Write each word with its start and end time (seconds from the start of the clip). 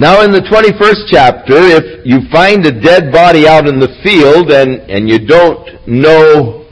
Now 0.00 0.24
in 0.24 0.32
the 0.32 0.40
21st 0.40 1.12
chapter, 1.12 1.60
if 1.60 2.06
you 2.08 2.24
find 2.32 2.64
a 2.64 2.72
dead 2.72 3.12
body 3.12 3.46
out 3.46 3.68
in 3.68 3.78
the 3.78 4.00
field 4.00 4.48
and, 4.48 4.80
and 4.88 5.04
you 5.04 5.26
don't 5.28 5.60
know 5.84 6.64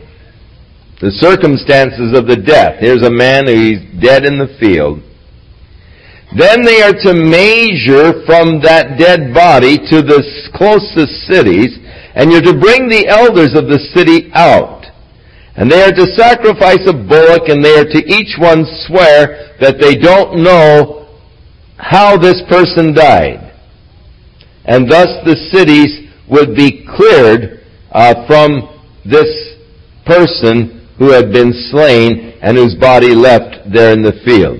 the 1.04 1.12
circumstances 1.20 2.16
of 2.16 2.24
the 2.24 2.40
death, 2.40 2.80
here's 2.80 3.04
a 3.04 3.12
man 3.12 3.44
who's 3.44 3.84
dead 4.00 4.24
in 4.24 4.40
the 4.40 4.48
field, 4.56 5.04
then 6.40 6.64
they 6.64 6.80
are 6.80 6.96
to 6.96 7.12
measure 7.12 8.24
from 8.24 8.64
that 8.64 8.96
dead 8.96 9.36
body 9.36 9.76
to 9.76 10.00
the 10.00 10.24
closest 10.56 11.28
cities, 11.28 11.76
and 12.16 12.32
you're 12.32 12.40
to 12.40 12.56
bring 12.56 12.88
the 12.88 13.12
elders 13.12 13.52
of 13.52 13.68
the 13.68 13.92
city 13.92 14.32
out. 14.32 14.88
And 15.52 15.70
they 15.70 15.84
are 15.84 15.92
to 15.92 16.16
sacrifice 16.16 16.80
a 16.88 16.96
bullock, 16.96 17.52
and 17.52 17.60
they 17.60 17.76
are 17.76 17.92
to 17.92 18.00
each 18.08 18.40
one 18.40 18.64
swear 18.88 19.52
that 19.60 19.76
they 19.76 20.00
don't 20.00 20.40
know 20.42 20.97
how 21.78 22.16
this 22.16 22.42
person 22.48 22.92
died. 22.92 23.54
And 24.64 24.90
thus 24.90 25.08
the 25.24 25.36
cities 25.50 26.10
would 26.28 26.54
be 26.54 26.84
cleared 26.96 27.64
uh, 27.92 28.26
from 28.26 28.68
this 29.04 29.56
person 30.04 30.86
who 30.98 31.10
had 31.10 31.32
been 31.32 31.52
slain 31.70 32.38
and 32.42 32.56
whose 32.56 32.74
body 32.74 33.14
left 33.14 33.72
there 33.72 33.92
in 33.92 34.02
the 34.02 34.12
field. 34.24 34.58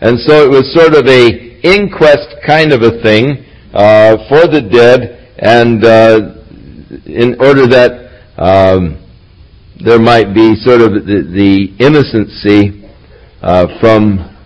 And 0.00 0.18
so 0.20 0.44
it 0.44 0.50
was 0.50 0.72
sort 0.74 0.94
of 0.94 1.06
a 1.06 1.58
inquest 1.62 2.36
kind 2.46 2.72
of 2.72 2.82
a 2.82 3.02
thing 3.02 3.44
uh, 3.74 4.16
for 4.28 4.46
the 4.46 4.60
dead, 4.60 5.34
and 5.38 5.84
uh, 5.84 6.34
in 7.06 7.36
order 7.40 7.66
that 7.66 8.08
um, 8.38 9.04
there 9.84 9.98
might 9.98 10.32
be 10.34 10.54
sort 10.56 10.80
of 10.80 10.92
the, 10.92 11.22
the 11.34 11.84
innocency 11.84 12.88
uh, 13.42 13.66
from 13.80 14.36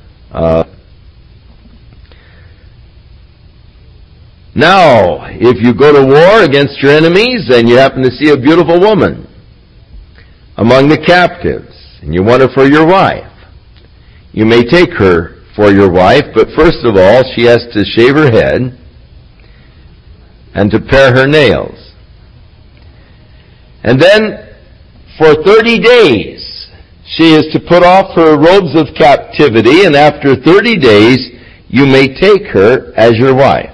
Now, 4.54 5.24
if 5.30 5.62
you 5.64 5.74
go 5.74 5.92
to 5.92 6.06
war 6.06 6.42
against 6.44 6.82
your 6.82 6.92
enemies 6.92 7.48
and 7.50 7.68
you 7.68 7.76
happen 7.76 8.02
to 8.02 8.10
see 8.10 8.30
a 8.30 8.36
beautiful 8.36 8.78
woman 8.78 9.26
among 10.58 10.88
the 10.88 10.98
captives 10.98 11.74
and 12.02 12.12
you 12.12 12.22
want 12.22 12.42
her 12.42 12.48
for 12.52 12.66
your 12.66 12.86
wife, 12.86 13.32
you 14.32 14.44
may 14.44 14.62
take 14.62 14.92
her 14.92 15.42
for 15.56 15.70
your 15.70 15.90
wife, 15.90 16.24
but 16.34 16.48
first 16.56 16.84
of 16.84 16.96
all, 16.96 17.22
she 17.34 17.44
has 17.44 17.66
to 17.72 17.84
shave 17.84 18.14
her 18.14 18.30
head 18.30 18.78
and 20.54 20.70
to 20.70 20.80
pare 20.80 21.14
her 21.14 21.26
nails. 21.26 21.92
And 23.84 24.00
then, 24.00 24.54
for 25.18 25.34
30 25.42 25.78
days, 25.78 26.68
she 27.04 27.34
is 27.34 27.46
to 27.52 27.60
put 27.60 27.82
off 27.82 28.14
her 28.14 28.38
robes 28.38 28.78
of 28.78 28.94
captivity, 28.96 29.84
and 29.84 29.96
after 29.96 30.36
30 30.36 30.78
days, 30.78 31.18
you 31.68 31.86
may 31.86 32.08
take 32.08 32.46
her 32.48 32.92
as 32.96 33.16
your 33.16 33.34
wife. 33.34 33.71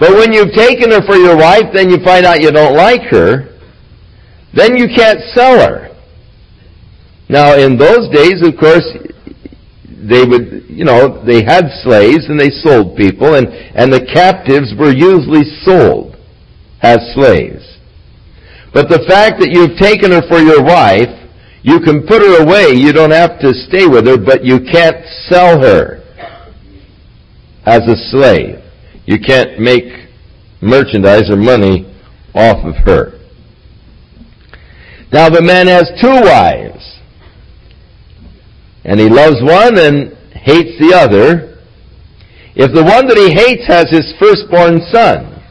But 0.00 0.14
when 0.14 0.32
you've 0.32 0.54
taken 0.54 0.90
her 0.92 1.02
for 1.06 1.16
your 1.16 1.36
wife, 1.36 1.74
then 1.74 1.90
you 1.90 1.98
find 2.02 2.24
out 2.24 2.40
you 2.40 2.50
don't 2.50 2.74
like 2.74 3.02
her, 3.10 3.58
then 4.54 4.76
you 4.76 4.88
can't 4.88 5.20
sell 5.34 5.60
her. 5.60 5.94
Now, 7.28 7.56
in 7.56 7.76
those 7.76 8.08
days, 8.08 8.42
of 8.42 8.56
course, 8.58 8.82
they 9.86 10.24
would, 10.24 10.64
you 10.68 10.86
know, 10.86 11.22
they 11.24 11.44
had 11.44 11.68
slaves 11.84 12.24
and 12.28 12.40
they 12.40 12.48
sold 12.48 12.96
people, 12.96 13.34
and, 13.34 13.46
and 13.48 13.92
the 13.92 14.04
captives 14.12 14.72
were 14.76 14.90
usually 14.90 15.44
sold 15.62 16.16
as 16.80 16.98
slaves. 17.14 17.78
But 18.72 18.88
the 18.88 19.04
fact 19.06 19.38
that 19.40 19.50
you've 19.50 19.76
taken 19.78 20.12
her 20.12 20.22
for 20.28 20.40
your 20.40 20.62
wife, 20.64 21.12
you 21.62 21.78
can 21.78 22.06
put 22.06 22.22
her 22.22 22.42
away, 22.42 22.72
you 22.72 22.92
don't 22.94 23.10
have 23.10 23.38
to 23.40 23.52
stay 23.52 23.86
with 23.86 24.06
her, 24.06 24.16
but 24.16 24.44
you 24.44 24.60
can't 24.60 25.04
sell 25.28 25.60
her 25.60 26.02
as 27.66 27.82
a 27.82 27.96
slave. 28.10 28.59
You 29.10 29.18
can't 29.18 29.58
make 29.58 30.06
merchandise 30.62 31.28
or 31.28 31.36
money 31.36 31.84
off 32.32 32.64
of 32.64 32.76
her. 32.86 33.18
Now 35.12 35.28
the 35.28 35.42
man 35.42 35.66
has 35.66 35.90
two 36.00 36.14
wives. 36.14 37.00
And 38.84 39.00
he 39.00 39.08
loves 39.08 39.42
one 39.42 39.76
and 39.78 40.16
hates 40.30 40.78
the 40.78 40.94
other. 40.94 41.58
If 42.54 42.72
the 42.72 42.84
one 42.84 43.08
that 43.08 43.18
he 43.18 43.34
hates 43.34 43.66
has 43.66 43.90
his 43.90 44.14
firstborn 44.20 44.78
son, 44.92 45.42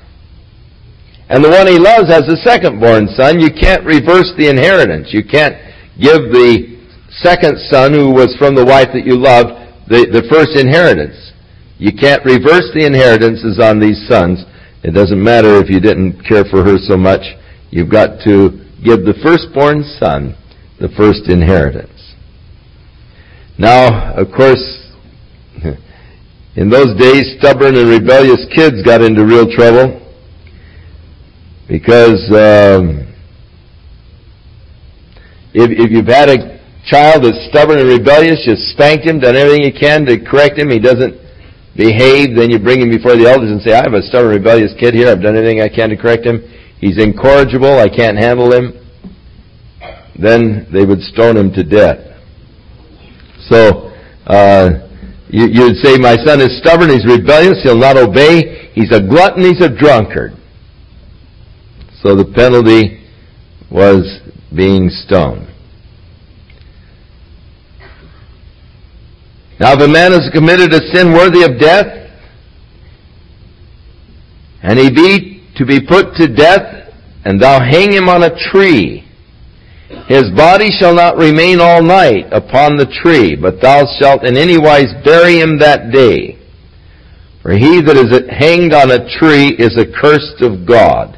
and 1.28 1.44
the 1.44 1.50
one 1.50 1.68
he 1.68 1.78
loves 1.78 2.08
has 2.08 2.32
a 2.32 2.40
secondborn 2.48 3.14
son, 3.18 3.42
you 3.42 3.50
can't 3.52 3.84
reverse 3.84 4.32
the 4.38 4.48
inheritance. 4.48 5.10
You 5.12 5.26
can't 5.26 5.56
give 6.00 6.32
the 6.32 6.80
second 7.12 7.60
son 7.70 7.92
who 7.92 8.12
was 8.12 8.34
from 8.40 8.56
the 8.56 8.64
wife 8.64 8.88
that 8.94 9.06
you 9.06 9.18
loved 9.18 9.50
the, 9.90 10.08
the 10.08 10.24
first 10.32 10.56
inheritance. 10.56 11.34
You 11.80 11.94
can't 11.94 12.24
reverse 12.26 12.70
the 12.76 12.86
inheritances 12.86 13.58
on 13.58 13.80
these 13.80 14.06
sons. 14.08 14.44
It 14.84 14.92
doesn't 14.92 15.22
matter 15.22 15.64
if 15.64 15.70
you 15.70 15.80
didn't 15.80 16.24
care 16.28 16.44
for 16.44 16.62
her 16.64 16.78
so 16.78 16.98
much. 16.98 17.24
You've 17.72 17.90
got 17.90 18.20
to 18.26 18.52
give 18.84 19.08
the 19.08 19.16
firstborn 19.24 19.84
son 19.98 20.36
the 20.80 20.90
first 20.98 21.30
inheritance. 21.30 22.16
Now, 23.58 24.14
of 24.14 24.28
course, 24.36 24.60
in 26.56 26.70
those 26.70 27.00
days, 27.00 27.36
stubborn 27.40 27.76
and 27.76 27.90
rebellious 27.90 28.46
kids 28.54 28.84
got 28.84 29.02
into 29.02 29.26
real 29.26 29.50
trouble 29.50 29.96
because 31.70 32.28
um, 32.32 33.08
if, 35.54 35.72
if 35.72 35.92
you've 35.92 36.08
had 36.08 36.30
a 36.30 36.60
child 36.86 37.24
that's 37.24 37.48
stubborn 37.50 37.80
and 37.80 37.88
rebellious, 37.88 38.44
you 38.46 38.56
spanked 38.74 39.06
him, 39.06 39.20
done 39.20 39.36
everything 39.36 39.64
you 39.64 39.80
can 39.80 40.06
to 40.06 40.20
correct 40.20 40.58
him, 40.58 40.70
he 40.70 40.80
doesn't 40.80 41.29
behave, 41.80 42.36
then 42.36 42.52
you 42.52 42.60
bring 42.60 42.82
him 42.82 42.92
before 42.92 43.16
the 43.16 43.24
elders 43.24 43.50
and 43.50 43.62
say, 43.64 43.72
I 43.72 43.88
have 43.88 43.96
a 43.96 44.04
stubborn, 44.04 44.36
rebellious 44.36 44.76
kid 44.78 44.94
here. 44.94 45.08
I've 45.08 45.24
done 45.24 45.38
everything 45.38 45.62
I 45.62 45.70
can 45.70 45.90
to 45.90 45.96
correct 45.96 46.28
him. 46.28 46.44
He's 46.84 47.00
incorrigible. 47.02 47.80
I 47.80 47.88
can't 47.88 48.20
handle 48.20 48.52
him. 48.52 48.76
Then 50.20 50.68
they 50.74 50.86
would 50.86 51.00
stone 51.00 51.38
him 51.38 51.54
to 51.54 51.64
death. 51.64 52.04
So, 53.48 53.96
uh, 54.28 54.90
you, 55.30 55.48
you'd 55.48 55.78
say, 55.78 55.98
my 55.98 56.18
son 56.26 56.42
is 56.42 56.60
stubborn, 56.60 56.90
he's 56.90 57.06
rebellious, 57.06 57.64
he'll 57.64 57.78
not 57.78 57.98
obey, 57.98 58.70
he's 58.74 58.92
a 58.92 59.02
glutton, 59.02 59.44
he's 59.44 59.64
a 59.64 59.70
drunkard. 59.70 60.34
So 62.04 62.16
the 62.16 62.26
penalty 62.26 63.08
was 63.72 64.20
being 64.54 64.90
stoned. 64.90 65.48
Now 69.60 69.74
if 69.74 69.82
a 69.82 69.88
man 69.88 70.14
has 70.14 70.30
committed 70.32 70.74
a 70.74 70.80
sin 70.94 71.12
worthy 71.12 71.44
of 71.44 71.60
death, 71.60 71.88
and 74.64 74.80
he 74.80 74.90
be 74.90 75.48
to 75.58 75.66
be 75.66 75.80
put 75.86 76.16
to 76.16 76.28
death, 76.28 76.94
and 77.26 77.42
thou 77.42 77.60
hang 77.60 77.92
him 77.92 78.08
on 78.08 78.24
a 78.24 78.52
tree, 78.52 79.06
his 80.08 80.30
body 80.36 80.70
shall 80.72 80.94
not 80.94 81.18
remain 81.18 81.60
all 81.60 81.84
night 81.84 82.28
upon 82.32 82.78
the 82.78 82.86
tree, 83.04 83.36
but 83.36 83.62
thou 83.62 83.84
shalt 84.00 84.26
in 84.26 84.38
any 84.38 84.58
wise 84.58 84.94
bury 85.04 85.40
him 85.40 85.60
that 85.60 85.92
day. 85.92 86.38
For 87.42 87.52
he 87.52 87.82
that 87.82 87.98
is 87.98 88.14
hanged 88.30 88.74
on 88.74 88.92
a 88.92 89.10
tree 89.18 89.50
is 89.58 89.78
accursed 89.78 90.42
of 90.42 90.66
God, 90.68 91.18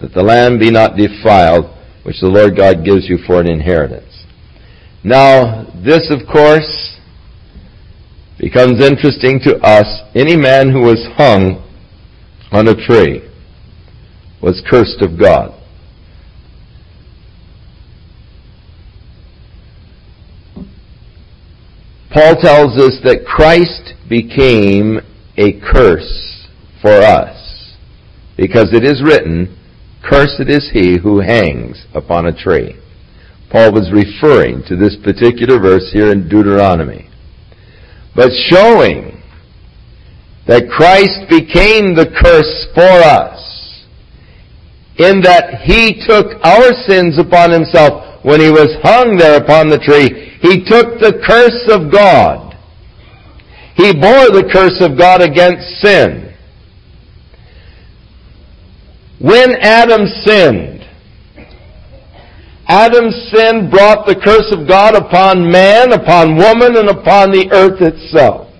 that 0.00 0.14
the 0.14 0.22
land 0.22 0.58
be 0.58 0.70
not 0.70 0.96
defiled, 0.96 1.66
which 2.02 2.20
the 2.20 2.28
Lord 2.28 2.56
God 2.56 2.84
gives 2.84 3.08
you 3.08 3.18
for 3.26 3.40
an 3.40 3.46
inheritance. 3.46 4.24
Now, 5.04 5.66
this 5.84 6.10
of 6.10 6.26
course 6.26 6.87
becomes 8.38 8.80
interesting 8.80 9.40
to 9.40 9.56
us, 9.62 10.02
any 10.14 10.36
man 10.36 10.70
who 10.70 10.80
was 10.80 11.04
hung 11.16 11.64
on 12.52 12.68
a 12.68 12.74
tree 12.74 13.20
was 14.40 14.62
cursed 14.68 15.02
of 15.02 15.18
God. 15.18 15.54
Paul 22.12 22.36
tells 22.36 22.78
us 22.78 22.98
that 23.04 23.26
Christ 23.26 23.94
became 24.08 25.00
a 25.36 25.60
curse 25.60 26.48
for 26.80 26.90
us 26.90 27.74
because 28.36 28.72
it 28.72 28.84
is 28.84 29.02
written, 29.02 29.56
Cursed 30.08 30.48
is 30.48 30.70
he 30.72 30.98
who 30.98 31.20
hangs 31.20 31.86
upon 31.92 32.26
a 32.26 32.32
tree. 32.32 32.76
Paul 33.50 33.72
was 33.72 33.92
referring 33.92 34.62
to 34.68 34.76
this 34.76 34.96
particular 35.02 35.58
verse 35.58 35.90
here 35.92 36.12
in 36.12 36.28
Deuteronomy 36.28 37.07
but 38.18 38.32
showing 38.50 39.22
that 40.48 40.68
Christ 40.68 41.30
became 41.30 41.94
the 41.94 42.10
curse 42.20 42.66
for 42.74 42.82
us 42.82 43.86
in 44.98 45.20
that 45.20 45.62
He 45.62 46.02
took 46.04 46.34
our 46.42 46.72
sins 46.88 47.16
upon 47.16 47.52
Himself 47.52 48.24
when 48.24 48.40
He 48.40 48.50
was 48.50 48.74
hung 48.82 49.16
there 49.16 49.40
upon 49.40 49.70
the 49.70 49.78
tree. 49.78 50.34
He 50.42 50.64
took 50.64 50.98
the 50.98 51.22
curse 51.24 51.62
of 51.70 51.92
God. 51.92 52.56
He 53.76 53.92
bore 53.92 54.34
the 54.34 54.50
curse 54.52 54.80
of 54.80 54.98
God 54.98 55.22
against 55.22 55.78
sin. 55.80 56.34
When 59.20 59.54
Adam 59.60 60.08
sinned, 60.26 60.77
Adam's 62.68 63.16
sin 63.32 63.70
brought 63.70 64.06
the 64.06 64.14
curse 64.14 64.52
of 64.52 64.68
God 64.68 64.94
upon 64.94 65.50
man, 65.50 65.92
upon 65.92 66.36
woman, 66.36 66.76
and 66.76 66.90
upon 66.90 67.30
the 67.30 67.48
earth 67.50 67.80
itself. 67.80 68.52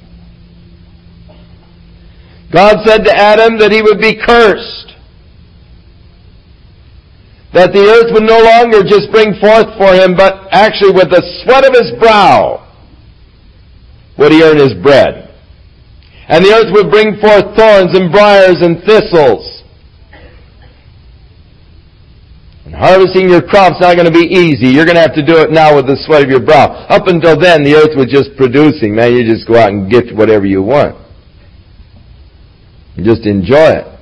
God 2.50 2.78
said 2.87 3.05
to 3.05 3.14
Adam 3.14 3.58
that 3.58 3.70
he 3.70 3.82
would 3.82 4.00
be 4.00 4.16
cursed. 4.16 4.94
That 7.52 7.72
the 7.72 7.84
earth 7.84 8.12
would 8.14 8.25
no 8.25 8.40
longer 8.40 8.82
just 8.82 9.12
bring 9.12 9.34
forth 9.40 9.76
for 9.76 9.93
him, 9.93 10.16
but 10.16 10.49
actually 10.52 10.93
with 10.93 11.10
the 11.10 11.20
sweat 11.44 11.66
of 11.66 11.72
his 11.72 11.93
brow 12.00 12.64
would 14.16 14.32
he 14.32 14.43
earn 14.43 14.56
his 14.56 14.75
bread. 14.82 15.34
And 16.28 16.44
the 16.44 16.52
earth 16.52 16.72
would 16.72 16.90
bring 16.90 17.20
forth 17.20 17.56
thorns 17.56 17.96
and 17.96 18.10
briars 18.10 18.60
and 18.60 18.82
thistles. 18.84 19.62
And 22.64 22.66
harvesting 22.78 23.28
your 23.28 23.42
crop's 23.42 23.80
not 23.80 23.96
going 23.98 24.06
to 24.06 24.14
be 24.14 24.25
easy. 24.25 24.70
You're 24.70 24.86
going 24.86 24.96
to 24.96 25.02
have 25.02 25.14
to 25.14 25.26
do 25.26 25.38
it 25.38 25.50
now 25.50 25.75
with 25.75 25.86
the 25.86 25.98
sweat 26.06 26.22
of 26.22 26.30
your 26.30 26.40
brow. 26.40 26.86
Up 26.88 27.08
until 27.08 27.38
then, 27.38 27.62
the 27.62 27.75
earth 27.75 27.98
was 27.98 28.06
just 28.06 28.36
producing. 28.36 28.94
Man, 28.94 29.12
you 29.12 29.26
just 29.26 29.46
go 29.46 29.58
out 29.58 29.70
and 29.70 29.90
get 29.90 30.14
whatever 30.14 30.46
you 30.46 30.62
want. 30.62 30.96
Just 32.96 33.26
enjoy 33.26 33.82
it. 33.82 33.98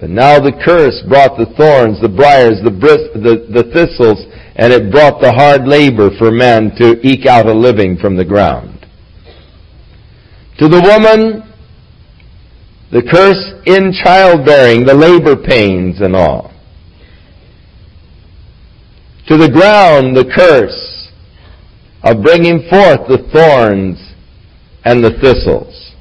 But 0.00 0.10
now 0.10 0.40
the 0.40 0.52
curse 0.52 1.00
brought 1.08 1.38
the 1.38 1.46
thorns, 1.56 2.00
the 2.00 2.08
briars, 2.08 2.60
the, 2.64 2.70
bris- 2.70 3.12
the, 3.14 3.46
the 3.52 3.64
thistles, 3.72 4.20
and 4.56 4.72
it 4.72 4.90
brought 4.90 5.20
the 5.20 5.32
hard 5.32 5.66
labor 5.68 6.10
for 6.18 6.30
men 6.30 6.74
to 6.76 7.00
eke 7.06 7.26
out 7.26 7.46
a 7.46 7.54
living 7.54 7.96
from 7.96 8.16
the 8.16 8.24
ground. 8.24 8.86
To 10.58 10.68
the 10.68 10.80
woman, 10.80 11.42
the 12.92 13.02
curse 13.02 13.52
in 13.66 13.92
childbearing, 13.92 14.84
the 14.84 14.94
labor 14.94 15.36
pains 15.36 16.00
and 16.00 16.14
all 16.14 16.53
to 19.26 19.36
the 19.36 19.50
ground 19.50 20.16
the 20.16 20.30
curse 20.34 21.10
of 22.02 22.22
bringing 22.22 22.60
forth 22.68 23.08
the 23.08 23.18
thorns 23.32 23.98
and 24.84 25.02
the 25.02 25.10
thistles. 25.20 25.92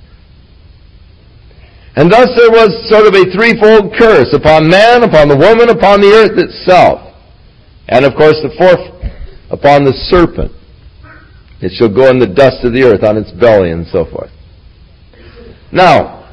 And 1.96 2.12
thus 2.12 2.30
there 2.36 2.52
was 2.52 2.90
sort 2.90 3.08
of 3.08 3.14
a 3.14 3.31
threefold 3.31 3.94
curse 3.98 4.34
upon 4.34 4.68
man, 4.68 5.04
upon 5.04 5.30
the 5.30 5.38
woman, 5.38 5.70
upon 5.70 6.02
the 6.02 6.12
earth 6.12 6.38
itself. 6.38 7.16
And 7.88 8.04
of 8.04 8.16
course 8.16 8.36
the 8.42 8.54
fourth 8.58 9.14
upon 9.50 9.86
the 9.86 9.94
serpent. 10.10 10.52
It 11.62 11.72
shall 11.78 11.94
go 11.94 12.10
in 12.10 12.20
the 12.20 12.28
dust 12.28 12.66
of 12.66 12.74
the 12.74 12.84
earth 12.84 13.04
on 13.04 13.16
its 13.16 13.31
belly 13.31 13.72
and 13.72 13.88
so 13.88 14.04
forth. 14.06 14.31
Now, 15.72 16.28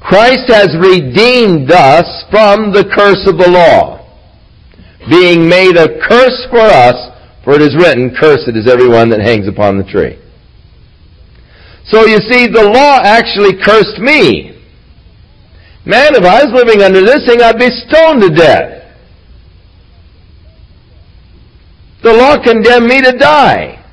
Christ 0.00 0.46
has 0.48 0.76
redeemed 0.78 1.72
us 1.72 2.24
from 2.30 2.70
the 2.72 2.84
curse 2.94 3.26
of 3.26 3.38
the 3.38 3.50
law 3.50 3.95
being 5.08 5.48
made 5.48 5.76
a 5.76 5.98
curse 6.06 6.46
for 6.50 6.60
us, 6.60 6.96
for 7.44 7.54
it 7.54 7.62
is 7.62 7.76
written, 7.76 8.14
Cursed 8.18 8.56
is 8.56 8.68
everyone 8.68 9.08
that 9.10 9.20
hangs 9.20 9.46
upon 9.48 9.78
the 9.78 9.84
tree. 9.84 10.18
So 11.84 12.06
you 12.06 12.18
see, 12.18 12.46
the 12.48 12.64
law 12.64 13.00
actually 13.02 13.62
cursed 13.62 13.98
me. 13.98 14.52
Man, 15.84 16.16
if 16.16 16.24
I 16.24 16.44
was 16.44 16.52
living 16.52 16.82
under 16.82 17.00
this 17.00 17.24
thing, 17.26 17.40
I'd 17.40 17.58
be 17.58 17.70
stoned 17.70 18.22
to 18.22 18.30
death. 18.30 18.82
The 22.02 22.12
law 22.12 22.42
condemned 22.42 22.86
me 22.86 23.02
to 23.02 23.12
die. 23.12 23.84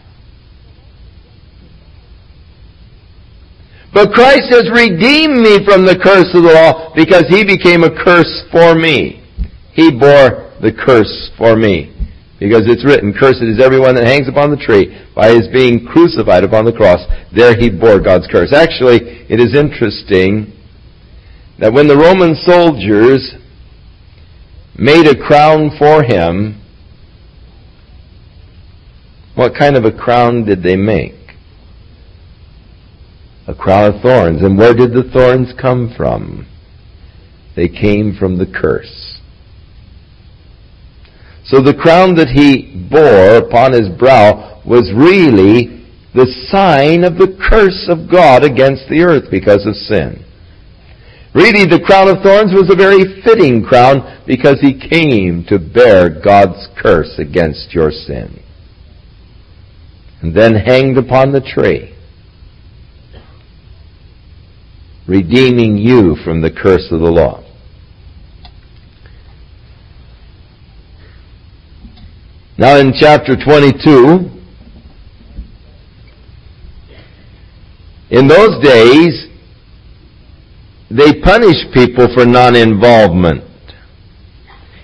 But 3.94 4.12
Christ 4.12 4.50
has 4.50 4.71
redeemed 4.71 5.38
me 5.38 5.63
from 5.63 5.86
the 5.86 5.95
curse 5.95 6.33
of 6.33 6.44
the 6.44 6.54
law 6.54 6.94
because 6.95 7.27
He 7.27 7.45
became 7.45 7.83
a 7.83 7.92
curse 8.04 8.44
for 8.51 8.74
me. 8.74 9.24
He 9.74 9.92
bore 9.92 10.53
the 10.63 10.71
curse 10.71 11.30
for 11.38 11.56
me. 11.56 11.94
Because 12.39 12.63
it's 12.65 12.83
written, 12.83 13.13
Cursed 13.13 13.44
is 13.44 13.62
everyone 13.62 13.95
that 13.95 14.07
hangs 14.07 14.27
upon 14.27 14.50
the 14.50 14.57
tree. 14.57 14.98
By 15.15 15.30
his 15.30 15.48
being 15.54 15.86
crucified 15.86 16.44
upon 16.44 16.65
the 16.65 16.74
cross, 16.74 17.00
there 17.33 17.56
he 17.56 17.69
bore 17.69 18.00
God's 18.00 18.27
curse. 18.27 18.51
Actually, 18.54 19.27
it 19.30 19.39
is 19.39 19.56
interesting 19.56 20.51
that 21.60 21.71
when 21.71 21.88
the 21.88 21.95
Roman 21.95 22.36
soldiers 22.36 23.36
made 24.77 25.06
a 25.06 25.15
crown 25.15 25.71
for 25.77 26.04
him, 26.04 26.60
what 29.36 29.56
kind 29.57 29.75
of 29.75 29.86
a 29.86 29.92
crown 29.92 30.45
did 30.45 30.63
they 30.63 30.75
make? 30.75 31.13
A 33.48 33.54
crown 33.54 33.94
of 33.94 34.01
thorns. 34.01 34.42
And 34.42 34.57
where 34.57 34.74
did 34.74 34.94
the 34.94 35.10
thorns 35.13 35.54
come 35.60 35.94
from? 35.95 36.48
They 37.56 37.68
came 37.68 38.15
from 38.18 38.38
the 38.38 38.48
curse. 38.48 39.03
So 41.45 41.62
the 41.62 41.74
crown 41.74 42.16
that 42.16 42.30
he 42.30 42.88
bore 42.90 43.38
upon 43.38 43.74
his 43.74 43.90
brow 43.90 44.62
was 44.66 44.92
really 44.95 45.84
the 46.13 46.28
sign 46.50 47.04
of 47.04 47.18
the 47.18 47.36
curse 47.50 47.88
of 47.90 48.10
God 48.10 48.44
against 48.44 48.88
the 48.90 49.01
earth 49.01 49.30
because 49.30 49.66
of 49.66 49.75
sin. 49.75 50.24
Really, 51.34 51.66
the 51.66 51.84
crown 51.84 52.07
of 52.07 52.22
thorns 52.22 52.54
was 52.54 52.69
a 52.69 52.75
very 52.75 53.22
fitting 53.24 53.63
crown 53.63 54.22
because 54.28 54.60
he 54.62 54.80
came 54.80 55.44
to 55.45 55.57
bear 55.57 56.10
God's 56.10 56.68
curse 56.78 57.18
against 57.18 57.74
your 57.74 57.92
sin. 57.92 58.39
And 60.22 60.36
then 60.36 60.54
hanged 60.54 60.98
upon 60.98 61.34
the 61.34 61.42
tree, 61.42 61.96
redeeming 65.07 65.78
you 65.78 66.16
from 66.24 66.42
the 66.42 66.51
curse 66.51 66.88
of 66.92 67.01
the 67.01 67.12
law. 67.12 67.44
Now 72.58 72.78
in 72.78 72.94
chapter 72.94 73.36
22, 73.36 74.30
in 78.12 78.28
those 78.28 78.64
days, 78.64 79.28
they 80.92 81.20
punished 81.22 81.74
people 81.74 82.14
for 82.14 82.28
non-involvement. 82.28 83.44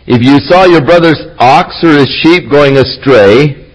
If 0.07 0.23
you 0.23 0.39
saw 0.49 0.65
your 0.65 0.83
brother's 0.83 1.21
ox 1.37 1.75
or 1.83 1.91
his 1.91 2.09
sheep 2.23 2.49
going 2.49 2.77
astray, 2.77 3.71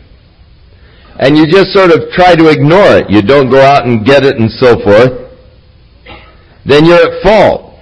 and 1.21 1.37
you 1.37 1.47
just 1.47 1.73
sort 1.73 1.93
of 1.93 2.11
try 2.11 2.35
to 2.35 2.49
ignore 2.49 2.99
it, 2.99 3.09
you 3.09 3.23
don't 3.23 3.49
go 3.49 3.61
out 3.61 3.87
and 3.87 4.05
get 4.05 4.25
it 4.25 4.41
and 4.41 4.51
so 4.59 4.81
forth, 4.83 5.31
then 6.67 6.85
you're 6.85 6.97
at 6.97 7.23
fault. 7.23 7.79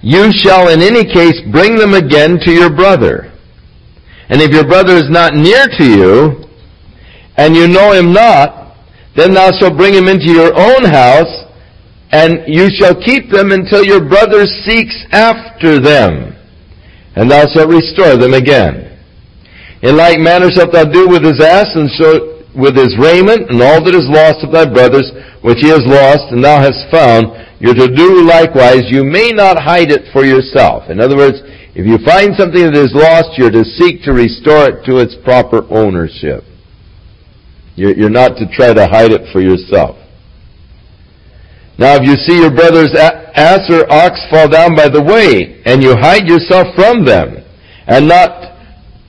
You 0.00 0.32
shall 0.32 0.68
in 0.70 0.80
any 0.80 1.04
case 1.04 1.38
bring 1.52 1.76
them 1.76 1.92
again 1.92 2.38
to 2.46 2.50
your 2.50 2.74
brother. 2.74 3.30
And 4.30 4.40
if 4.40 4.52
your 4.52 4.64
brother 4.64 4.94
is 4.94 5.10
not 5.10 5.34
near 5.34 5.66
to 5.66 5.84
you, 5.84 6.44
and 7.36 7.56
you 7.56 7.66
know 7.66 7.92
him 7.92 8.12
not, 8.12 8.76
then 9.16 9.34
thou 9.34 9.50
shalt 9.58 9.76
bring 9.76 9.92
him 9.92 10.06
into 10.06 10.30
your 10.30 10.54
own 10.54 10.84
house, 10.86 11.50
and 12.12 12.46
you 12.46 12.70
shall 12.78 12.94
keep 12.94 13.30
them 13.30 13.50
until 13.50 13.84
your 13.84 14.06
brother 14.06 14.46
seeks 14.46 14.94
after 15.10 15.80
them, 15.80 16.36
and 17.16 17.30
thou 17.30 17.44
shalt 17.52 17.70
restore 17.70 18.16
them 18.16 18.34
again. 18.34 18.98
In 19.82 19.96
like 19.96 20.20
manner 20.20 20.50
shalt 20.50 20.72
thou 20.72 20.84
do 20.84 21.08
with 21.08 21.24
his 21.24 21.40
ass, 21.40 21.74
and 21.74 21.90
so 21.98 22.44
with 22.54 22.76
his 22.76 22.94
raiment, 22.98 23.50
and 23.50 23.62
all 23.62 23.82
that 23.82 23.94
is 23.94 24.06
lost 24.06 24.44
of 24.46 24.52
thy 24.52 24.66
brothers, 24.66 25.10
which 25.42 25.58
he 25.58 25.70
has 25.70 25.82
lost, 25.86 26.30
and 26.30 26.44
thou 26.44 26.60
hast 26.60 26.86
found, 26.90 27.26
you're 27.58 27.74
to 27.74 27.94
do 27.94 28.22
likewise. 28.22 28.86
You 28.86 29.04
may 29.04 29.32
not 29.32 29.60
hide 29.60 29.90
it 29.90 30.06
for 30.12 30.24
yourself. 30.24 30.88
In 30.88 31.00
other 31.00 31.16
words, 31.16 31.38
if 31.74 31.86
you 31.86 31.98
find 32.04 32.34
something 32.36 32.64
that 32.64 32.76
is 32.76 32.92
lost, 32.92 33.38
you're 33.38 33.50
to 33.50 33.64
seek 33.64 34.02
to 34.02 34.12
restore 34.12 34.68
it 34.68 34.84
to 34.86 34.98
its 34.98 35.14
proper 35.22 35.62
ownership. 35.70 36.42
You're 37.76 38.10
not 38.10 38.36
to 38.38 38.46
try 38.52 38.74
to 38.74 38.86
hide 38.86 39.12
it 39.12 39.32
for 39.32 39.40
yourself. 39.40 39.96
Now, 41.78 41.94
if 41.94 42.02
you 42.02 42.16
see 42.16 42.36
your 42.38 42.50
brother's 42.50 42.94
ass 42.94 43.70
or 43.70 43.90
ox 43.90 44.20
fall 44.30 44.48
down 44.48 44.76
by 44.76 44.88
the 44.88 45.00
way, 45.00 45.62
and 45.64 45.82
you 45.82 45.94
hide 45.96 46.28
yourself 46.28 46.74
from 46.74 47.04
them, 47.04 47.42
and 47.86 48.06
not 48.06 48.58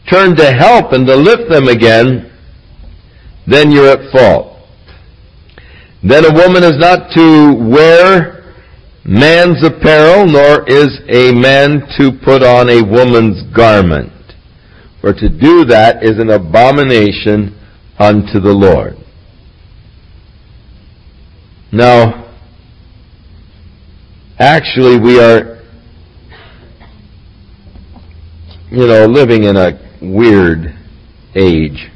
turn 0.09 0.35
to 0.37 0.51
help 0.53 0.93
and 0.93 1.05
to 1.07 1.15
lift 1.15 1.49
them 1.49 1.67
again, 1.67 2.31
then 3.47 3.71
you're 3.71 3.89
at 3.89 4.11
fault. 4.11 4.59
Then 6.03 6.25
a 6.25 6.33
woman 6.33 6.63
is 6.63 6.77
not 6.77 7.11
to 7.13 7.53
wear 7.59 8.40
man's 9.05 9.63
apparel, 9.65 10.27
nor 10.27 10.67
is 10.67 10.99
a 11.09 11.31
man 11.33 11.81
to 11.97 12.11
put 12.23 12.43
on 12.43 12.69
a 12.69 12.81
woman's 12.83 13.43
garment. 13.55 14.13
For 15.01 15.13
to 15.13 15.29
do 15.29 15.65
that 15.65 16.03
is 16.03 16.19
an 16.19 16.29
abomination 16.29 17.57
unto 17.97 18.39
the 18.39 18.53
Lord. 18.53 18.97
Now, 21.71 22.29
actually 24.37 24.99
we 24.99 25.19
are, 25.19 25.63
you 28.69 28.87
know, 28.87 29.05
living 29.05 29.43
in 29.43 29.55
a 29.55 29.79
weird 30.01 30.75
age. 31.35 31.90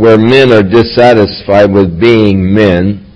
where 0.00 0.16
men 0.16 0.50
are 0.50 0.62
dissatisfied 0.62 1.70
with 1.70 2.00
being 2.00 2.54
men. 2.54 3.06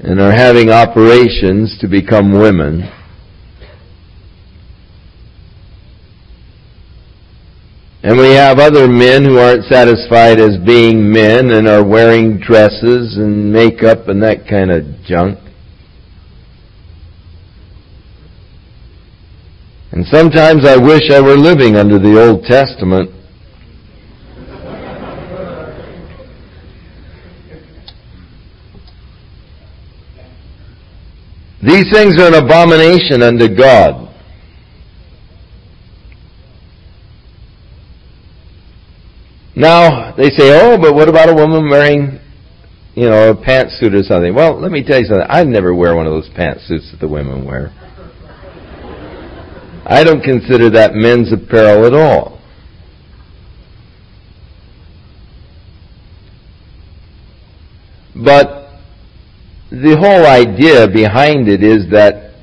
And 0.00 0.20
are 0.20 0.30
having 0.30 0.68
operations 0.68 1.78
to 1.80 1.88
become 1.88 2.38
women. 2.38 2.82
And 8.02 8.18
we 8.18 8.34
have 8.34 8.58
other 8.58 8.86
men 8.86 9.24
who 9.24 9.38
aren't 9.38 9.64
satisfied 9.64 10.38
as 10.38 10.58
being 10.58 11.10
men 11.10 11.50
and 11.50 11.66
are 11.66 11.82
wearing 11.82 12.40
dresses 12.40 13.16
and 13.16 13.50
makeup 13.50 14.06
and 14.08 14.22
that 14.22 14.46
kind 14.46 14.70
of 14.70 14.84
junk. 15.06 15.38
And 19.92 20.06
sometimes 20.06 20.64
I 20.64 20.76
wish 20.76 21.10
I 21.10 21.20
were 21.20 21.36
living 21.36 21.76
under 21.76 21.98
the 21.98 22.20
Old 22.20 22.44
Testament. 22.44 23.10
These 31.62 31.92
things 31.92 32.18
are 32.18 32.28
an 32.28 32.34
abomination 32.34 33.22
unto 33.22 33.54
God. 33.54 34.06
Now, 39.54 40.14
they 40.16 40.30
say, 40.30 40.58
oh, 40.58 40.78
but 40.80 40.94
what 40.94 41.08
about 41.08 41.28
a 41.28 41.34
woman 41.34 41.68
wearing, 41.68 42.18
you 42.94 43.10
know, 43.10 43.30
a 43.30 43.34
pantsuit 43.34 43.92
or 43.92 44.02
something? 44.04 44.34
Well, 44.34 44.58
let 44.58 44.70
me 44.70 44.82
tell 44.82 45.00
you 45.00 45.04
something. 45.04 45.26
I'd 45.28 45.48
never 45.48 45.74
wear 45.74 45.94
one 45.94 46.06
of 46.06 46.12
those 46.12 46.30
pantsuits 46.30 46.92
that 46.92 46.98
the 47.00 47.08
women 47.08 47.44
wear. 47.44 47.74
I 49.90 50.04
don't 50.04 50.22
consider 50.22 50.70
that 50.70 50.94
men's 50.94 51.32
apparel 51.32 51.84
at 51.84 51.94
all. 51.94 52.40
But 58.14 58.70
the 59.72 59.96
whole 59.98 60.26
idea 60.26 60.86
behind 60.86 61.48
it 61.48 61.64
is 61.64 61.90
that 61.90 62.34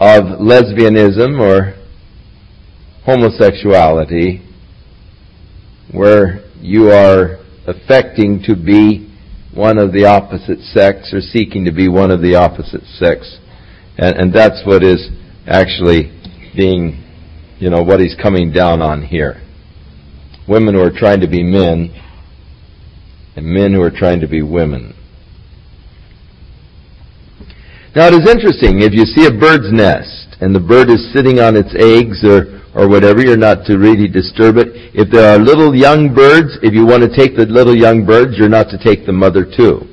of 0.00 0.40
lesbianism 0.40 1.38
or 1.38 1.76
homosexuality 3.04 4.42
where 5.92 6.40
you 6.60 6.90
are 6.90 7.38
affecting 7.68 8.42
to 8.42 8.56
be 8.56 9.08
one 9.54 9.78
of 9.78 9.92
the 9.92 10.04
opposite 10.04 10.58
sex 10.60 11.12
or 11.12 11.20
seeking 11.20 11.64
to 11.64 11.72
be 11.72 11.88
one 11.88 12.10
of 12.10 12.20
the 12.22 12.34
opposite 12.34 12.82
sex. 12.98 13.38
And, 13.98 14.16
and 14.16 14.32
that's 14.32 14.66
what 14.66 14.82
is 14.82 15.10
actually 15.50 16.10
being, 16.56 17.04
you 17.58 17.68
know, 17.68 17.82
what 17.82 18.00
he's 18.00 18.14
coming 18.14 18.52
down 18.52 18.80
on 18.80 19.02
here. 19.02 19.42
Women 20.48 20.74
who 20.74 20.80
are 20.80 20.92
trying 20.96 21.20
to 21.20 21.28
be 21.28 21.42
men 21.42 21.90
and 23.36 23.46
men 23.46 23.74
who 23.74 23.82
are 23.82 23.90
trying 23.90 24.20
to 24.20 24.28
be 24.28 24.42
women. 24.42 24.94
Now 27.94 28.06
it 28.06 28.14
is 28.14 28.28
interesting, 28.28 28.82
if 28.82 28.92
you 28.92 29.04
see 29.04 29.26
a 29.26 29.32
bird's 29.32 29.72
nest 29.72 30.36
and 30.40 30.54
the 30.54 30.60
bird 30.60 30.88
is 30.88 31.12
sitting 31.12 31.40
on 31.40 31.56
its 31.56 31.74
eggs 31.74 32.24
or 32.24 32.60
or 32.72 32.88
whatever, 32.88 33.20
you're 33.20 33.36
not 33.36 33.66
to 33.66 33.78
really 33.78 34.06
disturb 34.06 34.56
it. 34.56 34.68
If 34.94 35.10
there 35.10 35.34
are 35.34 35.38
little 35.42 35.74
young 35.74 36.14
birds, 36.14 36.56
if 36.62 36.72
you 36.72 36.86
want 36.86 37.02
to 37.02 37.10
take 37.10 37.36
the 37.36 37.46
little 37.46 37.74
young 37.74 38.06
birds, 38.06 38.38
you're 38.38 38.48
not 38.48 38.70
to 38.70 38.78
take 38.78 39.06
the 39.06 39.12
mother 39.12 39.44
too. 39.44 39.89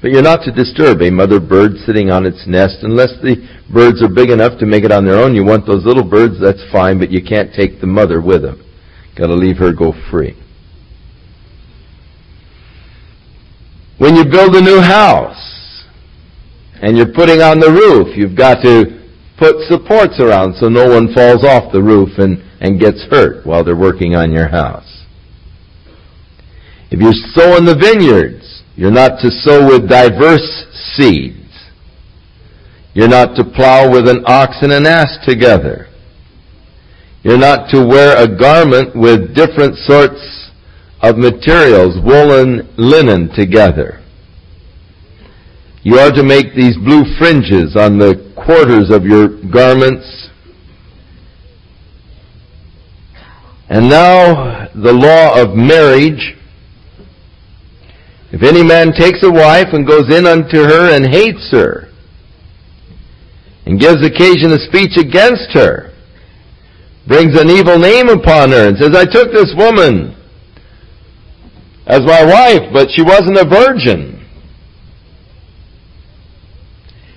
But 0.00 0.12
you're 0.12 0.22
not 0.22 0.44
to 0.44 0.52
disturb 0.52 1.02
a 1.02 1.10
mother 1.10 1.40
bird 1.40 1.72
sitting 1.84 2.10
on 2.10 2.24
its 2.24 2.46
nest 2.46 2.78
unless 2.82 3.10
the 3.20 3.36
birds 3.72 4.02
are 4.02 4.08
big 4.08 4.30
enough 4.30 4.58
to 4.60 4.66
make 4.66 4.84
it 4.84 4.92
on 4.92 5.04
their 5.04 5.18
own. 5.18 5.34
You 5.34 5.44
want 5.44 5.66
those 5.66 5.84
little 5.84 6.08
birds, 6.08 6.40
that's 6.40 6.62
fine, 6.70 6.98
but 6.98 7.10
you 7.10 7.22
can't 7.22 7.52
take 7.52 7.80
the 7.80 7.86
mother 7.86 8.20
with 8.20 8.42
them. 8.42 8.64
Gotta 9.16 9.34
leave 9.34 9.56
her 9.58 9.72
go 9.72 9.92
free. 10.10 10.36
When 13.98 14.14
you 14.14 14.24
build 14.24 14.54
a 14.54 14.60
new 14.60 14.80
house 14.80 15.84
and 16.80 16.96
you're 16.96 17.12
putting 17.12 17.40
on 17.40 17.58
the 17.58 17.70
roof, 17.70 18.16
you've 18.16 18.36
got 18.36 18.62
to 18.62 18.98
put 19.36 19.56
supports 19.66 20.20
around 20.20 20.54
so 20.54 20.68
no 20.68 20.88
one 20.88 21.12
falls 21.12 21.44
off 21.44 21.72
the 21.72 21.82
roof 21.82 22.18
and, 22.18 22.38
and 22.60 22.78
gets 22.78 23.04
hurt 23.10 23.44
while 23.44 23.64
they're 23.64 23.76
working 23.76 24.14
on 24.14 24.30
your 24.30 24.48
house. 24.48 25.04
If 26.92 27.00
you 27.00 27.12
sow 27.34 27.56
in 27.56 27.64
the 27.64 27.74
vineyards, 27.74 28.57
you're 28.78 28.92
not 28.92 29.18
to 29.22 29.30
sow 29.32 29.66
with 29.66 29.88
diverse 29.88 30.64
seeds. 30.94 31.34
You're 32.94 33.08
not 33.08 33.34
to 33.34 33.42
plow 33.42 33.90
with 33.90 34.06
an 34.06 34.22
ox 34.24 34.58
and 34.62 34.72
an 34.72 34.86
ass 34.86 35.18
together. 35.26 35.88
You're 37.24 37.38
not 37.38 37.70
to 37.70 37.84
wear 37.84 38.22
a 38.22 38.28
garment 38.28 38.94
with 38.94 39.34
different 39.34 39.78
sorts 39.78 40.52
of 41.02 41.18
materials, 41.18 41.96
woolen, 42.04 42.72
linen 42.76 43.34
together. 43.34 44.00
You 45.82 45.98
are 45.98 46.12
to 46.12 46.22
make 46.22 46.54
these 46.54 46.76
blue 46.76 47.02
fringes 47.18 47.74
on 47.74 47.98
the 47.98 48.32
quarters 48.36 48.92
of 48.92 49.04
your 49.04 49.42
garments. 49.50 50.30
And 53.68 53.88
now 53.88 54.68
the 54.72 54.92
law 54.92 55.42
of 55.42 55.56
marriage. 55.56 56.37
If 58.30 58.42
any 58.42 58.62
man 58.62 58.92
takes 58.92 59.22
a 59.22 59.30
wife 59.30 59.68
and 59.72 59.86
goes 59.86 60.12
in 60.14 60.26
unto 60.26 60.58
her 60.58 60.94
and 60.94 61.06
hates 61.06 61.50
her, 61.52 61.88
and 63.66 63.80
gives 63.80 64.04
occasion 64.04 64.52
of 64.52 64.60
speech 64.60 64.96
against 64.96 65.52
her, 65.52 65.92
brings 67.06 67.38
an 67.38 67.48
evil 67.48 67.78
name 67.78 68.08
upon 68.08 68.50
her, 68.50 68.68
and 68.68 68.78
says, 68.78 68.94
I 68.94 69.04
took 69.04 69.32
this 69.32 69.54
woman 69.56 70.14
as 71.86 72.00
my 72.00 72.24
wife, 72.24 72.72
but 72.72 72.88
she 72.94 73.02
wasn't 73.02 73.38
a 73.38 73.48
virgin 73.48 74.18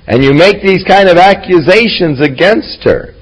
and 0.08 0.24
you 0.24 0.34
make 0.34 0.62
these 0.62 0.84
kind 0.84 1.08
of 1.08 1.18
accusations 1.18 2.20
against 2.20 2.84
her, 2.84 3.14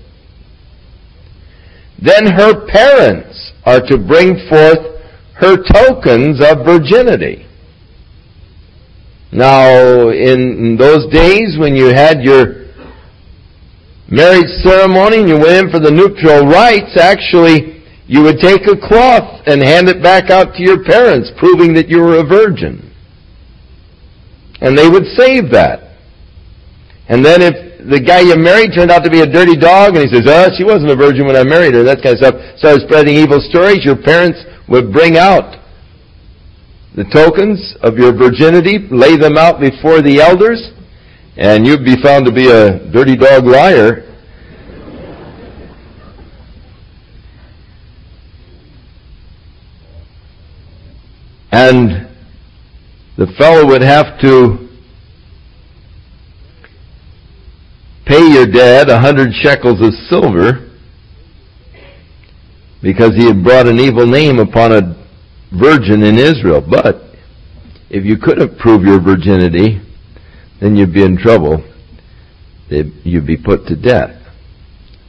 then 2.01 2.25
her 2.25 2.65
parents 2.67 3.51
are 3.65 3.81
to 3.81 3.98
bring 3.98 4.48
forth 4.50 5.00
her 5.36 5.58
tokens 5.72 6.41
of 6.43 6.65
virginity. 6.65 7.46
Now, 9.32 10.10
in 10.10 10.76
those 10.78 11.12
days 11.14 11.58
when 11.60 11.76
you 11.76 11.88
had 11.88 12.24
your 12.24 12.66
marriage 14.10 14.50
ceremony 14.64 15.20
and 15.20 15.30
you 15.30 15.38
went 15.38 15.66
in 15.66 15.72
for 15.72 15.80
the 15.80 15.92
nuptial 15.92 16.48
rites, 16.48 16.98
actually, 16.98 17.84
you 18.08 18.24
would 18.24 18.40
take 18.40 18.66
a 18.66 18.76
cloth 18.76 19.44
and 19.46 19.62
hand 19.62 19.88
it 19.88 20.02
back 20.02 20.32
out 20.32 20.56
to 20.56 20.64
your 20.64 20.84
parents, 20.84 21.30
proving 21.38 21.76
that 21.76 21.90
you 21.90 22.02
were 22.02 22.18
a 22.18 22.26
virgin. 22.26 22.92
And 24.62 24.76
they 24.76 24.90
would 24.90 25.06
save 25.16 25.52
that. 25.52 25.96
And 27.08 27.24
then 27.24 27.42
if 27.42 27.54
the 27.88 28.02
guy 28.02 28.22
you 28.22 28.36
married 28.36 28.74
turned 28.74 28.90
out 28.90 29.04
to 29.06 29.10
be 29.10 29.22
a 29.22 29.30
dirty 29.30 29.56
dog 29.56 29.96
and 29.96 30.04
he 30.04 30.10
says, 30.10 30.26
oh, 30.26 30.50
she 30.58 30.64
wasn't 30.64 30.90
a 30.90 30.96
virgin 30.96 31.28
when 31.28 31.36
I 31.36 31.44
married 31.44 31.74
her, 31.76 31.84
that 31.84 32.02
kind 32.02 32.18
of 32.18 32.20
stuff, 32.20 32.36
started 32.58 32.82
spreading 32.90 33.14
evil 33.14 33.40
stories, 33.46 33.86
your 33.86 33.96
parents 33.96 34.42
would 34.68 34.92
bring 34.92 35.18
out 35.18 35.59
the 36.96 37.03
tokens 37.13 37.75
of 37.81 37.98
your 37.98 38.12
virginity, 38.12 38.88
lay 38.91 39.15
them 39.15 39.38
out 39.38 39.60
before 39.60 40.01
the 40.01 40.19
elders, 40.22 40.72
and 41.38 41.65
you'd 41.65 41.86
be 41.86 41.96
found 42.01 42.25
to 42.25 42.31
be 42.31 42.50
a 42.50 42.91
dirty 42.91 43.15
dog 43.15 43.46
liar. 43.46 44.05
And 51.51 52.10
the 53.17 53.27
fellow 53.38 53.65
would 53.67 53.81
have 53.81 54.19
to 54.22 54.69
pay 58.05 58.27
your 58.34 58.48
dad 58.48 58.89
a 58.89 59.00
hundred 59.00 59.31
shekels 59.41 59.81
of 59.81 59.93
silver 60.10 60.69
because 62.81 63.13
he 63.15 63.25
had 63.25 63.43
brought 63.43 63.67
an 63.67 63.79
evil 63.79 64.08
name 64.08 64.39
upon 64.39 64.72
a 64.72 64.99
virgin 65.51 66.03
in 66.03 66.18
Israel. 66.18 66.62
But 66.62 67.01
if 67.89 68.06
you 68.06 68.18
couldn't 68.18 68.58
prove 68.60 68.84
your 68.84 69.00
virginity, 69.01 69.82
then 70.62 70.75
you'd 70.75 70.94
be 70.94 71.03
in 71.03 71.18
trouble. 71.18 71.63
You'd 72.70 73.25
be 73.25 73.38
put 73.38 73.65
to 73.68 73.75
death. 73.75 74.15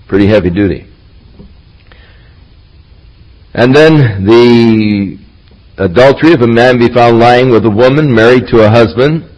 Pretty 0.09 0.26
heavy 0.26 0.50
duty. 0.50 0.87
And 3.52 3.75
then 3.75 4.25
the 4.25 5.18
adultery, 5.76 6.32
if 6.32 6.40
a 6.40 6.47
man 6.47 6.78
be 6.78 6.92
found 6.92 7.18
lying 7.18 7.50
with 7.50 7.64
a 7.66 7.70
woman 7.70 8.14
married 8.14 8.47
to 8.49 8.64
a 8.64 8.70
husband, 8.70 9.28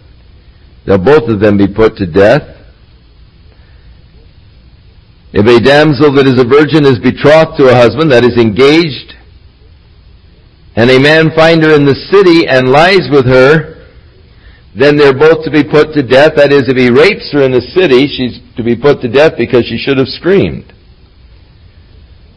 they'll 0.87 0.99
both 0.99 1.29
of 1.29 1.41
them 1.41 1.57
be 1.57 1.67
put 1.67 1.97
to 1.97 2.07
death. 2.07 2.43
If 5.33 5.47
a 5.47 5.65
damsel 5.65 6.13
that 6.13 6.27
is 6.27 6.39
a 6.39 6.45
virgin 6.45 6.85
is 6.85 6.99
betrothed 6.99 7.57
to 7.57 7.71
a 7.71 7.75
husband, 7.75 8.13
that 8.13 8.23
is 8.23 8.37
engaged, 8.37 9.15
and 10.77 10.91
a 10.91 10.99
man 10.99 11.31
find 11.37 11.63
her 11.63 11.75
in 11.75 11.85
the 11.85 11.99
city 12.11 12.49
and 12.49 12.69
lies 12.69 13.09
with 13.11 13.27
her, 13.27 13.87
then 14.75 14.97
they're 14.97 15.17
both 15.17 15.45
to 15.45 15.51
be 15.51 15.63
put 15.63 15.93
to 15.93 16.03
death. 16.03 16.33
That 16.37 16.53
is, 16.53 16.65
if 16.69 16.77
he 16.77 16.89
rapes 16.89 17.31
her 17.33 17.43
in 17.43 17.53
the 17.53 17.61
city, 17.77 18.09
she's 18.09 18.41
to 18.57 18.65
be 18.65 18.75
put 18.75 19.03
to 19.03 19.09
death 19.09 19.33
because 19.37 19.67
she 19.67 19.77
should 19.77 19.99
have 19.99 20.09
screamed. 20.09 20.73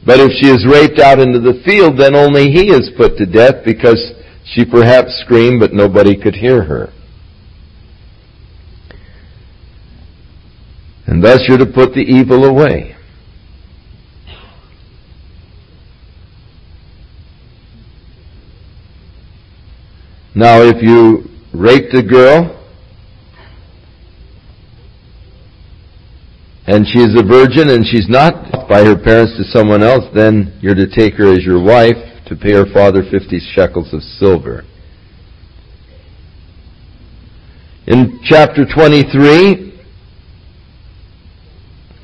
But 0.05 0.19
if 0.19 0.31
she 0.39 0.49
is 0.49 0.67
raped 0.67 0.99
out 0.99 1.19
into 1.19 1.39
the 1.39 1.61
field, 1.65 1.97
then 1.97 2.13
only 2.15 2.51
he 2.51 2.69
is 2.69 2.91
put 2.97 3.17
to 3.17 3.25
death 3.25 3.63
because 3.63 4.13
she 4.43 4.65
perhaps 4.65 5.17
screamed 5.25 5.59
but 5.59 5.73
nobody 5.73 6.15
could 6.15 6.35
hear 6.35 6.63
her. 6.63 6.91
And 11.07 11.23
thus 11.23 11.41
you're 11.47 11.57
to 11.57 11.65
put 11.65 11.93
the 11.93 12.01
evil 12.01 12.45
away. 12.45 12.94
Now, 20.35 20.61
if 20.61 20.83
you 20.83 21.23
raped 21.53 21.93
a 21.93 22.03
girl, 22.03 22.51
and 26.67 26.85
she 26.85 26.99
is 26.99 27.15
a 27.17 27.23
virgin 27.23 27.69
and 27.69 27.85
she's 27.85 28.09
not 28.09 28.67
by 28.67 28.83
her 28.83 28.97
parents 28.97 29.37
to 29.37 29.43
someone 29.45 29.81
else, 29.81 30.03
then 30.13 30.57
you're 30.61 30.75
to 30.75 30.87
take 30.87 31.13
her 31.13 31.31
as 31.31 31.43
your 31.43 31.63
wife 31.63 31.95
to 32.27 32.35
pay 32.35 32.51
her 32.51 32.65
father 32.73 33.03
50 33.09 33.39
shekels 33.53 33.93
of 33.93 34.01
silver. 34.01 34.65
In 37.87 38.19
chapter 38.23 38.65
23, 38.65 39.79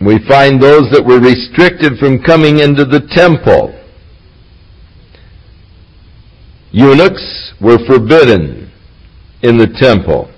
we 0.06 0.20
find 0.28 0.62
those 0.62 0.90
that 0.92 1.04
were 1.04 1.20
restricted 1.20 1.98
from 2.00 2.22
coming 2.22 2.60
into 2.60 2.86
the 2.86 3.02
temple. 3.10 3.78
Eunuchs 6.72 7.54
were 7.60 7.78
forbidden 7.86 8.72
in 9.44 9.58
the 9.58 9.68
temple. 9.80 10.32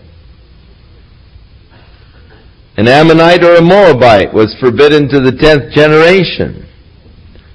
An 2.76 2.88
Ammonite 2.88 3.44
or 3.44 3.56
a 3.56 3.62
Moabite 3.62 4.34
was 4.34 4.56
forbidden 4.60 5.08
to 5.10 5.20
the 5.20 5.32
tenth 5.32 5.72
generation 5.74 6.68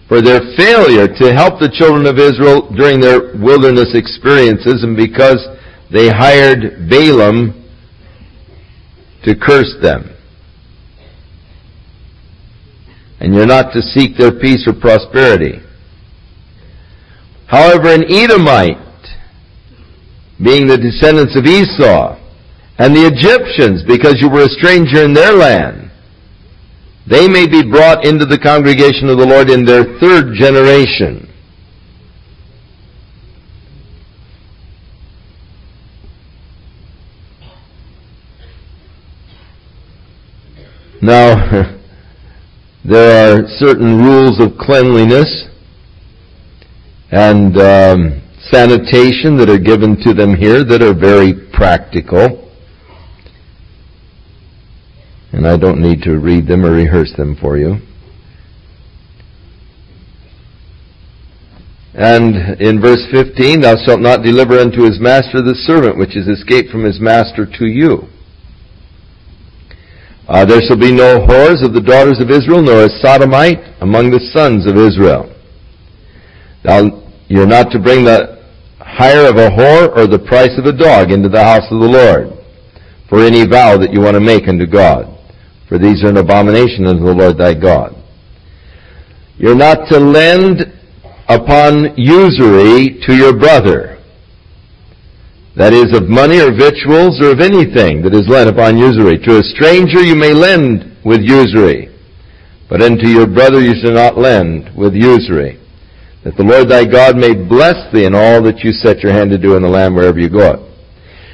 for 0.06 0.23
their 0.23 0.40
failure 0.56 1.08
to 1.08 1.35
help 1.35 1.58
the 1.58 1.68
children 1.68 2.06
of 2.06 2.18
Israel 2.18 2.70
during 2.76 3.00
their 3.00 3.37
wilderness 3.37 3.94
experiences 3.94 4.85
and 4.85 4.97
because 4.97 5.44
they 5.92 6.08
hired 6.08 6.88
Balaam 6.88 7.52
to 9.25 9.35
curse 9.35 9.75
them. 9.82 10.14
And 13.20 13.35
you're 13.35 13.47
not 13.47 13.73
to 13.73 13.82
seek 13.82 14.16
their 14.16 14.32
peace 14.32 14.66
or 14.68 14.75
prosperity. 14.75 15.61
However, 17.49 17.88
an 17.88 18.05
Edomite, 18.12 18.76
being 20.43 20.67
the 20.67 20.76
descendants 20.76 21.35
of 21.35 21.47
Esau, 21.47 22.17
and 22.78 22.95
the 22.95 23.07
Egyptians, 23.07 23.83
because 23.88 24.21
you 24.21 24.28
were 24.28 24.45
a 24.45 24.49
stranger 24.49 25.02
in 25.02 25.14
their 25.14 25.33
land, 25.33 25.90
they 27.07 27.26
may 27.26 27.47
be 27.47 27.62
brought 27.62 28.05
into 28.05 28.26
the 28.26 28.38
congregation 28.38 29.09
of 29.09 29.17
the 29.17 29.26
Lord 29.26 29.49
in 29.49 29.64
their 29.64 29.99
third 29.99 30.35
generation. 30.35 31.25
Now, 41.00 41.78
there 42.85 43.38
are 43.38 43.49
certain 43.57 44.05
rules 44.05 44.38
of 44.38 44.59
cleanliness 44.59 45.49
and 47.10 47.56
um, 47.56 48.22
sanitation 48.50 49.36
that 49.38 49.48
are 49.48 49.58
given 49.58 49.96
to 50.02 50.12
them 50.12 50.34
here 50.34 50.64
that 50.64 50.82
are 50.82 50.94
very 50.94 51.32
practical. 51.52 52.50
And 55.32 55.46
I 55.46 55.56
don't 55.56 55.80
need 55.80 56.02
to 56.02 56.18
read 56.18 56.46
them 56.46 56.64
or 56.64 56.72
rehearse 56.72 57.12
them 57.16 57.36
for 57.40 57.56
you. 57.58 57.76
And 61.94 62.60
in 62.60 62.80
verse 62.80 63.04
15, 63.10 63.62
thou 63.62 63.74
shalt 63.84 64.00
not 64.00 64.22
deliver 64.22 64.58
unto 64.58 64.82
his 64.84 65.00
master 65.00 65.42
the 65.42 65.54
servant 65.66 65.98
which 65.98 66.16
is 66.16 66.28
escaped 66.28 66.70
from 66.70 66.84
his 66.84 67.00
master 67.00 67.44
to 67.44 67.66
you. 67.66 68.06
Uh, 70.28 70.44
there 70.44 70.60
shall 70.60 70.78
be 70.78 70.92
no 70.92 71.26
whores 71.26 71.64
of 71.64 71.72
the 71.72 71.80
daughters 71.80 72.20
of 72.20 72.30
Israel, 72.30 72.62
nor 72.62 72.84
a 72.84 72.90
sodomite 73.00 73.58
among 73.80 74.10
the 74.10 74.21
sons 74.32 74.66
of 74.66 74.76
Israel. 74.76 75.34
Thou, 76.64 77.02
you're 77.28 77.47
not 77.47 77.71
to 77.73 77.78
bring 77.78 78.04
the 78.04 78.38
hire 78.80 79.28
of 79.28 79.36
a 79.36 79.50
whore 79.50 79.97
or 79.97 80.06
the 80.06 80.18
price 80.18 80.56
of 80.58 80.64
a 80.64 80.73
dog 80.73 81.10
into 81.10 81.28
the 81.28 81.42
house 81.42 81.64
of 81.71 81.80
the 81.80 81.88
Lord 81.88 82.32
for 83.08 83.25
any 83.25 83.47
vow 83.47 83.76
that 83.78 83.92
you 83.92 84.00
want 84.00 84.14
to 84.14 84.21
make 84.21 84.49
unto 84.49 84.66
God. 84.66 85.18
For 85.68 85.78
these 85.78 86.02
are 86.04 86.08
an 86.08 86.16
abomination 86.16 86.86
unto 86.86 87.04
the 87.04 87.14
Lord 87.14 87.38
thy 87.38 87.54
God. 87.54 87.94
You're 89.36 89.54
not 89.54 89.88
to 89.90 89.99
lend 89.99 90.60
upon 91.28 91.94
usury 91.97 93.00
to 93.06 93.14
your 93.14 93.36
brother 93.36 93.99
that 95.58 95.73
is 95.75 95.94
of 95.97 96.08
money 96.08 96.38
or 96.38 96.54
victuals 96.54 97.21
or 97.21 97.32
of 97.32 97.40
anything 97.40 98.02
that 98.02 98.14
is 98.14 98.28
lent 98.28 98.49
upon 98.49 98.78
usury. 98.78 99.18
To 99.18 99.38
a 99.38 99.42
stranger 99.42 100.00
you 100.00 100.14
may 100.14 100.32
lend 100.32 100.97
with 101.04 101.21
usury, 101.21 101.90
but 102.71 102.80
unto 102.80 103.08
your 103.08 103.26
brother 103.26 103.60
you 103.60 103.75
shall 103.82 103.92
not 103.92 104.16
lend 104.16 104.71
with 104.76 104.94
usury, 104.94 105.57
that 106.28 106.36
the 106.36 106.45
Lord 106.45 106.69
thy 106.69 106.84
God 106.84 107.17
may 107.17 107.32
bless 107.32 107.88
thee 107.88 108.04
in 108.04 108.14
all 108.14 108.45
that 108.45 108.60
you 108.60 108.73
set 108.73 109.00
your 109.00 109.17
hand 109.17 109.30
to 109.30 109.38
do 109.38 109.56
in 109.56 109.62
the 109.62 109.69
land 109.69 109.97
wherever 109.97 110.21
you 110.21 110.28
go. 110.28 110.69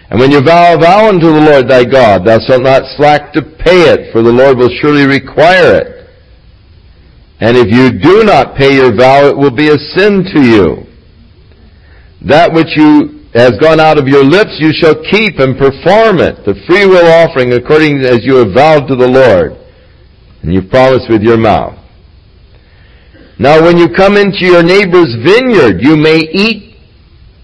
And 0.06 0.20
when 0.20 0.30
you 0.30 0.38
vow 0.38 0.74
a 0.74 0.78
vow 0.78 1.08
unto 1.08 1.34
the 1.34 1.42
Lord 1.50 1.66
thy 1.66 1.82
God, 1.82 2.22
thou 2.22 2.38
shalt 2.38 2.62
not 2.62 2.86
slack 2.94 3.32
to 3.32 3.42
pay 3.42 3.90
it, 3.90 4.12
for 4.12 4.22
the 4.22 4.30
Lord 4.30 4.56
will 4.56 4.70
surely 4.78 5.02
require 5.02 5.82
it. 5.82 6.06
And 7.40 7.56
if 7.56 7.74
you 7.74 7.90
do 7.98 8.22
not 8.22 8.54
pay 8.54 8.76
your 8.76 8.94
vow, 8.94 9.26
it 9.26 9.36
will 9.36 9.50
be 9.50 9.66
a 9.66 9.82
sin 9.98 10.22
to 10.30 10.40
you. 10.46 10.86
That 12.30 12.54
which 12.54 12.70
you 12.78 13.26
has 13.34 13.58
gone 13.58 13.80
out 13.80 13.98
of 13.98 14.06
your 14.06 14.22
lips, 14.22 14.54
you 14.62 14.70
shall 14.78 14.94
keep 15.10 15.42
and 15.42 15.58
perform 15.58 16.22
it, 16.22 16.46
the 16.46 16.54
free 16.70 16.86
will 16.86 17.10
offering 17.18 17.52
according 17.52 17.98
as 18.06 18.22
you 18.22 18.36
have 18.36 18.54
vowed 18.54 18.86
to 18.86 18.94
the 18.94 19.10
Lord, 19.10 19.58
and 20.42 20.54
you've 20.54 20.70
promised 20.70 21.10
with 21.10 21.22
your 21.22 21.36
mouth. 21.36 21.83
Now 23.38 23.62
when 23.62 23.76
you 23.76 23.88
come 23.88 24.16
into 24.16 24.44
your 24.44 24.62
neighbor's 24.62 25.14
vineyard, 25.24 25.80
you 25.80 25.96
may 25.96 26.18
eat 26.18 26.76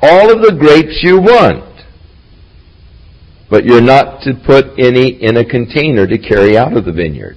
all 0.03 0.33
of 0.33 0.43
the 0.43 0.57
grapes 0.59 1.01
you 1.03 1.21
want, 1.21 1.65
but 3.51 3.65
you're 3.65 3.81
not 3.81 4.23
to 4.23 4.35
put 4.47 4.79
any 4.79 5.23
in 5.23 5.37
a 5.37 5.45
container 5.45 6.07
to 6.07 6.19
carry 6.19 6.57
out 6.57 6.77
of 6.77 6.85
the 6.85 6.93
vineyard. 6.93 7.37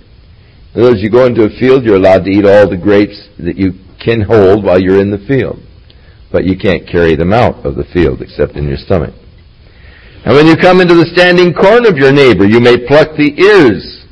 In 0.74 0.82
other 0.82 0.92
words, 0.92 1.02
you 1.02 1.10
go 1.10 1.26
into 1.26 1.44
a 1.44 1.60
field, 1.60 1.84
you're 1.84 1.98
allowed 1.98 2.26
to 2.26 2.32
eat 2.32 2.46
all 2.46 2.70
the 2.70 2.78
grapes 2.78 3.30
that 3.40 3.58
you 3.58 3.74
can 4.04 4.22
hold 4.22 4.64
while 4.64 4.80
you're 4.80 5.02
in 5.02 5.12
the 5.12 5.26
field 5.28 5.60
but 6.34 6.46
you 6.46 6.58
can't 6.58 6.90
carry 6.90 7.16
them 7.16 7.32
out 7.32 7.64
of 7.64 7.76
the 7.76 7.86
field 7.94 8.20
except 8.22 8.58
in 8.58 8.68
your 8.68 8.76
stomach. 8.76 9.14
And 10.26 10.34
when 10.36 10.48
you 10.48 10.58
come 10.58 10.82
into 10.82 10.96
the 10.96 11.06
standing 11.14 11.54
corn 11.54 11.86
of 11.86 11.96
your 11.96 12.12
neighbor, 12.12 12.44
you 12.44 12.60
may 12.60 12.76
pluck 12.88 13.16
the 13.16 13.38
ears 13.38 14.04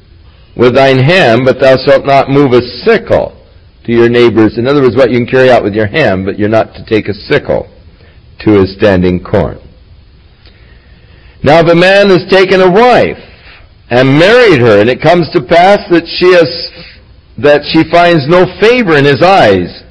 with 0.55 0.75
thine 0.75 0.99
hand, 0.99 1.41
but 1.43 1.59
thou 1.59 1.75
shalt 1.83 2.05
not 2.05 2.29
move 2.29 2.53
a 2.53 2.61
sickle 2.85 3.40
to 3.85 3.91
your 3.91 4.09
neighbor's. 4.09 4.57
In 4.57 4.67
other 4.67 4.81
words, 4.81 4.95
what 4.95 5.11
you 5.11 5.17
can 5.17 5.27
carry 5.27 5.49
out 5.49 5.63
with 5.63 5.73
your 5.73 5.87
hand, 5.87 6.25
but 6.25 6.37
you're 6.37 6.49
not 6.49 6.73
to 6.75 6.85
take 6.85 7.07
a 7.07 7.13
sickle 7.13 7.67
to 8.39 8.61
his 8.61 8.75
standing 8.75 9.23
corn. 9.23 9.59
Now 11.43 11.59
if 11.59 11.71
a 11.71 11.75
man 11.75 12.09
has 12.09 12.29
taken 12.29 12.61
a 12.61 12.69
wife 12.69 13.17
and 13.89 14.17
married 14.19 14.61
her, 14.61 14.79
and 14.79 14.89
it 14.89 15.01
comes 15.01 15.29
to 15.33 15.41
pass 15.41 15.79
that 15.89 16.05
she 16.05 16.31
has, 16.33 16.49
that 17.37 17.61
she 17.73 17.89
finds 17.89 18.27
no 18.27 18.45
favor 18.61 18.95
in 18.95 19.05
his 19.05 19.21
eyes, 19.21 19.83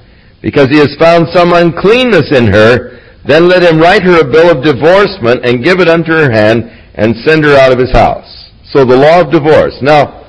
because 0.42 0.68
he 0.68 0.78
has 0.78 0.94
found 0.98 1.26
some 1.34 1.52
uncleanness 1.52 2.32
in 2.32 2.46
her, 2.46 2.98
then 3.26 3.48
let 3.48 3.62
him 3.62 3.78
write 3.78 4.02
her 4.02 4.20
a 4.20 4.30
bill 4.30 4.50
of 4.50 4.64
divorcement 4.64 5.44
and 5.44 5.64
give 5.64 5.80
it 5.80 5.88
unto 5.88 6.12
her 6.12 6.30
hand 6.30 6.64
and 6.94 7.14
send 7.26 7.44
her 7.44 7.56
out 7.56 7.72
of 7.72 7.78
his 7.78 7.92
house. 7.92 8.50
So 8.72 8.84
the 8.84 8.96
law 8.96 9.20
of 9.20 9.32
divorce. 9.32 9.76
Now, 9.82 10.24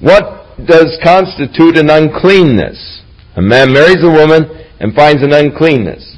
what 0.00 0.56
does 0.66 0.96
constitute 1.02 1.76
an 1.76 1.90
uncleanness? 1.90 3.02
A 3.36 3.42
man 3.42 3.72
marries 3.72 4.02
a 4.02 4.10
woman 4.10 4.44
and 4.80 4.94
finds 4.94 5.22
an 5.22 5.32
uncleanness. 5.32 6.16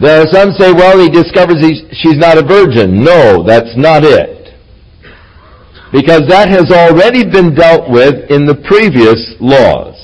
There 0.00 0.20
are 0.20 0.26
some 0.32 0.52
say, 0.58 0.72
well, 0.72 0.98
he 0.98 1.08
discovers 1.08 1.62
she's 1.92 2.16
not 2.16 2.38
a 2.38 2.42
virgin. 2.42 3.04
No, 3.04 3.42
that's 3.42 3.76
not 3.76 4.02
it. 4.04 4.52
Because 5.92 6.26
that 6.28 6.48
has 6.48 6.72
already 6.72 7.24
been 7.24 7.54
dealt 7.54 7.88
with 7.88 8.30
in 8.30 8.46
the 8.46 8.56
previous 8.66 9.36
laws. 9.38 9.94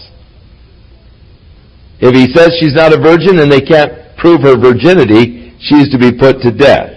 If 1.99 2.15
he 2.15 2.33
says 2.33 2.53
she's 2.61 2.75
not 2.75 2.93
a 2.93 3.01
virgin 3.01 3.41
and 3.41 3.51
they 3.51 3.61
can't 3.61 4.17
prove 4.17 4.43
her 4.43 4.57
virginity, 4.57 5.57
she's 5.61 5.91
to 5.91 5.99
be 5.99 6.13
put 6.13 6.41
to 6.43 6.53
death. 6.53 6.91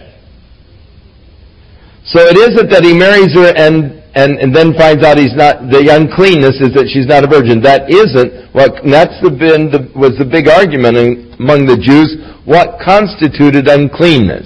So 2.06 2.22
it 2.22 2.38
isn't 2.38 2.70
that 2.70 2.84
he 2.84 2.94
marries 2.94 3.34
her 3.34 3.54
and, 3.56 4.03
and, 4.16 4.38
and 4.38 4.56
then 4.56 4.74
finds 4.78 5.04
out 5.04 5.18
he's 5.18 5.34
not, 5.34 5.70
the 5.74 5.90
uncleanness 5.90 6.62
is 6.62 6.74
that 6.78 6.86
she's 6.86 7.10
not 7.10 7.26
a 7.26 7.28
virgin. 7.28 7.62
That 7.62 7.90
isn't 7.90 8.54
what, 8.54 8.86
that's 8.86 9.18
the, 9.26 9.34
been 9.34 9.74
the, 9.74 9.90
was 9.98 10.14
the 10.22 10.26
big 10.26 10.48
argument 10.48 10.98
among 11.42 11.66
the 11.66 11.78
Jews, 11.82 12.14
what 12.46 12.78
constituted 12.78 13.68
uncleanness. 13.68 14.46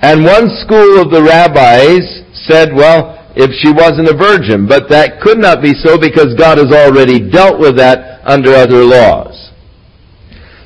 And 0.00 0.24
one 0.24 0.48
school 0.64 1.04
of 1.04 1.12
the 1.12 1.20
rabbis 1.20 2.24
said, 2.48 2.72
well, 2.72 3.16
if 3.36 3.52
she 3.60 3.68
wasn't 3.68 4.08
a 4.08 4.16
virgin. 4.16 4.64
But 4.66 4.88
that 4.88 5.20
could 5.20 5.36
not 5.36 5.60
be 5.60 5.76
so 5.76 6.00
because 6.00 6.32
God 6.34 6.56
has 6.56 6.72
already 6.72 7.20
dealt 7.20 7.60
with 7.60 7.76
that 7.76 8.24
under 8.24 8.56
other 8.56 8.80
laws. 8.82 9.52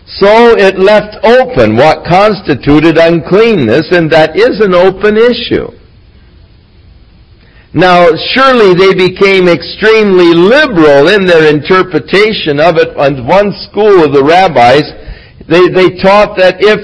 So 0.06 0.54
it 0.58 0.78
left 0.78 1.18
open 1.26 1.74
what 1.74 2.06
constituted 2.06 2.98
uncleanness, 2.98 3.90
and 3.90 4.10
that 4.10 4.38
is 4.38 4.62
an 4.62 4.74
open 4.74 5.18
issue. 5.18 5.74
Now, 7.72 8.10
surely 8.34 8.74
they 8.74 8.94
became 8.94 9.46
extremely 9.46 10.34
liberal 10.34 11.08
in 11.08 11.24
their 11.24 11.48
interpretation 11.48 12.58
of 12.58 12.76
it, 12.76 12.90
and 12.98 13.26
one 13.28 13.54
school 13.70 14.02
of 14.02 14.12
the 14.12 14.24
rabbis, 14.24 14.82
They, 15.46 15.66
they 15.70 15.98
taught 16.02 16.38
that 16.38 16.58
if 16.58 16.78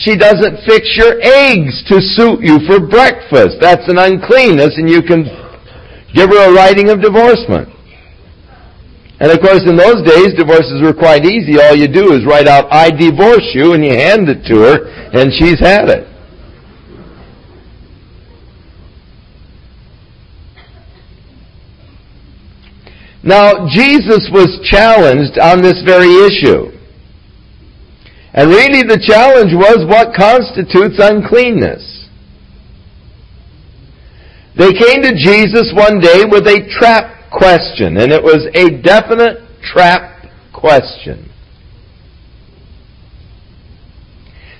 she 0.00 0.16
doesn't 0.16 0.64
fix 0.64 0.96
your 0.96 1.20
eggs 1.20 1.84
to 1.88 2.00
suit 2.00 2.40
you 2.40 2.60
for 2.66 2.80
breakfast, 2.80 3.60
that's 3.60 3.88
an 3.88 3.98
uncleanness 3.98 4.76
and 4.76 4.88
you 4.88 5.02
can 5.02 5.24
give 6.14 6.30
her 6.30 6.48
a 6.48 6.52
writing 6.52 6.88
of 6.88 7.00
divorcement. 7.00 7.68
And 9.20 9.30
of 9.30 9.40
course, 9.40 9.62
in 9.68 9.76
those 9.76 10.02
days, 10.02 10.34
divorces 10.34 10.82
were 10.82 10.94
quite 10.94 11.24
easy. 11.24 11.60
All 11.60 11.76
you 11.76 11.86
do 11.86 12.12
is 12.12 12.26
write 12.26 12.48
out, 12.48 12.66
I 12.72 12.90
divorce 12.90 13.46
you, 13.54 13.72
and 13.74 13.84
you 13.84 13.92
hand 13.92 14.28
it 14.28 14.42
to 14.48 14.58
her, 14.60 14.88
and 15.12 15.30
she's 15.32 15.60
had 15.60 15.88
it. 15.88 16.08
Now, 23.24 23.68
Jesus 23.68 24.28
was 24.32 24.58
challenged 24.64 25.38
on 25.38 25.62
this 25.62 25.80
very 25.84 26.10
issue. 26.26 26.76
And 28.34 28.50
really 28.50 28.82
the 28.82 28.98
challenge 28.98 29.52
was 29.54 29.86
what 29.86 30.14
constitutes 30.16 30.96
uncleanness. 30.98 32.08
They 34.58 34.72
came 34.72 35.02
to 35.02 35.14
Jesus 35.14 35.72
one 35.74 36.00
day 36.00 36.24
with 36.28 36.46
a 36.46 36.68
trap 36.78 37.30
question, 37.30 37.96
and 37.96 38.12
it 38.12 38.22
was 38.22 38.48
a 38.54 38.82
definite 38.82 39.38
trap 39.62 40.26
question. 40.52 41.30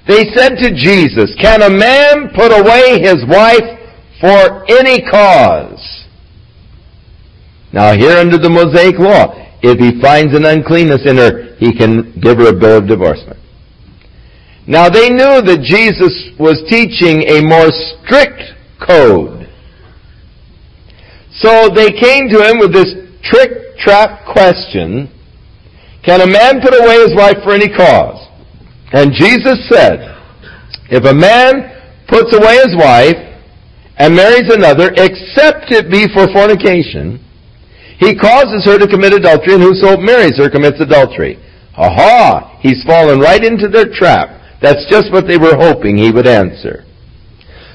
They 0.09 0.25
said 0.35 0.57
to 0.57 0.75
Jesus, 0.75 1.35
Can 1.41 1.63
a 1.63 1.71
man 1.71 2.31
put 2.35 2.53
away 2.53 3.01
his 3.01 3.25
wife 3.29 3.79
for 4.21 4.65
any 4.71 5.03
cause? 5.09 5.92
Now 7.73 7.97
here 7.97 8.17
under 8.17 8.39
the 8.39 8.51
Mosaic 8.51 8.99
law, 8.99 9.35
if 9.63 9.79
he 9.79 10.01
finds 10.01 10.35
an 10.37 10.45
uncleanness 10.45 11.07
in 11.07 11.17
her, 11.17 11.57
he 11.57 11.73
can 11.73 12.19
give 12.21 12.39
her 12.39 12.49
a 12.49 12.53
bill 12.53 12.79
of 12.79 12.89
divorcement. 12.89 13.39
Now 14.67 14.89
they 14.89 15.09
knew 15.09 15.41
that 15.43 15.65
Jesus 15.65 16.31
was 16.39 16.63
teaching 16.69 17.23
a 17.29 17.43
more 17.43 17.71
strict 17.71 18.43
code. 18.79 19.49
So 21.39 21.69
they 21.71 21.91
came 21.91 22.29
to 22.29 22.43
him 22.43 22.59
with 22.59 22.73
this 22.73 22.93
trick 23.25 23.79
trap 23.79 24.27
question, 24.33 25.09
can 26.05 26.21
a 26.21 26.27
man 26.27 26.61
put 26.61 26.75
away 26.75 27.03
his 27.03 27.15
wife 27.15 27.39
for 27.43 27.53
any 27.53 27.69
cause? 27.69 28.29
And 28.93 29.13
Jesus 29.15 29.69
said, 29.69 30.19
if 30.91 31.05
a 31.05 31.15
man 31.15 31.71
puts 32.09 32.35
away 32.37 32.57
his 32.57 32.77
wife 32.77 33.17
and 33.97 34.15
marries 34.15 34.53
another, 34.53 34.91
except 34.97 35.73
it 35.73 35.91
be 35.91 36.07
for 36.13 36.27
fornication, 36.33 37.19
he 38.05 38.15
causes 38.15 38.65
her 38.65 38.79
to 38.79 38.87
commit 38.87 39.15
adultery, 39.15 39.55
and 39.55 39.63
whoso 39.63 39.97
marries 39.97 40.37
her 40.39 40.51
commits 40.51 40.81
adultery. 40.81 41.39
Aha! 41.77 42.59
He's 42.61 42.83
fallen 42.85 43.21
right 43.21 43.43
into 43.43 43.69
their 43.69 43.93
trap. 43.93 44.41
That's 44.61 44.85
just 44.91 45.13
what 45.13 45.27
they 45.27 45.39
were 45.39 45.57
hoping 45.57 45.97
he 45.97 46.13
would 46.13 46.27
answer. 46.27 46.85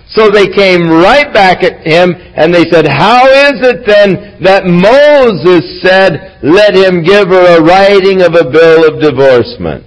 So 0.09 0.31
they 0.31 0.47
came 0.47 0.89
right 0.89 1.33
back 1.33 1.63
at 1.63 1.85
him 1.85 2.13
and 2.15 2.53
they 2.53 2.63
said, 2.69 2.87
How 2.87 3.27
is 3.27 3.59
it 3.59 3.85
then 3.85 4.41
that 4.41 4.65
Moses 4.65 5.81
said, 5.81 6.39
Let 6.41 6.73
him 6.75 7.03
give 7.03 7.27
her 7.27 7.57
a 7.57 7.61
writing 7.61 8.21
of 8.21 8.33
a 8.33 8.49
bill 8.49 8.87
of 8.87 9.01
divorcement? 9.01 9.83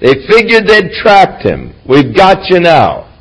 They 0.00 0.26
figured 0.26 0.66
they'd 0.66 0.92
trapped 1.02 1.42
him. 1.44 1.74
We've 1.86 2.16
got 2.16 2.48
you 2.48 2.60
now. 2.60 3.12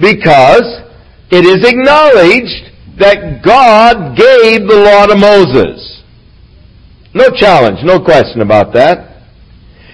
Because 0.00 0.82
it 1.30 1.46
is 1.46 1.64
acknowledged 1.64 2.65
that 2.98 3.42
God 3.44 4.16
gave 4.16 4.66
the 4.66 4.76
law 4.76 5.06
to 5.06 5.16
Moses. 5.16 6.02
No 7.14 7.30
challenge, 7.30 7.78
no 7.82 8.00
question 8.00 8.40
about 8.40 8.74
that. 8.74 9.22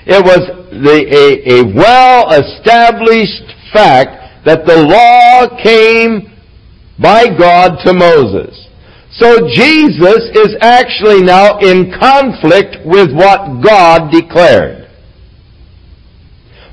It 0.06 0.24
was 0.24 0.42
the, 0.70 0.98
a, 1.06 1.60
a 1.60 1.74
well-established 1.74 3.46
fact 3.72 4.44
that 4.44 4.66
the 4.66 4.76
law 4.76 5.62
came 5.62 6.32
by 6.98 7.26
God 7.36 7.78
to 7.84 7.92
Moses. 7.92 8.68
So 9.12 9.46
Jesus 9.48 10.30
is 10.34 10.56
actually 10.60 11.22
now 11.22 11.58
in 11.58 11.92
conflict 11.98 12.76
with 12.84 13.12
what 13.12 13.62
God 13.62 14.10
declared. 14.10 14.81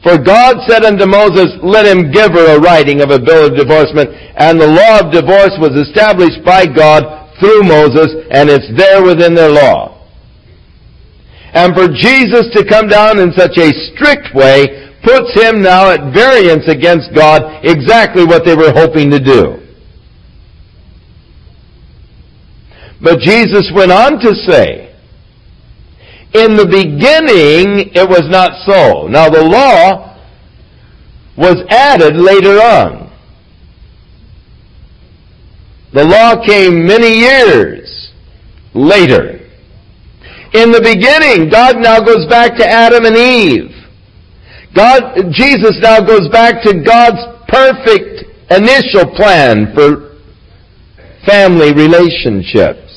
For 0.10 0.18
God 0.18 0.58
said 0.68 0.84
unto 0.86 1.06
Moses, 1.06 1.54
Let 1.62 1.86
him 1.86 2.10
give 2.10 2.32
her 2.34 2.58
a 2.58 2.60
writing 2.60 3.02
of 3.02 3.12
a 3.12 3.22
bill 3.22 3.46
of 3.46 3.56
divorcement. 3.56 4.10
And 4.10 4.60
the 4.60 4.66
law 4.66 5.06
of 5.06 5.14
divorce 5.14 5.54
was 5.62 5.78
established 5.78 6.44
by 6.44 6.66
God 6.66 7.30
through 7.38 7.62
Moses, 7.62 8.26
and 8.32 8.50
it's 8.50 8.66
there 8.76 9.06
within 9.06 9.36
their 9.36 9.52
law. 9.52 10.02
And 11.54 11.76
for 11.76 11.88
Jesus 11.94 12.50
to 12.58 12.66
come 12.66 12.88
down 12.88 13.20
in 13.20 13.32
such 13.34 13.56
a 13.60 13.70
strict 13.94 14.34
way 14.34 14.90
puts 15.04 15.30
him 15.40 15.62
now 15.62 15.92
at 15.92 16.12
variance 16.12 16.68
against 16.68 17.14
God, 17.14 17.64
exactly 17.64 18.26
what 18.26 18.46
they 18.46 18.56
were 18.56 18.72
hoping 18.72 19.12
to 19.12 19.20
do. 19.20 19.62
But 23.00 23.20
Jesus 23.20 23.72
went 23.76 23.92
on 23.92 24.20
to 24.22 24.34
say, 24.34 24.89
in 26.34 26.56
the 26.56 26.66
beginning, 26.66 27.90
it 27.96 28.08
was 28.08 28.30
not 28.30 28.52
so. 28.66 29.08
Now 29.08 29.30
the 29.30 29.44
law 29.44 30.16
was 31.36 31.58
added 31.70 32.18
later 32.18 32.62
on. 32.62 33.10
The 35.92 36.04
law 36.04 36.46
came 36.46 36.86
many 36.86 37.18
years 37.18 38.12
later. 38.76 39.40
In 40.54 40.72
the 40.72 40.82
beginning, 40.82 41.50
God 41.50 41.78
now 41.78 42.00
goes 42.00 42.28
back 42.28 42.58
to 42.58 42.66
Adam 42.66 43.06
and 43.06 43.18
Eve. 43.18 43.72
God, 44.76 45.32
Jesus 45.32 45.80
now 45.82 46.00
goes 46.00 46.28
back 46.30 46.62
to 46.62 46.84
God's 46.86 47.26
perfect 47.48 48.26
initial 48.52 49.10
plan 49.16 49.74
for 49.74 50.18
family 51.26 51.74
relationships 51.74 52.89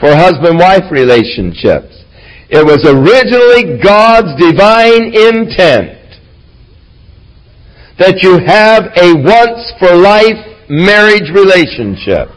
for 0.00 0.14
husband-wife 0.14 0.90
relationships. 0.90 2.04
It 2.48 2.64
was 2.64 2.84
originally 2.86 3.82
God's 3.82 4.34
divine 4.38 5.10
intent 5.14 5.96
that 7.98 8.22
you 8.22 8.38
have 8.38 8.92
a 8.96 9.14
once-for-life 9.16 10.68
marriage 10.68 11.30
relationship. 11.32 12.28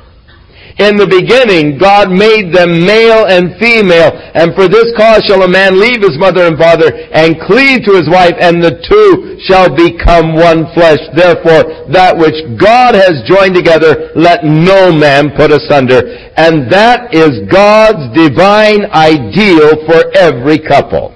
In 0.80 0.96
the 0.96 1.12
beginning, 1.12 1.78
God 1.78 2.08
made 2.08 2.56
them 2.56 2.88
male 2.88 3.28
and 3.28 3.52
female, 3.60 4.16
and 4.16 4.56
for 4.56 4.72
this 4.72 4.88
cause 4.96 5.20
shall 5.28 5.44
a 5.44 5.48
man 5.48 5.76
leave 5.76 6.00
his 6.00 6.16
mother 6.16 6.48
and 6.48 6.58
father 6.58 6.88
and 7.12 7.36
cleave 7.44 7.84
to 7.84 8.00
his 8.00 8.08
wife, 8.08 8.40
and 8.40 8.64
the 8.64 8.80
two 8.88 9.36
shall 9.44 9.68
become 9.68 10.40
one 10.40 10.72
flesh. 10.72 11.04
Therefore, 11.12 11.92
that 11.92 12.16
which 12.16 12.40
God 12.56 12.96
has 12.96 13.20
joined 13.28 13.56
together, 13.60 14.16
let 14.16 14.48
no 14.48 14.88
man 14.96 15.36
put 15.36 15.52
asunder. 15.52 16.00
And 16.40 16.72
that 16.72 17.14
is 17.14 17.44
God's 17.52 18.16
divine 18.16 18.88
ideal 18.96 19.84
for 19.84 20.08
every 20.16 20.60
couple. 20.60 21.14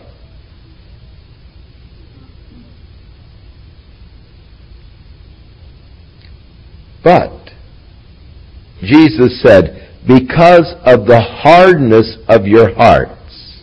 But 7.02 7.43
Jesus 8.84 9.42
said, 9.42 9.90
because 10.08 10.74
of 10.86 11.06
the 11.08 11.22
hardness 11.22 12.18
of 12.28 12.46
your 12.46 12.74
hearts, 12.76 13.62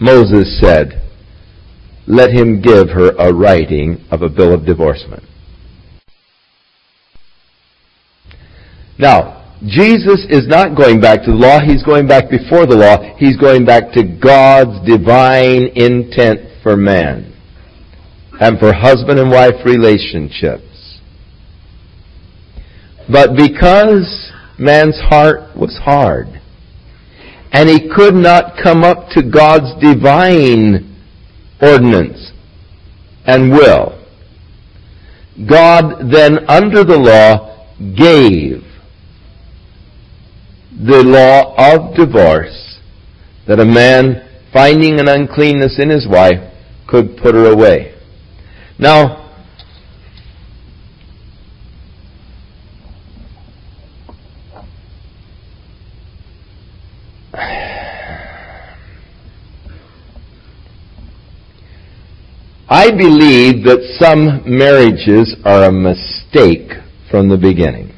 Moses 0.00 0.60
said, 0.60 1.02
let 2.06 2.30
him 2.30 2.60
give 2.60 2.90
her 2.90 3.10
a 3.18 3.32
writing 3.32 4.04
of 4.10 4.22
a 4.22 4.28
bill 4.28 4.52
of 4.52 4.64
divorcement. 4.64 5.22
Now, 8.98 9.44
Jesus 9.64 10.26
is 10.28 10.46
not 10.46 10.76
going 10.76 11.00
back 11.00 11.22
to 11.24 11.30
the 11.30 11.36
law, 11.36 11.60
he's 11.60 11.82
going 11.82 12.06
back 12.06 12.30
before 12.30 12.66
the 12.66 12.76
law, 12.76 13.16
he's 13.16 13.36
going 13.36 13.64
back 13.64 13.92
to 13.92 14.02
God's 14.02 14.86
divine 14.86 15.68
intent 15.74 16.62
for 16.62 16.76
man 16.76 17.32
and 18.40 18.58
for 18.58 18.72
husband 18.72 19.18
and 19.18 19.30
wife 19.30 19.64
relationships. 19.64 20.75
But 23.10 23.36
because 23.36 24.32
man's 24.58 24.98
heart 24.98 25.56
was 25.56 25.78
hard, 25.82 26.40
and 27.52 27.68
he 27.68 27.88
could 27.88 28.14
not 28.14 28.54
come 28.62 28.82
up 28.84 29.08
to 29.10 29.22
God's 29.22 29.80
divine 29.80 30.96
ordinance 31.60 32.32
and 33.24 33.50
will, 33.52 34.04
God 35.48 36.10
then 36.10 36.48
under 36.48 36.82
the 36.84 36.98
law 36.98 37.66
gave 37.78 38.62
the 40.78 41.02
law 41.02 41.54
of 41.56 41.94
divorce 41.94 42.80
that 43.46 43.60
a 43.60 43.64
man 43.64 44.22
finding 44.52 44.98
an 44.98 45.08
uncleanness 45.08 45.78
in 45.78 45.90
his 45.90 46.06
wife 46.08 46.52
could 46.86 47.16
put 47.16 47.34
her 47.34 47.50
away. 47.50 47.94
Now, 48.78 49.25
I 62.68 62.90
believe 62.90 63.64
that 63.64 63.96
some 64.00 64.42
marriages 64.44 65.36
are 65.44 65.64
a 65.64 65.72
mistake 65.72 66.72
from 67.08 67.28
the 67.28 67.36
beginning. 67.36 67.92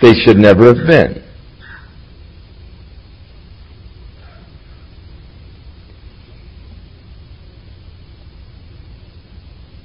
They 0.00 0.14
should 0.14 0.38
never 0.38 0.74
have 0.74 0.84
been. 0.84 1.22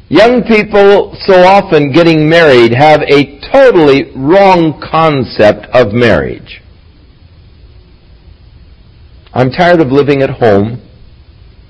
Young 0.10 0.42
people 0.42 1.16
so 1.28 1.44
often 1.44 1.92
getting 1.92 2.28
married 2.28 2.74
have 2.74 3.02
a 3.02 3.40
totally 3.52 4.12
wrong 4.16 4.82
concept 4.82 5.68
of 5.76 5.94
marriage. 5.94 6.64
I'm 9.38 9.52
tired 9.52 9.82
of 9.82 9.92
living 9.92 10.24
at 10.24 10.32
home. 10.32 10.82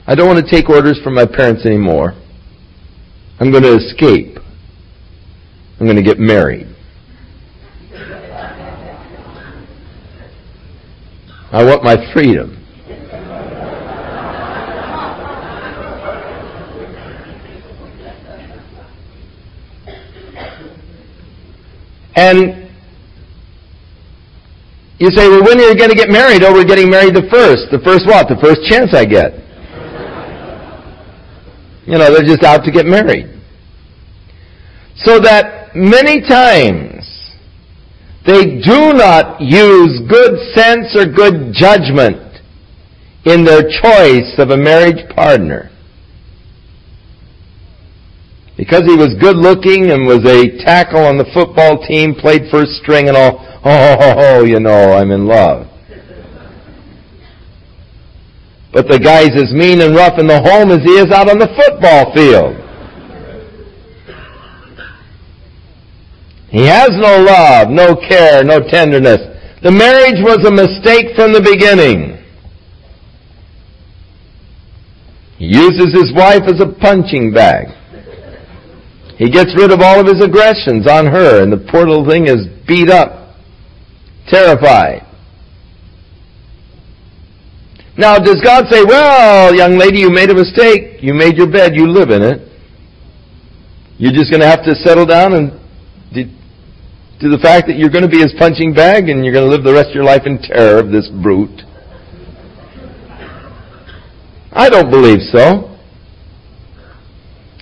I 0.08 0.16
don't 0.16 0.26
want 0.26 0.40
to 0.40 0.50
take 0.50 0.70
orders 0.70 1.02
from 1.04 1.16
my 1.16 1.26
parents 1.26 1.66
anymore. 1.66 2.14
I'm 3.42 3.52
going 3.52 3.64
to 3.64 3.76
escape. 3.76 4.40
I'm 5.78 5.86
going 5.86 5.98
to 5.98 6.02
get 6.02 6.18
married. 6.18 6.74
I 11.52 11.66
want 11.66 11.84
my 11.84 11.98
freedom. 12.14 12.54
And 22.16 22.67
you 25.00 25.12
say, 25.12 25.30
well, 25.30 25.44
when 25.44 25.60
are 25.60 25.70
you 25.70 25.76
going 25.76 25.90
to 25.90 25.96
get 25.96 26.10
married? 26.10 26.44
Oh, 26.44 26.54
we're 26.54 26.66
getting 26.66 26.90
married 26.90 27.14
the 27.14 27.28
first. 27.30 27.70
The 27.72 27.80
first 27.86 28.08
what? 28.08 28.28
The 28.28 28.38
first 28.42 28.64
chance 28.68 28.94
I 28.94 29.06
get. 29.06 29.34
You 31.86 31.98
know, 31.98 32.14
they're 32.14 32.26
just 32.26 32.44
out 32.44 32.66
to 32.66 32.72
get 32.72 32.86
married. 32.86 33.30
So 34.98 35.20
that 35.20 35.76
many 35.76 36.22
times 36.22 37.06
they 38.26 38.60
do 38.60 38.94
not 38.94 39.40
use 39.40 40.02
good 40.10 40.54
sense 40.54 40.96
or 40.98 41.06
good 41.06 41.54
judgment 41.54 42.42
in 43.26 43.44
their 43.44 43.62
choice 43.62 44.34
of 44.38 44.50
a 44.50 44.58
marriage 44.58 45.08
partner 45.16 45.70
because 48.58 48.84
he 48.84 48.96
was 48.96 49.14
good 49.22 49.38
looking 49.38 49.92
and 49.92 50.08
was 50.08 50.26
a 50.26 50.58
tackle 50.66 51.06
on 51.06 51.18
the 51.18 51.30
football 51.34 51.86
team, 51.88 52.16
played 52.16 52.50
first 52.50 52.72
string 52.82 53.08
and 53.08 53.16
all, 53.16 53.38
oh, 53.68 54.44
you 54.44 54.60
know, 54.60 54.94
I'm 54.94 55.12
in 55.12 55.26
love. 55.26 55.68
But 58.74 58.88
the 58.88 59.00
guy's 59.00 59.32
as 59.36 59.52
mean 59.54 59.82
and 59.82 59.96
rough 59.96 60.20
in 60.20 60.28
the 60.28 60.42
home 60.42 60.72
as 60.72 60.84
he 60.84 60.92
is 60.92 61.12
out 61.12 61.30
on 61.30 61.40
the 61.40 61.48
football 61.48 62.14
field. 62.14 62.56
He 66.50 66.66
has 66.66 66.90
no 66.92 67.24
love, 67.24 67.70
no 67.70 67.96
care, 67.96 68.44
no 68.44 68.60
tenderness. 68.60 69.20
The 69.64 69.72
marriage 69.72 70.22
was 70.24 70.46
a 70.46 70.52
mistake 70.52 71.16
from 71.16 71.34
the 71.34 71.42
beginning. 71.42 72.24
He 75.38 75.46
uses 75.48 75.94
his 75.94 76.14
wife 76.16 76.44
as 76.48 76.60
a 76.62 76.68
punching 76.68 77.34
bag. 77.34 77.68
He 79.18 79.30
gets 79.30 79.56
rid 79.58 79.72
of 79.72 79.82
all 79.82 80.00
of 80.00 80.08
his 80.08 80.24
aggressions 80.24 80.88
on 80.88 81.08
her, 81.08 81.42
and 81.42 81.52
the 81.52 81.58
poor 81.58 81.88
little 81.88 82.08
thing 82.08 82.28
is 82.28 82.48
beat 82.68 82.90
up, 82.90 83.27
terrified. 84.28 85.04
Now, 87.98 88.20
does 88.20 88.40
God 88.44 88.66
say, 88.70 88.84
well, 88.84 89.56
young 89.56 89.78
lady, 89.78 90.00
you 90.00 90.12
made 90.12 90.30
a 90.30 90.36
mistake. 90.36 91.02
You 91.02 91.14
made 91.16 91.36
your 91.36 91.52
bed. 91.52 91.76
You 91.76 91.88
live 91.88 92.12
in 92.12 92.22
it. 92.22 92.48
You're 93.98 94.14
just 94.14 94.30
going 94.30 94.42
to 94.42 94.48
have 94.48 94.64
to 94.66 94.76
settle 94.76 95.06
down 95.06 95.34
and 95.34 95.60
to 97.20 97.30
the 97.30 97.40
fact 97.40 97.66
that 97.66 97.78
you're 97.78 97.90
going 97.90 98.04
to 98.04 98.10
be 98.10 98.20
his 98.20 98.34
punching 98.38 98.74
bag 98.74 99.10
and 99.10 99.26
you're 99.26 99.34
going 99.34 99.46
to 99.46 99.50
live 99.50 99.64
the 99.64 99.74
rest 99.74 99.90
of 99.90 99.96
your 99.96 100.04
life 100.04 100.22
in 100.26 100.38
terror 100.38 100.78
of 100.80 100.92
this 100.92 101.10
brute. 101.10 101.64
I 104.52 104.70
don't 104.70 104.92
believe 104.92 105.22
so. 105.32 105.76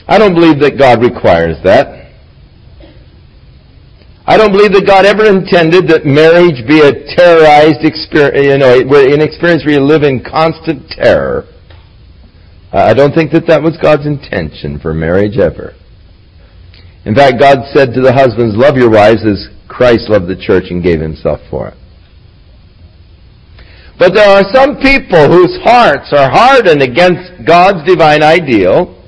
I 0.08 0.17
don't 0.17 0.34
believe 0.34 0.60
that 0.60 0.78
God 0.78 1.01
requires 1.01 1.56
that. 1.63 2.05
I 4.28 4.38
don't 4.38 4.52
believe 4.52 4.74
that 4.74 4.88
God 4.88 5.06
ever 5.06 5.26
intended 5.26 5.88
that 5.90 6.06
marriage 6.06 6.66
be 6.66 6.82
a 6.82 6.92
terrorized 7.14 7.86
experience, 7.86 8.42
you 8.42 8.58
know, 8.58 8.74
an 8.74 9.22
experience 9.22 9.64
where 9.64 9.76
you 9.78 9.86
live 9.86 10.02
in 10.02 10.24
constant 10.24 10.90
terror. 10.90 11.46
I 12.74 12.94
don't 12.94 13.14
think 13.14 13.32
that 13.32 13.46
that 13.48 13.62
was 13.62 13.78
God's 13.78 14.08
intention 14.08 14.80
for 14.80 14.94
marriage 14.94 15.38
ever. 15.38 15.74
In 17.06 17.14
fact, 17.14 17.40
God 17.40 17.60
said 17.72 17.94
to 17.94 18.02
the 18.02 18.12
husbands, 18.12 18.58
love 18.58 18.76
your 18.76 18.90
wives 18.90 19.22
as 19.24 19.48
Christ 19.70 20.10
loved 20.10 20.28
the 20.28 20.36
church 20.36 20.66
and 20.72 20.82
gave 20.82 21.00
himself 21.00 21.40
for 21.50 21.70
it. 21.70 21.78
But 23.98 24.14
there 24.14 24.28
are 24.28 24.44
some 24.52 24.82
people 24.82 25.30
whose 25.30 25.56
hearts 25.64 26.12
are 26.12 26.30
hardened 26.30 26.82
against 26.82 27.46
God's 27.46 27.88
divine 27.88 28.24
ideal, 28.24 29.05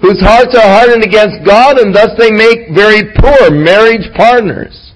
whose 0.00 0.20
hearts 0.20 0.54
are 0.54 0.68
hardened 0.68 1.04
against 1.04 1.44
God 1.44 1.78
and 1.78 1.94
thus 1.94 2.10
they 2.18 2.30
make 2.30 2.74
very 2.74 3.12
poor 3.16 3.50
marriage 3.50 4.06
partners. 4.14 4.92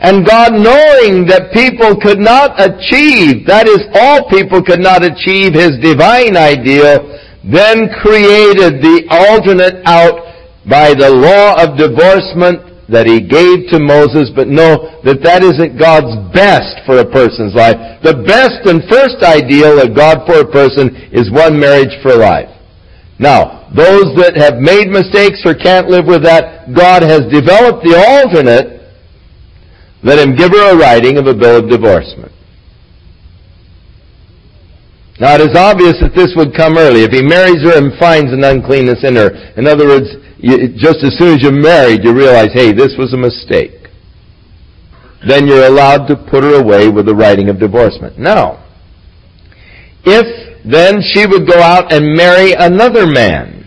And 0.00 0.26
God 0.26 0.52
knowing 0.52 1.24
that 1.32 1.54
people 1.54 1.96
could 1.96 2.18
not 2.18 2.60
achieve, 2.60 3.46
that 3.46 3.66
is 3.66 3.80
all 3.94 4.28
people 4.28 4.62
could 4.62 4.80
not 4.80 5.02
achieve 5.02 5.54
His 5.54 5.80
divine 5.80 6.36
ideal, 6.36 7.08
then 7.40 7.88
created 8.02 8.84
the 8.84 9.06
alternate 9.08 9.80
out 9.86 10.20
by 10.68 10.92
the 10.92 11.08
law 11.08 11.56
of 11.56 11.78
divorcement 11.78 12.73
that 12.88 13.06
he 13.06 13.20
gave 13.20 13.70
to 13.72 13.80
Moses, 13.80 14.28
but 14.34 14.48
know 14.48 15.00
that 15.04 15.24
that 15.24 15.42
isn't 15.42 15.80
God's 15.80 16.12
best 16.36 16.84
for 16.84 17.00
a 17.00 17.08
person's 17.08 17.54
life. 17.54 17.76
The 18.04 18.20
best 18.26 18.68
and 18.68 18.84
first 18.92 19.24
ideal 19.24 19.80
of 19.80 19.96
God 19.96 20.26
for 20.28 20.40
a 20.40 20.48
person 20.48 20.92
is 21.12 21.32
one 21.32 21.58
marriage 21.58 21.96
for 22.02 22.16
life. 22.16 22.52
Now, 23.18 23.70
those 23.72 24.12
that 24.20 24.36
have 24.36 24.60
made 24.60 24.92
mistakes 24.92 25.40
or 25.46 25.54
can't 25.54 25.88
live 25.88 26.06
with 26.06 26.22
that, 26.24 26.74
God 26.74 27.02
has 27.02 27.24
developed 27.32 27.82
the 27.82 27.96
alternate. 27.96 28.84
Let 30.02 30.20
him 30.20 30.36
give 30.36 30.52
her 30.52 30.74
a 30.74 30.78
writing 30.78 31.16
of 31.16 31.26
a 31.26 31.34
bill 31.34 31.64
of 31.64 31.70
divorcement. 31.70 32.32
Now 35.20 35.36
it 35.36 35.46
is 35.46 35.56
obvious 35.56 35.94
that 36.02 36.14
this 36.14 36.34
would 36.34 36.54
come 36.54 36.76
early. 36.76 37.06
If 37.06 37.14
he 37.14 37.22
marries 37.22 37.62
her 37.62 37.78
and 37.78 37.94
finds 37.98 38.32
an 38.34 38.42
uncleanness 38.42 39.06
in 39.06 39.14
her, 39.14 39.30
in 39.54 39.66
other 39.66 39.86
words, 39.86 40.10
you, 40.44 40.68
just 40.76 41.02
as 41.02 41.16
soon 41.16 41.34
as 41.36 41.42
you're 41.42 41.52
married, 41.52 42.04
you 42.04 42.14
realize, 42.14 42.52
hey, 42.52 42.72
this 42.72 42.94
was 42.98 43.14
a 43.14 43.16
mistake. 43.16 43.88
Then 45.26 45.46
you're 45.46 45.66
allowed 45.66 46.06
to 46.08 46.16
put 46.16 46.44
her 46.44 46.60
away 46.60 46.90
with 46.90 47.06
the 47.06 47.14
writing 47.14 47.48
of 47.48 47.58
divorcement. 47.58 48.18
Now, 48.18 48.62
if 50.04 50.26
then 50.64 51.00
she 51.00 51.26
would 51.26 51.46
go 51.46 51.60
out 51.60 51.92
and 51.92 52.14
marry 52.14 52.52
another 52.52 53.06
man, 53.06 53.66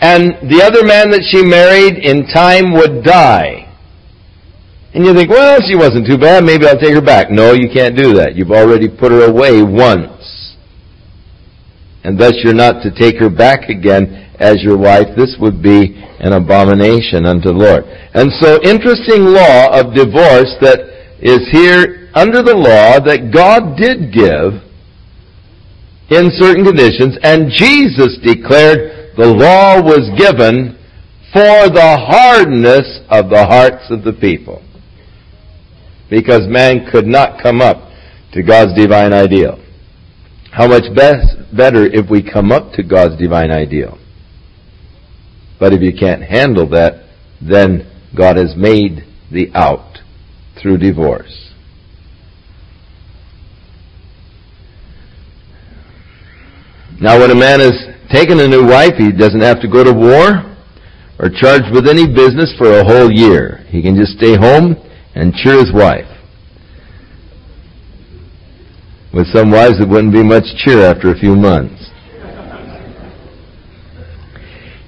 and 0.00 0.50
the 0.50 0.62
other 0.62 0.84
man 0.84 1.10
that 1.10 1.22
she 1.30 1.42
married 1.42 1.98
in 1.98 2.26
time 2.26 2.72
would 2.72 3.02
die, 3.02 3.66
and 4.94 5.04
you 5.04 5.12
think, 5.12 5.28
well, 5.28 5.60
she 5.68 5.74
wasn't 5.76 6.06
too 6.06 6.18
bad, 6.18 6.44
maybe 6.44 6.66
I'll 6.66 6.78
take 6.78 6.94
her 6.94 7.02
back. 7.02 7.30
No, 7.30 7.52
you 7.52 7.68
can't 7.68 7.96
do 7.96 8.14
that. 8.14 8.34
You've 8.34 8.50
already 8.50 8.88
put 8.88 9.12
her 9.12 9.28
away 9.28 9.62
once. 9.62 10.15
And 12.06 12.16
thus 12.16 12.34
you're 12.44 12.54
not 12.54 12.84
to 12.84 12.94
take 12.94 13.18
her 13.18 13.28
back 13.28 13.68
again 13.68 14.30
as 14.38 14.62
your 14.62 14.78
wife, 14.78 15.08
this 15.16 15.34
would 15.40 15.60
be 15.60 15.98
an 16.20 16.32
abomination 16.32 17.26
unto 17.26 17.48
the 17.48 17.58
Lord. 17.58 17.82
And 18.14 18.30
so 18.38 18.62
interesting 18.62 19.26
law 19.26 19.74
of 19.74 19.92
divorce 19.92 20.54
that 20.62 20.86
is 21.18 21.42
here 21.50 22.08
under 22.14 22.42
the 22.42 22.54
law 22.54 23.00
that 23.00 23.34
God 23.34 23.76
did 23.76 24.14
give 24.14 24.62
in 26.08 26.30
certain 26.38 26.64
conditions, 26.64 27.18
and 27.24 27.50
Jesus 27.50 28.18
declared 28.22 29.16
the 29.16 29.26
law 29.26 29.82
was 29.82 30.06
given 30.16 30.78
for 31.32 31.68
the 31.68 31.98
hardness 32.06 33.00
of 33.10 33.30
the 33.30 33.44
hearts 33.44 33.90
of 33.90 34.04
the 34.04 34.12
people. 34.12 34.62
Because 36.08 36.46
man 36.46 36.86
could 36.92 37.08
not 37.08 37.42
come 37.42 37.60
up 37.60 37.90
to 38.32 38.44
God's 38.44 38.78
divine 38.78 39.12
ideal. 39.12 39.58
How 40.56 40.66
much 40.66 40.84
best, 40.94 41.36
better 41.54 41.84
if 41.84 42.08
we 42.08 42.22
come 42.22 42.50
up 42.50 42.72
to 42.72 42.82
God's 42.82 43.20
divine 43.20 43.50
ideal. 43.50 43.98
But 45.60 45.74
if 45.74 45.82
you 45.82 45.92
can't 45.92 46.22
handle 46.22 46.66
that, 46.70 47.04
then 47.42 47.86
God 48.16 48.38
has 48.38 48.54
made 48.56 49.04
the 49.30 49.50
out 49.54 49.98
through 50.58 50.78
divorce. 50.78 51.52
Now 56.98 57.20
when 57.20 57.30
a 57.30 57.34
man 57.34 57.60
has 57.60 57.74
taken 58.10 58.40
a 58.40 58.48
new 58.48 58.66
wife, 58.66 58.94
he 58.96 59.12
doesn't 59.12 59.42
have 59.42 59.60
to 59.60 59.68
go 59.68 59.84
to 59.84 59.92
war 59.92 60.56
or 61.18 61.28
charged 61.28 61.70
with 61.74 61.86
any 61.86 62.06
business 62.06 62.54
for 62.56 62.78
a 62.78 62.84
whole 62.84 63.12
year. 63.12 63.62
He 63.68 63.82
can 63.82 63.94
just 63.94 64.12
stay 64.12 64.38
home 64.38 64.74
and 65.14 65.34
cheer 65.34 65.58
his 65.58 65.70
wife. 65.74 66.15
With 69.16 69.32
some 69.32 69.50
wives, 69.50 69.80
it 69.80 69.88
wouldn't 69.88 70.12
be 70.12 70.22
much 70.22 70.44
cheer 70.60 70.84
after 70.84 71.08
a 71.08 71.16
few 71.16 71.34
months. 71.34 71.88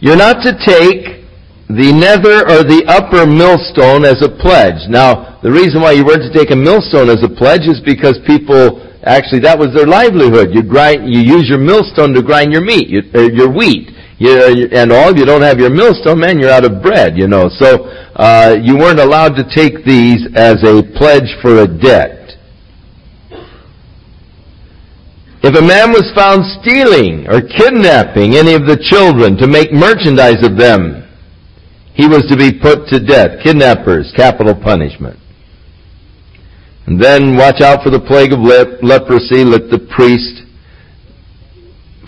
You're 0.01 0.21
not 0.21 0.45
to 0.45 0.53
take 0.53 1.25
the 1.73 1.97
nether 1.97 2.45
or 2.45 2.61
the 2.61 2.85
upper 2.93 3.25
millstone 3.25 4.05
as 4.05 4.21
a 4.21 4.29
pledge. 4.29 4.85
Now, 4.93 5.41
the 5.41 5.51
reason 5.51 5.81
why 5.81 5.93
you 5.93 6.05
weren't 6.05 6.29
to 6.29 6.33
take 6.37 6.51
a 6.51 6.57
millstone 6.57 7.09
as 7.09 7.25
a 7.25 7.29
pledge 7.41 7.65
is 7.65 7.81
because 7.81 8.21
people 8.29 8.85
actually 9.03 9.41
that 9.49 9.59
was 9.59 9.73
their 9.73 9.87
livelihood. 9.87 10.53
You 10.53 10.63
grind, 10.63 11.09
you 11.09 11.25
use 11.25 11.49
your 11.49 11.57
millstone 11.57 12.13
to 12.13 12.21
grind 12.21 12.53
your 12.53 12.61
meat, 12.61 12.93
you, 12.93 13.01
your 13.33 13.49
wheat. 13.49 13.89
You, 14.19 14.69
and 14.77 14.93
all, 14.93 15.09
if 15.09 15.17
you 15.17 15.25
don't 15.25 15.41
have 15.41 15.59
your 15.59 15.71
millstone, 15.71 16.21
man, 16.21 16.39
you're 16.39 16.51
out 16.51 16.67
of 16.67 16.83
bread, 16.83 17.17
you 17.17 17.29
know. 17.29 17.49
So, 17.49 17.89
uh, 18.13 18.59
you 18.61 18.77
weren't 18.77 19.01
allowed 19.01 19.41
to 19.41 19.45
take 19.55 19.87
these 19.87 20.21
as 20.35 20.61
a 20.69 20.83
pledge 20.99 21.33
for 21.41 21.63
a 21.63 21.67
debt. 21.67 22.18
If 25.41 25.55
a 25.55 25.63
man 25.63 25.93
was 25.93 26.11
found 26.17 26.43
stealing 26.61 27.29
or 27.29 27.41
kidnapping 27.41 28.35
any 28.35 28.55
of 28.55 28.67
the 28.67 28.77
children 28.77 29.37
to 29.39 29.47
make 29.47 29.73
merchandise 29.73 30.45
of 30.45 30.57
them, 30.57 31.07
he 31.95 32.09
was 32.09 32.27
to 32.31 32.37
be 32.37 32.59
put 32.59 32.89
to 32.89 32.99
death. 32.99 33.43
Kidnappers, 33.45 34.13
capital 34.17 34.55
punishment. 34.55 35.19
And 36.87 37.01
then 37.01 37.37
watch 37.37 37.61
out 37.61 37.85
for 37.85 37.91
the 37.91 38.01
plague 38.01 38.33
of 38.33 38.41
lep- 38.41 38.83
leprosy. 38.83 39.45
Let 39.45 39.71
the 39.71 39.79
priest 39.95 40.43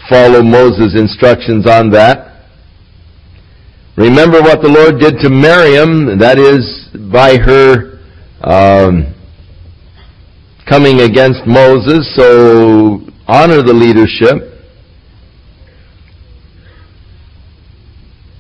follow 0.09 0.43
Moses' 0.43 0.99
instructions 0.99 1.69
on 1.69 1.91
that. 1.91 2.47
Remember 3.97 4.41
what 4.41 4.63
the 4.63 4.69
Lord 4.69 4.99
did 4.99 5.19
to 5.21 5.29
Miriam, 5.29 6.19
that 6.19 6.39
is, 6.39 6.89
by 7.13 7.37
her 7.37 8.01
um, 8.43 9.15
coming 10.67 11.01
against 11.01 11.47
Moses, 11.47 12.09
so 12.17 13.10
honor 13.31 13.63
the 13.63 13.73
leadership. 13.73 14.51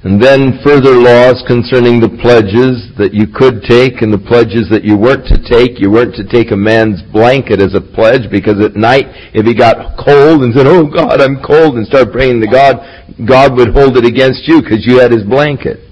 And 0.02 0.16
then 0.16 0.58
further 0.64 0.96
laws 0.96 1.44
concerning 1.46 2.00
the 2.00 2.08
pledges 2.24 2.88
that 2.96 3.12
you 3.12 3.28
could 3.28 3.62
take 3.62 4.00
and 4.00 4.08
the 4.08 4.18
pledges 4.18 4.66
that 4.72 4.82
you 4.82 4.96
weren't 4.96 5.28
to 5.28 5.36
take. 5.44 5.78
You 5.78 5.92
weren't 5.92 6.16
to 6.16 6.24
take 6.24 6.50
a 6.50 6.56
man's 6.56 7.04
blanket 7.12 7.60
as 7.60 7.76
a 7.76 7.84
pledge 7.84 8.26
because 8.32 8.64
at 8.64 8.74
night 8.74 9.12
if 9.36 9.44
he 9.44 9.52
got 9.52 10.00
cold 10.00 10.40
and 10.40 10.56
said, 10.56 10.66
oh 10.66 10.88
God, 10.88 11.20
I'm 11.20 11.44
cold 11.44 11.76
and 11.76 11.86
started 11.86 12.10
praying 12.16 12.40
to 12.40 12.48
God, 12.48 12.80
God 13.28 13.54
would 13.60 13.76
hold 13.76 14.00
it 14.00 14.08
against 14.08 14.48
you 14.48 14.64
because 14.64 14.88
you 14.88 14.98
had 14.98 15.12
his 15.12 15.22
blanket. 15.22 15.84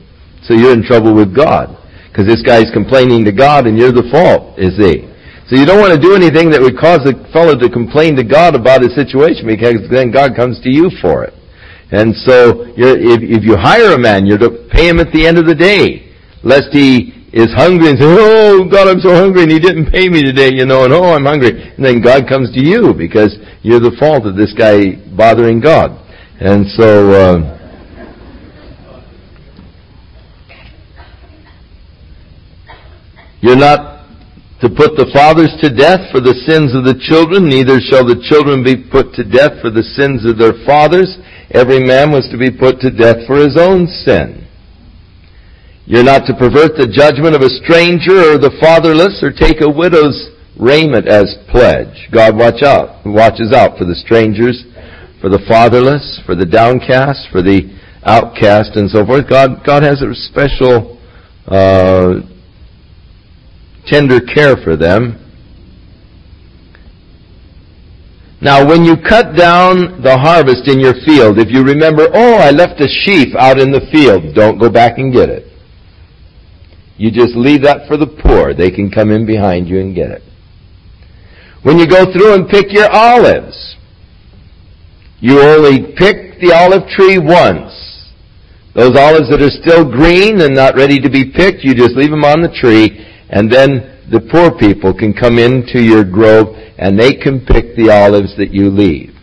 So 0.48 0.56
you're 0.56 0.72
in 0.72 0.82
trouble 0.82 1.12
with 1.14 1.36
God 1.36 1.76
because 2.08 2.24
this 2.24 2.40
guy's 2.40 2.72
complaining 2.72 3.28
to 3.28 3.32
God 3.32 3.68
and 3.68 3.76
you're 3.76 3.92
the 3.92 4.08
fault, 4.08 4.58
is 4.58 4.74
he? 4.80 5.07
So 5.48 5.56
you 5.56 5.64
don't 5.64 5.80
want 5.80 5.96
to 5.96 6.00
do 6.00 6.14
anything 6.14 6.50
that 6.50 6.60
would 6.60 6.76
cause 6.76 7.00
a 7.08 7.16
fellow 7.32 7.56
to 7.56 7.68
complain 7.72 8.16
to 8.16 8.24
God 8.24 8.54
about 8.54 8.82
his 8.82 8.94
situation 8.94 9.48
because 9.48 9.80
then 9.90 10.12
God 10.12 10.36
comes 10.36 10.60
to 10.60 10.68
you 10.68 10.90
for 11.00 11.24
it. 11.24 11.32
And 11.90 12.12
so, 12.28 12.68
if, 12.76 13.24
if 13.24 13.42
you 13.44 13.56
hire 13.56 13.96
a 13.96 13.98
man, 13.98 14.26
you're 14.26 14.36
to 14.38 14.68
pay 14.70 14.88
him 14.88 15.00
at 15.00 15.08
the 15.10 15.24
end 15.24 15.38
of 15.38 15.46
the 15.46 15.54
day, 15.54 16.12
lest 16.44 16.68
he 16.70 17.18
is 17.32 17.52
hungry 17.54 17.90
and 17.90 17.98
says, 17.98 18.08
"Oh 18.08 18.64
God, 18.70 18.88
I'm 18.88 19.00
so 19.00 19.14
hungry, 19.14 19.42
and 19.42 19.52
He 19.52 19.58
didn't 19.58 19.90
pay 19.90 20.08
me 20.08 20.22
today," 20.22 20.50
you 20.52 20.64
know, 20.64 20.84
and 20.84 20.92
oh, 20.92 21.12
I'm 21.12 21.24
hungry, 21.24 21.50
and 21.50 21.84
then 21.84 22.00
God 22.00 22.28
comes 22.28 22.52
to 22.52 22.60
you 22.60 22.94
because 22.94 23.36
you're 23.62 23.80
the 23.80 23.96
fault 23.98 24.26
of 24.26 24.36
this 24.36 24.52
guy 24.52 24.96
bothering 25.16 25.60
God, 25.60 25.92
and 26.40 26.66
so. 26.76 27.12
Uh, 27.12 27.54
you're 33.40 33.56
not 33.56 33.97
to 34.60 34.68
put 34.68 34.98
the 34.98 35.10
fathers 35.14 35.54
to 35.62 35.70
death 35.70 36.10
for 36.10 36.18
the 36.18 36.34
sins 36.46 36.74
of 36.74 36.82
the 36.82 36.98
children, 36.98 37.46
neither 37.46 37.78
shall 37.78 38.02
the 38.02 38.18
children 38.26 38.64
be 38.66 38.74
put 38.74 39.14
to 39.14 39.22
death 39.22 39.62
for 39.62 39.70
the 39.70 39.86
sins 39.94 40.26
of 40.26 40.38
their 40.38 40.54
fathers. 40.66 41.18
Every 41.54 41.78
man 41.78 42.10
was 42.10 42.28
to 42.30 42.38
be 42.38 42.50
put 42.50 42.80
to 42.80 42.90
death 42.90 43.22
for 43.26 43.38
his 43.38 43.56
own 43.56 43.86
sin. 43.86 44.48
You're 45.86 46.04
not 46.04 46.26
to 46.26 46.34
pervert 46.34 46.76
the 46.76 46.90
judgment 46.90 47.32
of 47.32 47.40
a 47.40 47.54
stranger 47.64 48.34
or 48.34 48.36
the 48.36 48.52
fatherless 48.60 49.22
or 49.22 49.32
take 49.32 49.62
a 49.62 49.70
widow's 49.70 50.36
raiment 50.58 51.08
as 51.08 51.38
pledge. 51.48 52.10
God 52.12 52.36
watch 52.36 52.60
out, 52.60 53.06
watches 53.06 53.54
out 53.54 53.78
for 53.78 53.86
the 53.86 53.94
strangers, 53.94 54.66
for 55.20 55.30
the 55.30 55.40
fatherless, 55.48 56.20
for 56.26 56.34
the 56.34 56.44
downcast, 56.44 57.30
for 57.30 57.42
the 57.42 57.72
outcast, 58.04 58.76
and 58.76 58.90
so 58.90 59.06
forth. 59.06 59.30
God, 59.30 59.64
God 59.64 59.82
has 59.82 60.02
a 60.02 60.12
special, 60.14 61.00
uh, 61.46 62.20
tender 63.90 64.20
care 64.20 64.56
for 64.56 64.76
them. 64.76 65.24
Now, 68.40 68.64
when 68.64 68.84
you 68.84 68.96
cut 68.96 69.36
down 69.36 70.00
the 70.02 70.16
harvest 70.16 70.68
in 70.68 70.78
your 70.78 70.94
field, 71.04 71.38
if 71.38 71.50
you 71.50 71.64
remember, 71.64 72.06
oh, 72.12 72.34
I 72.34 72.50
left 72.50 72.80
a 72.80 72.86
sheaf 72.86 73.34
out 73.36 73.58
in 73.58 73.72
the 73.72 73.88
field, 73.90 74.34
don't 74.34 74.58
go 74.58 74.70
back 74.70 74.98
and 74.98 75.12
get 75.12 75.28
it. 75.28 75.44
You 76.96 77.10
just 77.10 77.34
leave 77.34 77.62
that 77.62 77.88
for 77.88 77.96
the 77.96 78.06
poor. 78.06 78.54
They 78.54 78.70
can 78.70 78.90
come 78.90 79.10
in 79.10 79.26
behind 79.26 79.68
you 79.68 79.80
and 79.80 79.94
get 79.94 80.10
it. 80.10 80.22
When 81.62 81.78
you 81.78 81.86
go 81.86 82.12
through 82.12 82.34
and 82.34 82.48
pick 82.48 82.72
your 82.72 82.88
olives, 82.90 83.76
you 85.20 85.40
only 85.40 85.92
pick 85.96 86.40
the 86.40 86.52
olive 86.54 86.88
tree 86.90 87.18
once. 87.18 87.74
Those 88.74 88.96
olives 88.96 89.28
that 89.30 89.42
are 89.42 89.50
still 89.50 89.84
green 89.84 90.40
and 90.40 90.54
not 90.54 90.76
ready 90.76 91.00
to 91.00 91.10
be 91.10 91.32
picked, 91.32 91.64
you 91.64 91.74
just 91.74 91.96
leave 91.96 92.10
them 92.10 92.24
on 92.24 92.42
the 92.42 92.54
tree, 92.54 93.04
and 93.30 93.50
then 93.50 94.06
the 94.10 94.20
poor 94.32 94.50
people 94.56 94.94
can 94.94 95.12
come 95.12 95.38
into 95.38 95.82
your 95.82 96.04
grove 96.04 96.56
and 96.78 96.98
they 96.98 97.14
can 97.14 97.44
pick 97.44 97.76
the 97.76 97.90
olives 97.90 98.36
that 98.36 98.50
you 98.50 98.70
leave. 98.70 99.14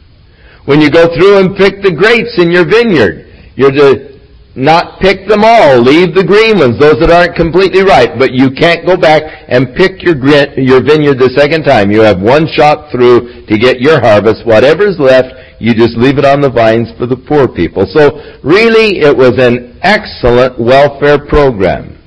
When 0.66 0.82
you 0.82 0.90
go 0.90 1.08
through 1.16 1.40
and 1.40 1.56
pick 1.56 1.82
the 1.82 1.94
grapes 1.94 2.38
in 2.38 2.52
your 2.52 2.66
vineyard, 2.66 3.26
you're 3.56 3.72
to 3.72 4.16
not 4.56 5.00
pick 5.02 5.28
them 5.28 5.44
all. 5.44 5.82
Leave 5.82 6.16
the 6.16 6.24
green 6.24 6.58
ones, 6.58 6.80
those 6.80 6.96
that 7.00 7.12
aren't 7.12 7.36
completely 7.36 7.84
ripe. 7.84 8.18
But 8.18 8.32
you 8.32 8.52
can't 8.52 8.86
go 8.86 8.96
back 8.96 9.22
and 9.48 9.76
pick 9.76 10.02
your, 10.02 10.16
your 10.58 10.82
vineyard 10.82 11.20
the 11.20 11.34
second 11.36 11.64
time. 11.64 11.92
You 11.92 12.02
have 12.02 12.22
one 12.22 12.48
shot 12.48 12.92
through 12.92 13.46
to 13.46 13.58
get 13.58 13.80
your 13.80 14.00
harvest. 14.00 14.46
Whatever's 14.46 14.98
left, 14.98 15.60
you 15.60 15.74
just 15.74 15.98
leave 15.98 16.18
it 16.18 16.26
on 16.26 16.42
the 16.42 16.50
vines 16.50 16.88
for 16.98 17.06
the 17.06 17.18
poor 17.18 17.48
people. 17.48 17.86
So 17.92 18.16
really, 18.44 19.04
it 19.04 19.16
was 19.16 19.36
an 19.38 19.78
excellent 19.84 20.60
welfare 20.60 21.20
program. 21.20 22.00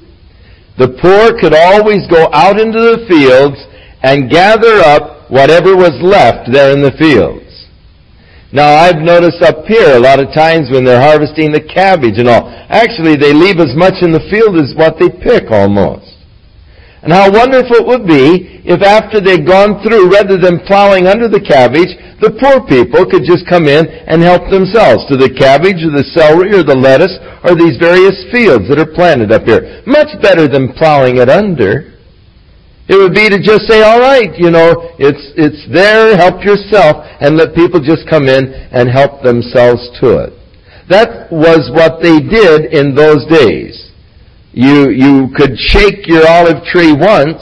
The 0.79 0.95
poor 1.03 1.35
could 1.41 1.55
always 1.55 2.07
go 2.07 2.31
out 2.33 2.61
into 2.61 2.79
the 2.79 3.05
fields 3.11 3.59
and 4.03 4.31
gather 4.31 4.79
up 4.79 5.29
whatever 5.29 5.75
was 5.75 5.99
left 6.01 6.53
there 6.53 6.73
in 6.73 6.83
the 6.83 6.95
fields. 6.95 7.67
Now 8.53 8.75
I've 8.75 9.03
noticed 9.03 9.43
up 9.43 9.67
here 9.67 9.97
a 9.97 10.01
lot 10.01 10.21
of 10.21 10.33
times 10.33 10.71
when 10.71 10.85
they're 10.85 11.03
harvesting 11.03 11.53
the 11.53 11.61
cabbage 11.61 12.17
and 12.17 12.29
all, 12.29 12.49
actually 12.71 13.17
they 13.17 13.35
leave 13.35 13.59
as 13.59 13.75
much 13.77 14.01
in 14.01 14.13
the 14.13 14.25
field 14.31 14.57
as 14.57 14.73
what 14.75 14.97
they 14.99 15.11
pick 15.11 15.51
almost. 15.51 16.15
And 17.03 17.13
how 17.13 17.31
wonderful 17.31 17.77
it 17.77 17.87
would 17.87 18.07
be 18.07 18.58
if 18.69 18.85
after 18.85 19.17
they'd 19.17 19.49
gone 19.49 19.81
through, 19.81 20.13
rather 20.13 20.37
than 20.37 20.61
plowing 20.69 21.09
under 21.09 21.25
the 21.25 21.41
cabbage, 21.41 21.89
the 22.21 22.37
poor 22.37 22.61
people 22.69 23.09
could 23.09 23.25
just 23.25 23.49
come 23.49 23.65
in 23.65 23.89
and 23.89 24.21
help 24.21 24.51
themselves 24.53 25.09
to 25.09 25.17
the 25.17 25.33
cabbage 25.33 25.81
or 25.81 25.97
the 25.97 26.05
celery 26.13 26.53
or 26.53 26.61
the 26.61 26.77
lettuce 26.77 27.17
or 27.49 27.57
these 27.57 27.81
various 27.81 28.19
fields 28.29 28.69
that 28.69 28.77
are 28.77 28.93
planted 28.93 29.33
up 29.33 29.49
here. 29.49 29.81
Much 29.89 30.13
better 30.21 30.45
than 30.45 30.77
plowing 30.77 31.17
it 31.17 31.33
under. 31.33 31.97
It 32.93 32.97
would 33.01 33.17
be 33.17 33.33
to 33.33 33.41
just 33.41 33.65
say, 33.65 33.81
all 33.81 34.01
right, 34.01 34.37
you 34.37 34.53
know, 34.53 34.93
it's, 35.01 35.33
it's 35.37 35.65
there, 35.73 36.17
help 36.17 36.45
yourself, 36.45 37.09
and 37.25 37.41
let 37.41 37.57
people 37.57 37.81
just 37.81 38.05
come 38.05 38.29
in 38.29 38.53
and 38.53 38.93
help 38.93 39.25
themselves 39.25 39.81
to 40.05 40.29
it. 40.29 40.33
That 40.93 41.33
was 41.33 41.73
what 41.73 42.05
they 42.05 42.21
did 42.21 42.73
in 42.73 42.93
those 42.93 43.25
days. 43.33 43.93
You, 44.53 44.93
you 44.93 45.33
could 45.37 45.57
shake 45.57 46.05
your 46.09 46.29
olive 46.29 46.65
tree 46.65 46.93
once, 46.93 47.41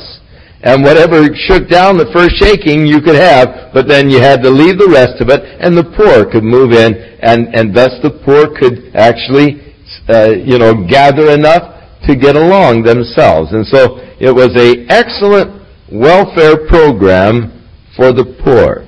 and 0.62 0.82
whatever 0.82 1.28
shook 1.46 1.68
down 1.68 1.96
the 1.96 2.10
first 2.12 2.36
shaking 2.36 2.86
you 2.86 3.00
could 3.00 3.14
have, 3.14 3.72
but 3.74 3.86
then 3.86 4.08
you 4.08 4.18
had 4.18 4.42
to 4.42 4.50
leave 4.50 4.78
the 4.78 4.88
rest 4.88 5.20
of 5.20 5.28
it, 5.28 5.44
and 5.60 5.76
the 5.76 5.84
poor 5.84 6.24
could 6.30 6.44
move 6.44 6.72
in, 6.72 6.94
and, 7.20 7.54
and 7.54 7.74
thus 7.74 7.92
the 8.02 8.10
poor 8.24 8.48
could 8.56 8.94
actually, 8.96 9.76
uh, 10.08 10.32
you 10.32 10.58
know, 10.58 10.72
gather 10.88 11.30
enough 11.30 11.76
to 12.06 12.16
get 12.16 12.36
along 12.36 12.82
themselves. 12.82 13.52
And 13.52 13.66
so 13.66 13.98
it 14.20 14.32
was 14.34 14.54
a 14.56 14.86
excellent 14.88 15.62
welfare 15.92 16.66
program 16.68 17.52
for 17.96 18.12
the 18.12 18.24
poor. 18.42 18.86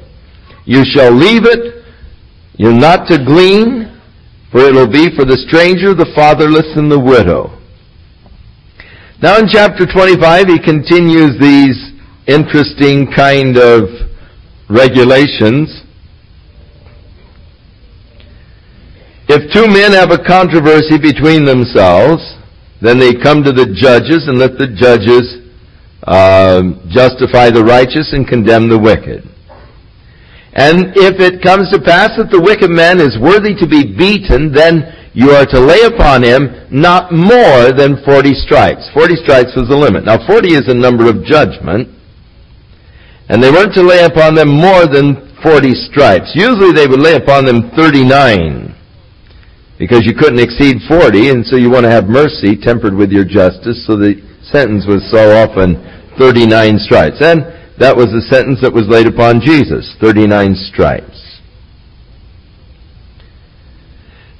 You 0.64 0.84
shall 0.84 1.12
leave 1.12 1.44
it, 1.44 1.84
you're 2.56 2.72
not 2.72 3.08
to 3.08 3.18
glean, 3.24 4.00
for 4.50 4.60
it'll 4.60 4.90
be 4.90 5.14
for 5.14 5.24
the 5.24 5.36
stranger, 5.48 5.94
the 5.94 6.10
fatherless, 6.14 6.66
and 6.76 6.90
the 6.90 6.98
widow. 6.98 7.57
Now 9.20 9.36
in 9.38 9.48
chapter 9.50 9.84
25 9.84 10.46
he 10.46 10.58
continues 10.60 11.40
these 11.40 11.74
interesting 12.28 13.10
kind 13.10 13.58
of 13.58 13.90
regulations. 14.70 15.82
If 19.26 19.52
two 19.52 19.66
men 19.66 19.90
have 19.90 20.12
a 20.12 20.22
controversy 20.22 20.98
between 20.98 21.44
themselves, 21.44 22.22
then 22.80 23.00
they 23.00 23.12
come 23.12 23.42
to 23.42 23.50
the 23.50 23.66
judges 23.74 24.28
and 24.28 24.38
let 24.38 24.56
the 24.56 24.68
judges 24.68 25.50
uh, 26.06 26.62
justify 26.88 27.50
the 27.50 27.64
righteous 27.64 28.12
and 28.12 28.24
condemn 28.24 28.68
the 28.68 28.78
wicked. 28.78 29.26
And 30.54 30.94
if 30.94 31.18
it 31.18 31.42
comes 31.42 31.70
to 31.72 31.80
pass 31.82 32.16
that 32.18 32.30
the 32.30 32.40
wicked 32.40 32.70
man 32.70 33.00
is 33.00 33.18
worthy 33.20 33.56
to 33.58 33.66
be 33.66 33.82
beaten, 33.82 34.52
then 34.52 34.94
you 35.18 35.34
are 35.34 35.46
to 35.50 35.58
lay 35.58 35.82
upon 35.82 36.22
him 36.22 36.46
not 36.70 37.10
more 37.10 37.74
than 37.74 37.98
40 38.06 38.38
stripes. 38.38 38.86
40 38.94 39.16
stripes 39.26 39.50
was 39.58 39.66
the 39.66 39.74
limit. 39.74 40.06
Now 40.06 40.22
40 40.22 40.54
is 40.54 40.70
a 40.70 40.78
number 40.78 41.10
of 41.10 41.26
judgment. 41.26 41.90
And 43.26 43.42
they 43.42 43.50
weren't 43.50 43.74
to 43.74 43.82
lay 43.82 44.06
upon 44.06 44.36
them 44.38 44.46
more 44.46 44.86
than 44.86 45.34
40 45.42 45.74
stripes. 45.90 46.30
Usually 46.38 46.70
they 46.70 46.86
would 46.86 47.02
lay 47.02 47.18
upon 47.18 47.50
them 47.50 47.74
39. 47.74 48.78
Because 49.76 50.06
you 50.06 50.14
couldn't 50.14 50.38
exceed 50.38 50.86
40, 50.86 51.30
and 51.30 51.44
so 51.44 51.56
you 51.56 51.68
want 51.68 51.82
to 51.82 51.90
have 51.90 52.06
mercy 52.06 52.54
tempered 52.54 52.94
with 52.94 53.10
your 53.10 53.26
justice, 53.26 53.82
so 53.90 53.98
the 53.98 54.22
sentence 54.46 54.86
was 54.86 55.02
so 55.10 55.34
often 55.34 55.82
39 56.14 56.78
stripes. 56.78 57.18
And 57.18 57.42
that 57.82 57.90
was 57.90 58.14
the 58.14 58.22
sentence 58.30 58.62
that 58.62 58.72
was 58.72 58.86
laid 58.86 59.08
upon 59.10 59.42
Jesus, 59.42 59.98
39 60.00 60.54
stripes. 60.54 61.27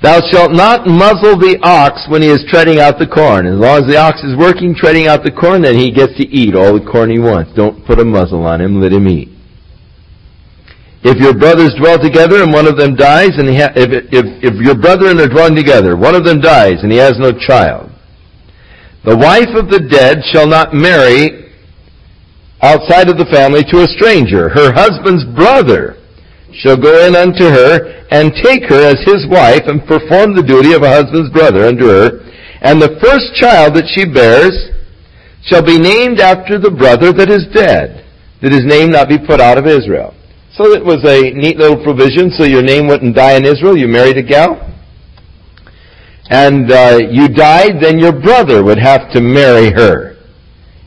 Thou 0.01 0.21
shalt 0.31 0.53
not 0.53 0.87
muzzle 0.87 1.35
the 1.35 1.59
ox 1.63 2.07
when 2.09 2.23
he 2.23 2.29
is 2.29 2.45
treading 2.49 2.79
out 2.79 3.01
the 3.01 3.07
corn. 3.07 3.47
As 3.47 3.59
long 3.59 3.83
as 3.83 3.87
the 3.91 3.99
ox 3.99 4.23
is 4.23 4.39
working, 4.39 4.75
treading 4.75 5.09
out 5.09 5.25
the 5.25 5.35
corn, 5.35 5.63
then 5.63 5.75
he 5.75 5.91
gets 5.91 6.15
to 6.19 6.27
eat 6.29 6.55
all 6.55 6.79
the 6.79 6.87
corn 6.87 7.11
he 7.11 7.19
wants. 7.19 7.51
Don't 7.55 7.85
put 7.85 7.99
a 7.99 8.05
muzzle 8.05 8.47
on 8.47 8.61
him, 8.61 8.81
let 8.81 8.93
him 8.93 9.09
eat. 9.09 9.29
If 11.03 11.19
your 11.19 11.35
brothers 11.35 11.75
dwell 11.79 11.99
together 11.99 12.43
and 12.43 12.53
one 12.53 12.67
of 12.67 12.77
them 12.77 12.95
dies, 12.95 13.35
and 13.39 13.51
ha- 13.51 13.75
if, 13.75 13.91
if, 14.15 14.27
if 14.43 14.55
your 14.63 14.79
brethren 14.79 15.19
are 15.19 15.27
dwelling 15.27 15.57
together, 15.57 15.97
one 15.97 16.15
of 16.15 16.25
them 16.25 16.41
dies 16.41 16.83
and 16.83 16.93
he 16.93 16.99
has 16.99 17.19
no 17.19 17.33
child, 17.33 17.91
the 19.05 19.17
wife 19.17 19.51
of 19.55 19.71
the 19.71 19.81
dead 19.81 20.23
shall 20.31 20.47
not 20.47 20.75
marry 20.75 21.51
outside 22.63 23.09
of 23.09 23.19
the 23.19 23.27
family 23.31 23.63
to 23.71 23.83
a 23.83 23.87
stranger. 23.87 24.49
Her 24.49 24.73
husband's 24.73 25.25
brother 25.35 25.97
shall 26.53 26.77
go 26.77 27.07
in 27.07 27.15
unto 27.15 27.45
her 27.45 27.98
and 28.11 28.33
take 28.43 28.65
her 28.65 28.83
as 28.83 29.01
his 29.05 29.27
wife 29.29 29.63
and 29.67 29.87
perform 29.87 30.35
the 30.35 30.43
duty 30.43 30.73
of 30.73 30.83
a 30.83 30.89
husband's 30.89 31.31
brother 31.31 31.67
unto 31.67 31.87
her. 31.87 32.25
And 32.61 32.81
the 32.81 32.99
first 33.03 33.35
child 33.35 33.75
that 33.75 33.87
she 33.95 34.05
bears 34.05 34.53
shall 35.45 35.63
be 35.63 35.79
named 35.79 36.21
after 36.21 36.59
the 36.59 36.71
brother 36.71 37.13
that 37.13 37.31
is 37.31 37.47
dead, 37.53 38.05
that 38.43 38.53
his 38.53 38.65
name 38.65 38.91
not 38.91 39.09
be 39.09 39.19
put 39.19 39.41
out 39.41 39.59
of 39.59 39.67
Israel. 39.67 40.15
So 40.57 40.73
it 40.73 40.85
was 40.85 41.05
a 41.05 41.31
neat 41.35 41.57
little 41.57 41.83
provision, 41.83 42.31
so 42.31 42.45
your 42.45 42.63
name 42.63 42.89
wouldn't 42.89 43.15
die 43.15 43.37
in 43.37 43.45
Israel. 43.45 43.77
You 43.77 43.87
married 43.87 44.17
a 44.17 44.23
gal. 44.23 44.65
And 46.31 46.71
uh, 46.71 46.99
you 47.11 47.29
died, 47.29 47.81
then 47.81 47.99
your 47.99 48.13
brother 48.13 48.65
would 48.65 48.79
have 48.79 49.13
to 49.13 49.21
marry 49.21 49.71
her. 49.71 50.17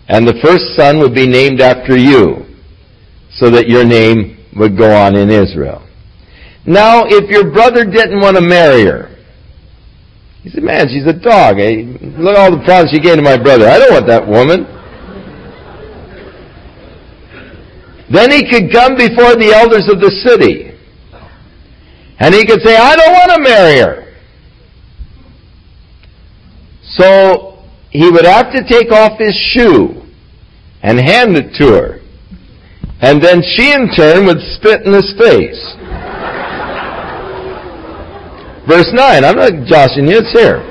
And 0.10 0.28
the 0.28 0.38
first 0.44 0.76
son 0.76 1.00
would 1.00 1.16
be 1.16 1.26
named 1.26 1.62
after 1.62 1.98
you, 1.98 2.46
so 3.38 3.50
that 3.50 3.70
your 3.70 3.86
name 3.86 4.38
would 4.58 4.78
go 4.78 4.94
on 4.94 5.16
in 5.16 5.30
Israel. 5.30 5.88
Now, 6.66 7.06
if 7.06 7.30
your 7.30 7.52
brother 7.52 7.86
didn't 7.86 8.20
want 8.20 8.36
to 8.38 8.42
marry 8.42 8.86
her, 8.86 9.10
he 10.44 10.50
said, 10.50 10.64
man, 10.64 10.88
she's 10.90 11.06
a 11.06 11.14
dog. 11.14 11.58
Hey, 11.58 11.84
look 11.84 12.36
at 12.36 12.40
all 12.40 12.52
the 12.52 12.64
problems 12.66 12.92
she 12.92 13.00
gave 13.00 13.16
to 13.16 13.22
my 13.22 13.38
brother. 13.38 13.68
I 13.68 13.78
don't 13.78 13.94
want 13.94 14.08
that 14.08 14.28
woman. 14.28 14.66
Then 18.12 18.32
he 18.32 18.50
could 18.50 18.72
come 18.72 18.96
before 18.96 19.36
the 19.36 19.54
elders 19.56 19.88
of 19.88 20.02
the 20.02 20.12
city. 20.26 20.72
And 22.20 22.36
he 22.36 22.46
could 22.46 22.62
say, 22.62 22.76
I 22.76 22.96
don't 22.96 23.14
want 23.14 23.32
to 23.32 23.40
marry 23.42 23.80
her. 23.80 24.14
So 26.84 27.64
he 27.90 28.10
would 28.10 28.26
have 28.26 28.52
to 28.54 28.68
take 28.68 28.92
off 28.92 29.18
his 29.18 29.36
shoe 29.54 30.04
and 30.84 31.00
hand 31.00 31.38
it 31.38 31.54
to 31.60 31.68
her. 31.68 32.00
And 33.02 33.24
then 33.24 33.42
she 33.42 33.72
in 33.72 33.90
turn 33.96 34.26
would 34.26 34.42
spit 34.56 34.86
in 34.86 34.94
his 34.94 35.14
face. 35.18 35.76
Verse 38.68 38.90
9, 38.94 39.24
I'm 39.24 39.36
not 39.36 39.68
joshing 39.68 40.08
you, 40.08 40.20
it's 40.20 40.32
here. 40.32 40.62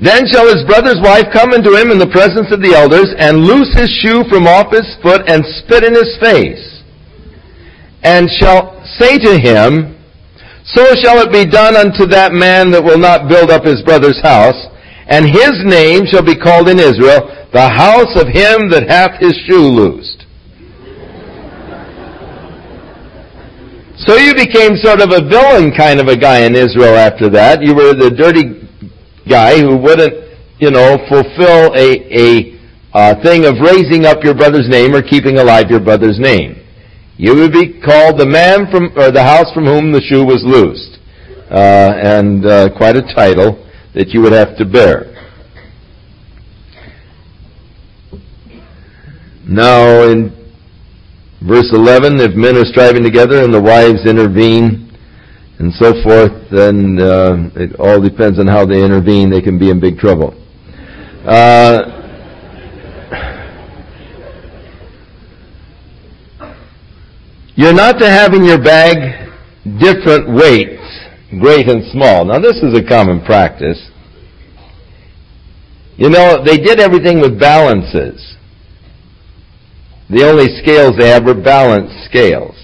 Then 0.00 0.24
shall 0.32 0.48
his 0.48 0.64
brother's 0.64 1.00
wife 1.04 1.28
come 1.30 1.52
unto 1.52 1.76
him 1.76 1.90
in 1.90 1.98
the 1.98 2.08
presence 2.08 2.48
of 2.50 2.64
the 2.64 2.72
elders, 2.72 3.12
and 3.18 3.44
loose 3.44 3.68
his 3.76 3.92
shoe 4.00 4.24
from 4.30 4.48
off 4.48 4.72
his 4.72 4.88
foot, 5.02 5.28
and 5.28 5.44
spit 5.60 5.84
in 5.84 5.92
his 5.92 6.16
face. 6.16 6.80
And 8.02 8.30
shall 8.40 8.80
say 8.96 9.18
to 9.18 9.36
him, 9.36 10.00
So 10.64 10.96
shall 11.04 11.20
it 11.20 11.30
be 11.30 11.44
done 11.44 11.76
unto 11.76 12.06
that 12.08 12.32
man 12.32 12.70
that 12.72 12.82
will 12.82 12.98
not 12.98 13.28
build 13.28 13.50
up 13.50 13.64
his 13.64 13.82
brother's 13.82 14.20
house, 14.22 14.56
and 15.06 15.28
his 15.28 15.52
name 15.68 16.06
shall 16.06 16.24
be 16.24 16.36
called 16.36 16.70
in 16.70 16.80
Israel, 16.80 17.28
the 17.52 17.68
house 17.68 18.16
of 18.16 18.32
him 18.32 18.70
that 18.72 18.88
hath 18.88 19.20
his 19.20 19.36
shoe 19.44 19.68
loosed. 19.68 20.19
So 24.06 24.16
you 24.16 24.34
became 24.34 24.76
sort 24.76 25.00
of 25.02 25.12
a 25.12 25.20
villain 25.20 25.72
kind 25.76 26.00
of 26.00 26.08
a 26.08 26.16
guy 26.16 26.40
in 26.40 26.54
Israel 26.54 26.96
after 26.96 27.28
that. 27.30 27.62
You 27.62 27.74
were 27.74 27.92
the 27.92 28.10
dirty 28.10 28.66
guy 29.28 29.60
who 29.60 29.76
wouldn't, 29.76 30.14
you 30.58 30.70
know, 30.70 30.96
fulfill 31.06 31.74
a, 31.76 32.00
a 32.08 32.58
uh, 32.94 33.22
thing 33.22 33.44
of 33.44 33.56
raising 33.60 34.06
up 34.06 34.24
your 34.24 34.34
brother's 34.34 34.68
name 34.70 34.94
or 34.94 35.02
keeping 35.02 35.38
alive 35.38 35.70
your 35.70 35.80
brother's 35.80 36.18
name. 36.18 36.56
You 37.18 37.34
would 37.34 37.52
be 37.52 37.78
called 37.78 38.18
the 38.18 38.24
man 38.24 38.70
from, 38.70 38.84
or 38.96 39.10
the 39.10 39.22
house 39.22 39.52
from 39.52 39.66
whom 39.66 39.92
the 39.92 40.00
shoe 40.00 40.24
was 40.24 40.42
loosed. 40.46 40.98
Uh, 41.50 41.92
and 42.00 42.46
uh, 42.46 42.74
quite 42.74 42.96
a 42.96 43.02
title 43.14 43.66
that 43.94 44.08
you 44.10 44.22
would 44.22 44.32
have 44.32 44.56
to 44.56 44.64
bear. 44.64 45.12
Now, 49.46 50.04
in 50.08 50.39
verse 51.40 51.68
11, 51.72 52.20
if 52.20 52.34
men 52.34 52.56
are 52.56 52.64
striving 52.64 53.02
together 53.02 53.42
and 53.42 53.52
the 53.52 53.60
wives 53.60 54.06
intervene 54.06 54.90
and 55.58 55.72
so 55.74 55.92
forth, 56.02 56.32
then 56.50 56.98
uh, 57.00 57.50
it 57.56 57.78
all 57.78 58.00
depends 58.00 58.38
on 58.38 58.46
how 58.46 58.64
they 58.64 58.82
intervene. 58.82 59.30
They 59.30 59.42
can 59.42 59.58
be 59.58 59.70
in 59.70 59.80
big 59.80 59.98
trouble. 59.98 60.34
Uh, 61.26 61.82
you're 67.56 67.74
not 67.74 67.98
to 67.98 68.08
have 68.08 68.32
in 68.32 68.44
your 68.44 68.62
bag 68.62 69.30
different 69.78 70.34
weights, 70.34 70.82
great 71.38 71.68
and 71.68 71.84
small. 71.92 72.24
Now, 72.24 72.38
this 72.38 72.56
is 72.56 72.76
a 72.76 72.82
common 72.82 73.22
practice. 73.24 73.90
You 75.96 76.08
know, 76.08 76.42
they 76.42 76.56
did 76.56 76.80
everything 76.80 77.20
with 77.20 77.38
balances. 77.38 78.36
The 80.10 80.28
only 80.28 80.48
scales 80.60 80.96
they 80.98 81.08
had 81.08 81.24
were 81.24 81.34
balance 81.34 81.92
scales. 82.04 82.56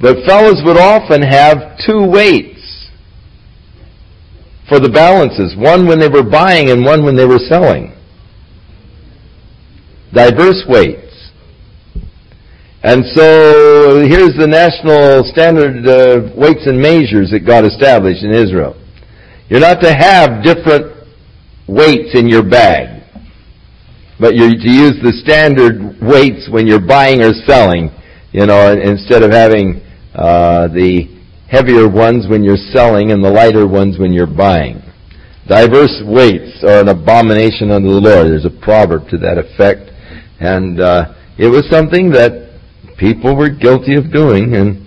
But 0.00 0.24
fellows 0.26 0.62
would 0.64 0.78
often 0.78 1.22
have 1.22 1.78
two 1.86 2.04
weights 2.06 2.90
for 4.68 4.80
the 4.80 4.88
balances, 4.88 5.54
one 5.56 5.86
when 5.86 6.00
they 6.00 6.08
were 6.08 6.22
buying 6.22 6.70
and 6.70 6.84
one 6.84 7.04
when 7.04 7.16
they 7.16 7.26
were 7.26 7.38
selling. 7.38 7.92
Diverse 10.12 10.64
weights. 10.66 11.30
And 12.82 13.04
so 13.14 14.06
here's 14.06 14.36
the 14.36 14.46
national 14.46 15.24
standard 15.32 15.86
uh, 15.86 16.32
weights 16.36 16.66
and 16.66 16.80
measures 16.80 17.30
that 17.30 17.40
God 17.46 17.64
established 17.64 18.22
in 18.22 18.32
Israel. 18.32 18.76
You're 19.48 19.60
not 19.60 19.80
to 19.82 19.92
have 19.92 20.42
different 20.42 20.92
weights 21.66 22.14
in 22.14 22.28
your 22.28 22.42
bag. 22.42 22.93
But 24.20 24.36
you're 24.36 24.50
to 24.50 24.70
use 24.70 24.94
the 25.02 25.12
standard 25.24 26.00
weights 26.00 26.48
when 26.50 26.66
you're 26.66 26.84
buying 26.84 27.22
or 27.22 27.32
selling, 27.46 27.90
you 28.32 28.46
know, 28.46 28.72
instead 28.72 29.22
of 29.22 29.32
having 29.32 29.82
uh, 30.14 30.68
the 30.68 31.08
heavier 31.48 31.88
ones 31.88 32.26
when 32.28 32.44
you're 32.44 32.60
selling 32.72 33.10
and 33.10 33.24
the 33.24 33.30
lighter 33.30 33.66
ones 33.66 33.98
when 33.98 34.12
you're 34.12 34.26
buying. 34.26 34.80
Diverse 35.48 36.02
weights 36.06 36.62
are 36.62 36.80
an 36.80 36.88
abomination 36.88 37.70
unto 37.70 37.88
the 37.88 38.00
Lord. 38.00 38.28
There's 38.28 38.46
a 38.46 38.62
proverb 38.62 39.08
to 39.10 39.18
that 39.18 39.36
effect. 39.36 39.90
And 40.40 40.80
uh, 40.80 41.14
it 41.36 41.48
was 41.48 41.68
something 41.70 42.10
that 42.12 42.58
people 42.98 43.36
were 43.36 43.50
guilty 43.50 43.96
of 43.96 44.12
doing. 44.12 44.54
And 44.54 44.84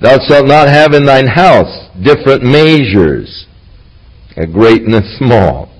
Thou 0.00 0.18
shalt 0.28 0.46
not 0.46 0.68
have 0.68 0.92
in 0.92 1.06
thine 1.06 1.26
house 1.26 1.88
different 2.02 2.42
measures, 2.42 3.46
a 4.36 4.46
great 4.46 4.82
and 4.82 4.94
a 4.94 5.16
small. 5.16 5.70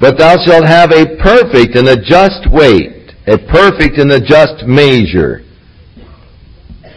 But 0.00 0.16
thou 0.16 0.36
shalt 0.44 0.64
have 0.64 0.92
a 0.92 1.16
perfect 1.16 1.76
and 1.76 1.88
a 1.88 1.96
just 1.96 2.50
weight, 2.50 3.12
a 3.26 3.36
perfect 3.36 3.98
and 3.98 4.10
a 4.12 4.20
just 4.20 4.64
measure. 4.66 5.42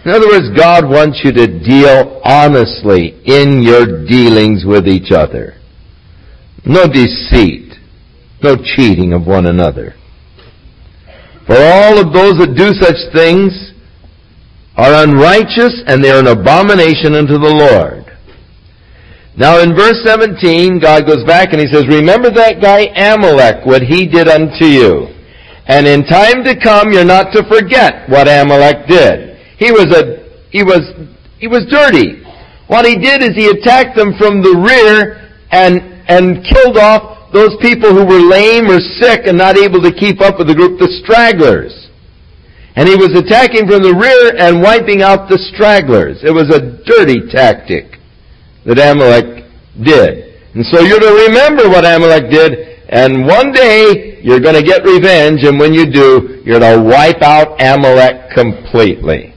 In 0.05 0.11
other 0.11 0.27
words, 0.27 0.49
God 0.55 0.89
wants 0.89 1.21
you 1.23 1.31
to 1.33 1.47
deal 1.47 2.21
honestly 2.23 3.21
in 3.25 3.61
your 3.61 4.05
dealings 4.05 4.65
with 4.65 4.87
each 4.87 5.11
other. 5.11 5.55
No 6.65 6.87
deceit, 6.87 7.73
no 8.41 8.55
cheating 8.55 9.13
of 9.13 9.27
one 9.27 9.47
another. 9.47 9.95
For 11.45 11.57
all 11.57 11.99
of 11.99 12.13
those 12.13 12.37
that 12.39 12.55
do 12.55 12.73
such 12.79 12.95
things 13.13 13.73
are 14.75 15.03
unrighteous 15.03 15.83
and 15.87 16.03
they 16.03 16.09
are 16.09 16.19
an 16.19 16.27
abomination 16.27 17.15
unto 17.15 17.37
the 17.37 17.53
Lord. 17.53 18.02
Now 19.35 19.61
in 19.61 19.75
verse 19.75 19.97
17, 20.05 20.79
God 20.79 21.07
goes 21.07 21.23
back 21.25 21.53
and 21.53 21.61
he 21.61 21.67
says, 21.67 21.87
Remember 21.87 22.29
that 22.29 22.61
guy 22.61 22.85
Amalek, 22.93 23.65
what 23.65 23.81
he 23.81 24.05
did 24.05 24.27
unto 24.27 24.65
you. 24.65 25.09
And 25.65 25.87
in 25.87 26.05
time 26.05 26.43
to 26.43 26.59
come, 26.59 26.91
you're 26.91 27.05
not 27.05 27.33
to 27.33 27.41
forget 27.49 28.07
what 28.09 28.27
Amalek 28.27 28.87
did. 28.87 29.37
He 29.57 29.71
was 29.71 29.89
a, 29.89 30.29
he 30.51 30.61
was, 30.61 30.81
he 31.39 31.47
was 31.47 31.65
dirty. 31.71 32.21
What 32.67 32.85
he 32.85 32.97
did 32.97 33.23
is 33.23 33.33
he 33.33 33.47
attacked 33.47 33.97
them 33.97 34.13
from 34.19 34.43
the 34.43 34.53
rear 34.53 35.33
and, 35.51 35.81
and 36.07 36.45
killed 36.45 36.77
off 36.77 37.31
those 37.33 37.57
people 37.61 37.89
who 37.89 38.05
were 38.05 38.21
lame 38.21 38.69
or 38.69 38.79
sick 39.01 39.25
and 39.25 39.37
not 39.37 39.57
able 39.57 39.81
to 39.81 39.91
keep 39.91 40.21
up 40.21 40.37
with 40.37 40.47
the 40.47 40.53
group, 40.53 40.77
the 40.77 40.91
stragglers. 41.03 41.89
And 42.75 42.87
he 42.87 42.95
was 42.95 43.17
attacking 43.17 43.67
from 43.67 43.81
the 43.81 43.93
rear 43.93 44.35
and 44.37 44.61
wiping 44.61 45.01
out 45.01 45.29
the 45.29 45.39
stragglers. 45.53 46.21
It 46.23 46.31
was 46.31 46.53
a 46.53 46.83
dirty 46.85 47.21
tactic 47.31 48.02
that 48.65 48.79
Amalek 48.79 49.45
did. 49.81 50.33
And 50.55 50.65
so 50.65 50.81
you're 50.81 50.99
to 50.99 51.13
remember 51.27 51.69
what 51.69 51.85
Amalek 51.85 52.29
did, 52.29 52.51
and 52.89 53.25
one 53.25 53.51
day 53.51 54.21
you're 54.21 54.39
going 54.39 54.55
to 54.55 54.63
get 54.63 54.83
revenge, 54.85 55.43
and 55.43 55.59
when 55.59 55.73
you 55.73 55.89
do, 55.89 56.41
you're 56.45 56.59
to 56.59 56.81
wipe 56.81 57.21
out 57.21 57.59
Amalek 57.59 58.31
completely. 58.35 59.33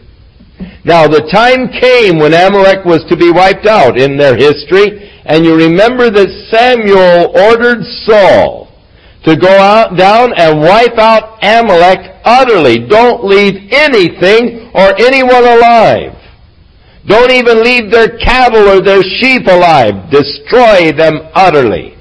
Now 0.85 1.09
the 1.09 1.27
time 1.33 1.69
came 1.81 2.19
when 2.19 2.33
Amalek 2.33 2.85
was 2.85 3.05
to 3.09 3.17
be 3.17 3.31
wiped 3.31 3.67
out 3.67 3.99
in 3.99 4.17
their 4.17 4.37
history, 4.37 5.11
and 5.25 5.45
you 5.45 5.57
remember 5.57 6.11
that 6.11 6.31
Samuel 6.53 7.35
ordered 7.35 7.83
Saul 8.07 8.71
to 9.25 9.37
go 9.37 9.51
out, 9.51 9.97
down 9.97 10.33
and 10.37 10.61
wipe 10.61 10.99
out 10.99 11.43
Amalek 11.43 12.23
utterly. 12.25 12.87
Don't 12.87 13.25
leave 13.25 13.55
anything 13.73 14.71
or 14.75 14.95
anyone 15.01 15.43
alive. 15.43 16.15
Don't 17.07 17.31
even 17.31 17.63
leave 17.63 17.91
their 17.91 18.19
cattle 18.19 18.69
or 18.69 18.83
their 18.83 19.03
sheep 19.03 19.47
alive. 19.47 20.11
Destroy 20.11 20.93
them 20.93 21.21
utterly. 21.35 21.97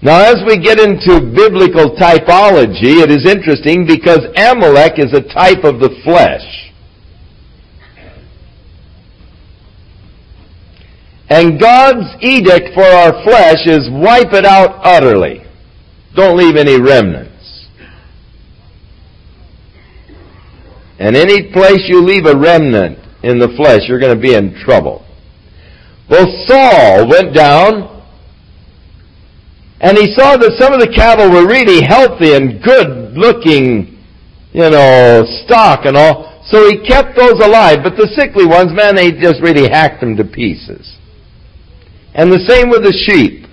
Now 0.00 0.20
as 0.22 0.36
we 0.46 0.58
get 0.58 0.78
into 0.78 1.20
biblical 1.20 1.96
typology, 1.96 3.02
it 3.02 3.10
is 3.10 3.26
interesting 3.26 3.84
because 3.84 4.20
Amalek 4.36 4.98
is 4.98 5.12
a 5.12 5.20
type 5.20 5.64
of 5.64 5.80
the 5.80 5.90
flesh. 6.04 6.68
And 11.30 11.60
God's 11.60 12.06
edict 12.22 12.74
for 12.74 12.84
our 12.84 13.22
flesh 13.22 13.66
is 13.66 13.90
wipe 13.90 14.32
it 14.32 14.46
out 14.46 14.80
utterly. 14.82 15.42
Don't 16.14 16.38
leave 16.38 16.56
any 16.56 16.80
remnant. 16.80 17.27
And 20.98 21.16
any 21.16 21.52
place 21.52 21.84
you 21.86 22.02
leave 22.02 22.26
a 22.26 22.36
remnant 22.36 22.98
in 23.22 23.38
the 23.38 23.48
flesh, 23.56 23.82
you're 23.88 24.00
going 24.00 24.16
to 24.16 24.20
be 24.20 24.34
in 24.34 24.54
trouble. 24.64 25.04
Well, 26.10 26.26
Saul 26.46 27.08
went 27.08 27.34
down 27.34 27.98
and 29.80 29.96
he 29.96 30.12
saw 30.14 30.36
that 30.36 30.58
some 30.58 30.72
of 30.72 30.80
the 30.80 30.92
cattle 30.92 31.30
were 31.30 31.46
really 31.46 31.82
healthy 31.82 32.34
and 32.34 32.62
good 32.62 33.16
looking, 33.16 34.02
you 34.52 34.70
know, 34.70 35.24
stock 35.44 35.84
and 35.84 35.96
all. 35.96 36.42
So 36.46 36.68
he 36.68 36.78
kept 36.78 37.16
those 37.16 37.38
alive, 37.44 37.80
but 37.84 37.96
the 37.96 38.08
sickly 38.16 38.46
ones, 38.46 38.72
man, 38.72 38.96
they 38.96 39.12
just 39.12 39.40
really 39.40 39.68
hacked 39.68 40.00
them 40.00 40.16
to 40.16 40.24
pieces. 40.24 40.96
And 42.14 42.32
the 42.32 42.42
same 42.48 42.70
with 42.70 42.82
the 42.82 42.92
sheep. 42.92 43.46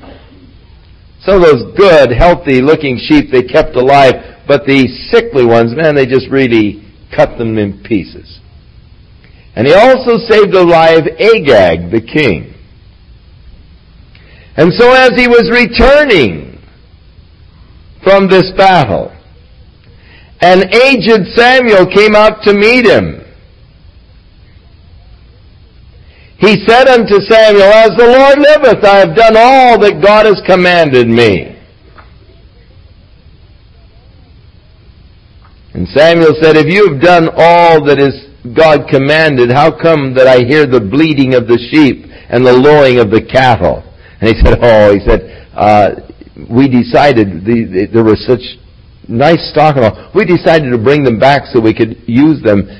Some 1.21 1.35
of 1.35 1.41
those 1.41 1.75
good, 1.77 2.11
healthy 2.11 2.61
looking 2.61 2.97
sheep 2.97 3.31
they 3.31 3.43
kept 3.43 3.75
alive, 3.75 4.45
but 4.47 4.65
the 4.65 4.87
sickly 5.11 5.45
ones, 5.45 5.75
man, 5.75 5.93
they 5.93 6.05
just 6.05 6.29
really 6.29 6.84
cut 7.13 7.37
them 7.37 7.57
in 7.57 7.83
pieces. 7.83 8.39
And 9.55 9.67
he 9.67 9.73
also 9.73 10.17
saved 10.17 10.53
alive 10.53 11.03
Agag, 11.19 11.91
the 11.91 12.01
king. 12.01 12.53
And 14.57 14.71
so 14.73 14.91
as 14.93 15.11
he 15.15 15.27
was 15.27 15.49
returning 15.51 16.61
from 18.03 18.29
this 18.29 18.51
battle, 18.57 19.11
an 20.41 20.73
aged 20.73 21.27
Samuel 21.35 21.87
came 21.87 22.15
out 22.15 22.43
to 22.43 22.53
meet 22.53 22.85
him. 22.85 23.21
He 26.37 26.63
said 26.67 26.87
unto 26.87 27.21
Samuel, 27.21 27.71
As 27.71 27.91
the 27.97 28.05
Lord 28.05 28.39
liveth, 28.39 28.83
I 28.83 28.99
have 28.99 29.15
done 29.15 29.35
all 29.37 29.79
that 29.79 30.01
God 30.03 30.25
has 30.25 30.41
commanded 30.45 31.07
me. 31.07 31.54
And 35.75 35.89
Samuel 35.89 36.39
said, 36.39 36.55
If 36.55 36.71
you 36.71 36.87
have 36.87 37.01
done 37.01 37.27
all 37.35 37.83
that 37.83 37.99
is 37.99 38.31
God 38.55 38.87
commanded, 38.87 39.51
how 39.51 39.75
come 39.75 40.15
that 40.15 40.23
I 40.23 40.47
hear 40.47 40.65
the 40.65 40.79
bleating 40.79 41.35
of 41.35 41.51
the 41.51 41.59
sheep 41.59 42.07
and 42.31 42.47
the 42.47 42.55
lowing 42.55 42.97
of 43.03 43.11
the 43.11 43.19
cattle? 43.19 43.83
And 44.21 44.31
he 44.31 44.39
said, 44.39 44.55
Oh, 44.63 44.95
he 44.95 45.03
said, 45.03 45.51
uh, 45.51 46.07
we 46.47 46.71
decided 46.71 47.43
the, 47.43 47.67
the, 47.67 47.81
there 47.91 48.07
was 48.07 48.23
such 48.23 48.39
nice 49.09 49.51
stock 49.51 49.75
and 49.75 49.83
all. 49.83 50.11
We 50.15 50.23
decided 50.23 50.71
to 50.71 50.79
bring 50.79 51.03
them 51.03 51.19
back 51.19 51.43
so 51.51 51.59
we 51.59 51.75
could 51.75 52.07
use 52.07 52.41
them 52.41 52.71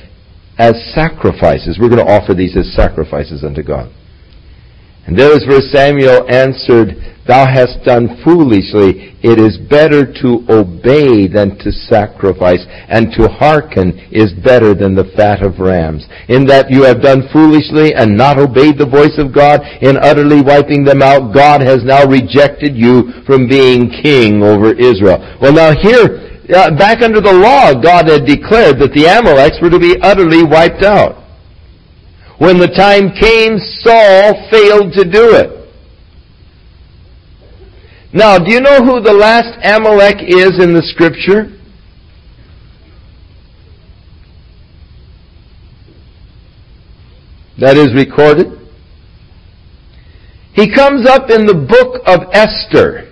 as 0.58 0.80
sacrifices. 0.96 1.76
We're 1.76 1.91
going 1.91 2.00
to 2.00 2.08
offer 2.08 2.34
these 2.34 2.56
as 2.56 2.72
sacrifices 2.80 3.43
unto 3.43 3.62
God. 3.62 3.91
And 5.08 5.18
there 5.18 5.34
is 5.34 5.45
where 5.47 5.62
Samuel 5.62 6.26
answered, 6.30 7.16
Thou 7.28 7.45
hast 7.45 7.84
done 7.84 8.22
foolishly. 8.24 9.18
It 9.26 9.39
is 9.41 9.58
better 9.58 10.06
to 10.22 10.45
obey 10.45 11.26
than 11.26 11.58
to 11.58 11.72
sacrifice, 11.89 12.62
and 12.70 13.10
to 13.18 13.28
hearken 13.28 13.97
is 14.12 14.32
better 14.45 14.76
than 14.76 14.93
the 14.93 15.10
fat 15.18 15.41
of 15.41 15.58
rams. 15.58 16.06
In 16.30 16.45
that 16.45 16.70
you 16.70 16.84
have 16.84 17.01
done 17.01 17.28
foolishly 17.34 17.95
and 17.95 18.16
not 18.16 18.38
obeyed 18.38 18.78
the 18.78 18.86
voice 18.86 19.18
of 19.18 19.34
God 19.34 19.62
in 19.82 19.97
utterly 19.97 20.41
wiping 20.41 20.86
them 20.86 21.01
out, 21.01 21.34
God 21.34 21.62
has 21.62 21.82
now 21.84 22.06
rejected 22.06 22.78
you 22.78 23.26
from 23.26 23.49
being 23.49 23.89
king 23.89 24.43
over 24.43 24.74
Israel. 24.78 25.18
Well 25.41 25.53
now 25.53 25.74
here, 25.74 26.22
uh, 26.53 26.78
back 26.78 27.01
under 27.01 27.22
the 27.22 27.34
law, 27.34 27.74
God 27.74 28.06
had 28.06 28.30
declared 28.30 28.78
that 28.78 28.93
the 28.93 29.10
Amaleks 29.10 29.58
were 29.62 29.74
to 29.74 29.82
be 29.82 29.97
utterly 30.01 30.43
wiped 30.43 30.84
out. 30.84 31.24
When 32.38 32.60
the 32.60 32.68
time 32.68 33.12
came, 33.12 33.58
Saul 33.58 34.50
failed 34.52 34.94
to 34.94 35.04
do 35.10 35.36
it. 35.36 35.56
Now, 38.14 38.38
do 38.38 38.52
you 38.52 38.62
know 38.62 38.84
who 38.84 39.02
the 39.02 39.14
last 39.14 39.58
Amalek 39.64 40.18
is 40.22 40.62
in 40.64 40.74
the 40.74 40.82
scripture? 40.84 41.52
That 47.60 47.78
is 47.78 47.94
recorded. 47.94 48.60
He 50.54 50.74
comes 50.74 51.08
up 51.08 51.30
in 51.30 51.46
the 51.46 51.54
book 51.54 52.02
of 52.06 52.34
Esther. 52.34 53.12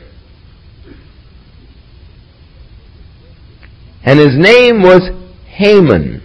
And 4.05 4.19
his 4.19 4.37
name 4.37 4.81
was 4.81 5.09
Haman. 5.47 6.21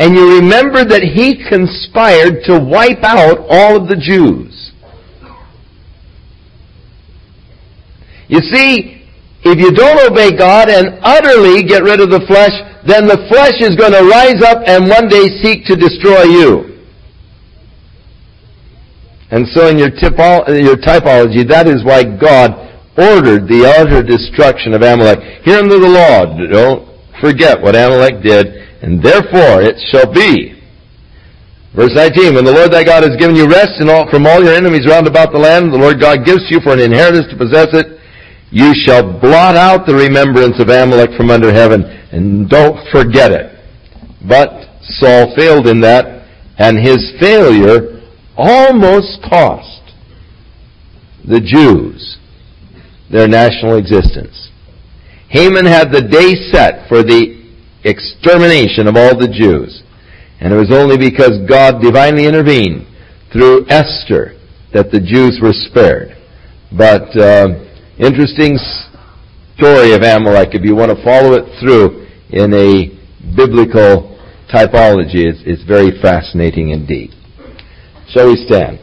And 0.00 0.16
you 0.16 0.40
remember 0.40 0.82
that 0.82 1.02
he 1.02 1.44
conspired 1.44 2.40
to 2.44 2.58
wipe 2.58 3.04
out 3.04 3.44
all 3.50 3.76
of 3.76 3.86
the 3.86 4.00
Jews. 4.00 4.72
You 8.26 8.40
see, 8.40 9.04
if 9.44 9.60
you 9.60 9.70
don't 9.72 10.00
obey 10.10 10.32
God 10.32 10.70
and 10.70 10.98
utterly 11.02 11.64
get 11.64 11.82
rid 11.82 12.00
of 12.00 12.08
the 12.08 12.24
flesh, 12.24 12.56
then 12.88 13.06
the 13.06 13.28
flesh 13.28 13.60
is 13.60 13.76
going 13.76 13.92
to 13.92 14.08
rise 14.08 14.40
up 14.40 14.64
and 14.64 14.88
one 14.88 15.06
day 15.06 15.28
seek 15.44 15.66
to 15.66 15.76
destroy 15.76 16.22
you. 16.24 16.80
And 19.30 19.46
so 19.52 19.68
in 19.68 19.76
your, 19.76 19.90
typo- 19.90 20.48
your 20.48 20.76
typology, 20.76 21.46
that 21.46 21.68
is 21.68 21.84
why 21.84 22.04
God 22.04 22.56
ordered 22.96 23.48
the 23.48 23.68
utter 23.68 24.02
destruction 24.02 24.72
of 24.72 24.80
Amalek. 24.80 25.44
Here 25.44 25.58
under 25.58 25.78
the 25.78 25.88
law, 25.92 26.24
don't 26.48 26.88
forget 27.20 27.60
what 27.60 27.76
Amalek 27.76 28.22
did 28.24 28.69
and 28.82 29.02
therefore 29.02 29.62
it 29.62 29.76
shall 29.90 30.12
be. 30.12 30.56
Verse 31.74 31.94
19, 31.94 32.34
when 32.34 32.44
the 32.44 32.52
Lord 32.52 32.72
thy 32.72 32.82
God 32.82 33.04
has 33.04 33.16
given 33.16 33.36
you 33.36 33.46
rest 33.48 33.80
all, 33.82 34.10
from 34.10 34.26
all 34.26 34.42
your 34.42 34.54
enemies 34.54 34.86
round 34.88 35.06
about 35.06 35.30
the 35.32 35.38
land, 35.38 35.72
the 35.72 35.78
Lord 35.78 36.00
God 36.00 36.24
gives 36.24 36.50
you 36.50 36.58
for 36.60 36.72
an 36.72 36.80
inheritance 36.80 37.26
to 37.30 37.38
possess 37.38 37.68
it, 37.72 38.00
you 38.50 38.74
shall 38.74 39.06
blot 39.20 39.54
out 39.54 39.86
the 39.86 39.94
remembrance 39.94 40.58
of 40.58 40.68
Amalek 40.68 41.10
from 41.16 41.30
under 41.30 41.52
heaven, 41.52 41.84
and 42.10 42.48
don't 42.48 42.76
forget 42.90 43.30
it. 43.30 43.56
But 44.26 44.82
Saul 44.82 45.32
failed 45.36 45.68
in 45.68 45.80
that, 45.82 46.26
and 46.58 46.76
his 46.76 47.12
failure 47.20 48.02
almost 48.36 49.22
cost 49.22 49.94
the 51.24 51.40
Jews 51.40 52.18
their 53.10 53.28
national 53.28 53.76
existence. 53.76 54.50
Haman 55.28 55.66
had 55.66 55.92
the 55.92 56.02
day 56.02 56.34
set 56.50 56.88
for 56.88 57.02
the 57.02 57.39
extermination 57.84 58.86
of 58.86 58.96
all 58.96 59.16
the 59.16 59.28
Jews. 59.28 59.82
And 60.40 60.52
it 60.52 60.56
was 60.56 60.72
only 60.72 60.96
because 60.96 61.38
God 61.48 61.82
divinely 61.82 62.26
intervened 62.26 62.86
through 63.32 63.66
Esther 63.68 64.38
that 64.72 64.90
the 64.90 65.00
Jews 65.00 65.38
were 65.42 65.52
spared. 65.52 66.16
But 66.72 67.14
uh, 67.16 67.66
interesting 67.98 68.56
story 69.56 69.92
of 69.92 70.02
Amalek 70.02 70.54
if 70.54 70.64
you 70.64 70.74
want 70.74 70.96
to 70.96 71.04
follow 71.04 71.34
it 71.34 71.44
through 71.60 72.06
in 72.30 72.54
a 72.54 72.96
biblical 73.36 74.18
typology 74.48 75.28
is, 75.28 75.42
is 75.44 75.62
very 75.64 76.00
fascinating 76.00 76.70
indeed. 76.70 77.10
Shall 78.08 78.28
we 78.28 78.36
stand? 78.46 78.78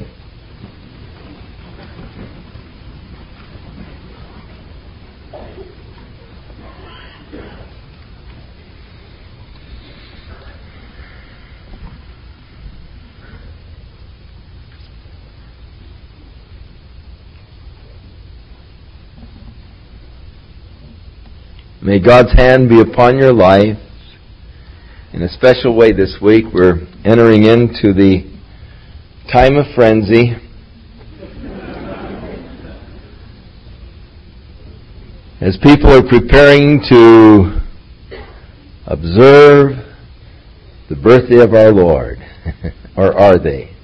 May 21.88 22.00
God's 22.02 22.34
hand 22.34 22.68
be 22.68 22.82
upon 22.82 23.18
your 23.18 23.32
life. 23.32 23.78
In 25.14 25.22
a 25.22 25.30
special 25.30 25.74
way 25.74 25.94
this 25.94 26.18
week, 26.22 26.44
we're 26.54 26.86
entering 27.06 27.44
into 27.44 27.94
the 27.94 28.30
time 29.32 29.56
of 29.56 29.68
frenzy. 29.74 30.34
As 35.40 35.58
people 35.64 35.94
are 35.94 36.06
preparing 36.06 36.82
to 36.90 37.62
observe 38.86 39.78
the 40.90 40.96
birthday 41.02 41.42
of 41.42 41.54
our 41.54 41.72
Lord, 41.72 42.18
or 42.98 43.18
are 43.18 43.40
they? 43.40 43.77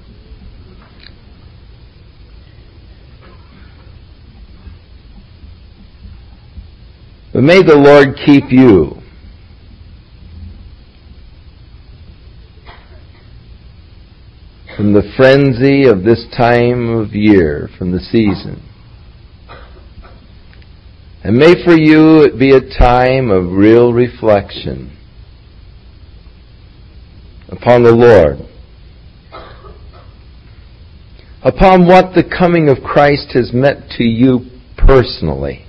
But 7.34 7.42
may 7.42 7.64
the 7.64 7.76
Lord 7.76 8.16
keep 8.24 8.52
you. 8.52 9.02
From 14.78 14.94
the 14.94 15.12
frenzy 15.18 15.86
of 15.86 16.04
this 16.04 16.26
time 16.38 16.90
of 16.90 17.14
year, 17.14 17.70
from 17.78 17.92
the 17.92 18.00
season. 18.00 18.62
And 21.24 21.38
may 21.38 21.54
for 21.64 21.76
you 21.76 22.24
it 22.24 22.38
be 22.38 22.52
a 22.52 22.60
time 22.60 23.32
of 23.32 23.52
real 23.52 23.94
reflection 23.94 24.96
upon 27.50 27.84
the 27.84 27.94
Lord. 27.94 28.40
Upon 31.44 31.88
what 31.88 32.14
the 32.14 32.24
coming 32.24 32.70
of 32.70 32.84
Christ 32.84 33.32
has 33.34 33.52
meant 33.54 33.90
to 33.98 34.04
you 34.04 34.50
personally. 34.78 35.63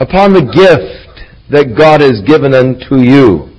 Upon 0.00 0.32
the 0.32 0.40
gift 0.40 1.20
that 1.50 1.76
God 1.76 2.00
has 2.00 2.22
given 2.26 2.54
unto 2.54 2.96
you, 2.96 3.54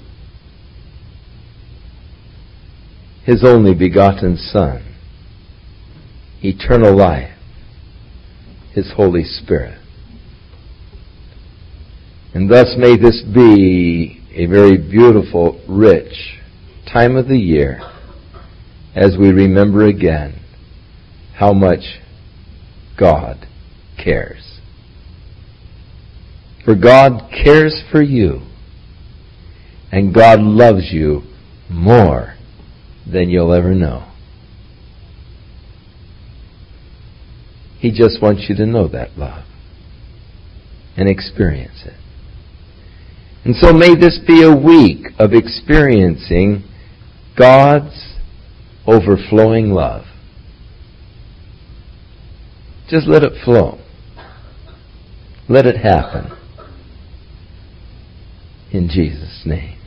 His 3.23 3.43
only 3.45 3.75
begotten 3.75 4.35
Son, 4.35 4.83
eternal 6.41 6.97
life, 6.97 7.37
His 8.73 8.91
Holy 8.95 9.23
Spirit. 9.23 9.77
And 12.33 12.49
thus 12.49 12.75
may 12.77 12.97
this 12.97 13.21
be 13.21 14.23
a 14.33 14.47
very 14.47 14.77
beautiful, 14.77 15.61
rich 15.69 16.39
time 16.91 17.15
of 17.15 17.27
the 17.27 17.37
year 17.37 17.81
as 18.95 19.15
we 19.19 19.29
remember 19.29 19.85
again 19.85 20.39
how 21.35 21.53
much 21.53 21.99
God 22.97 23.47
cares. 24.01 24.50
For 26.63 26.75
God 26.75 27.31
cares 27.31 27.83
for 27.91 28.01
you. 28.01 28.41
And 29.91 30.13
God 30.13 30.39
loves 30.39 30.91
you 30.91 31.23
more 31.69 32.35
than 33.11 33.29
you'll 33.29 33.53
ever 33.53 33.73
know. 33.73 34.07
He 37.79 37.91
just 37.91 38.21
wants 38.21 38.45
you 38.47 38.55
to 38.55 38.65
know 38.65 38.87
that 38.89 39.17
love 39.17 39.43
and 40.95 41.09
experience 41.09 41.83
it. 41.85 41.95
And 43.43 43.55
so 43.55 43.73
may 43.73 43.95
this 43.95 44.19
be 44.25 44.43
a 44.43 44.55
week 44.55 45.07
of 45.17 45.33
experiencing 45.33 46.63
God's 47.37 48.17
overflowing 48.85 49.71
love. 49.71 50.05
Just 52.87 53.07
let 53.07 53.23
it 53.23 53.33
flow. 53.43 53.79
Let 55.49 55.65
it 55.65 55.77
happen 55.77 56.37
in 58.71 58.89
Jesus' 58.89 59.43
name. 59.45 59.80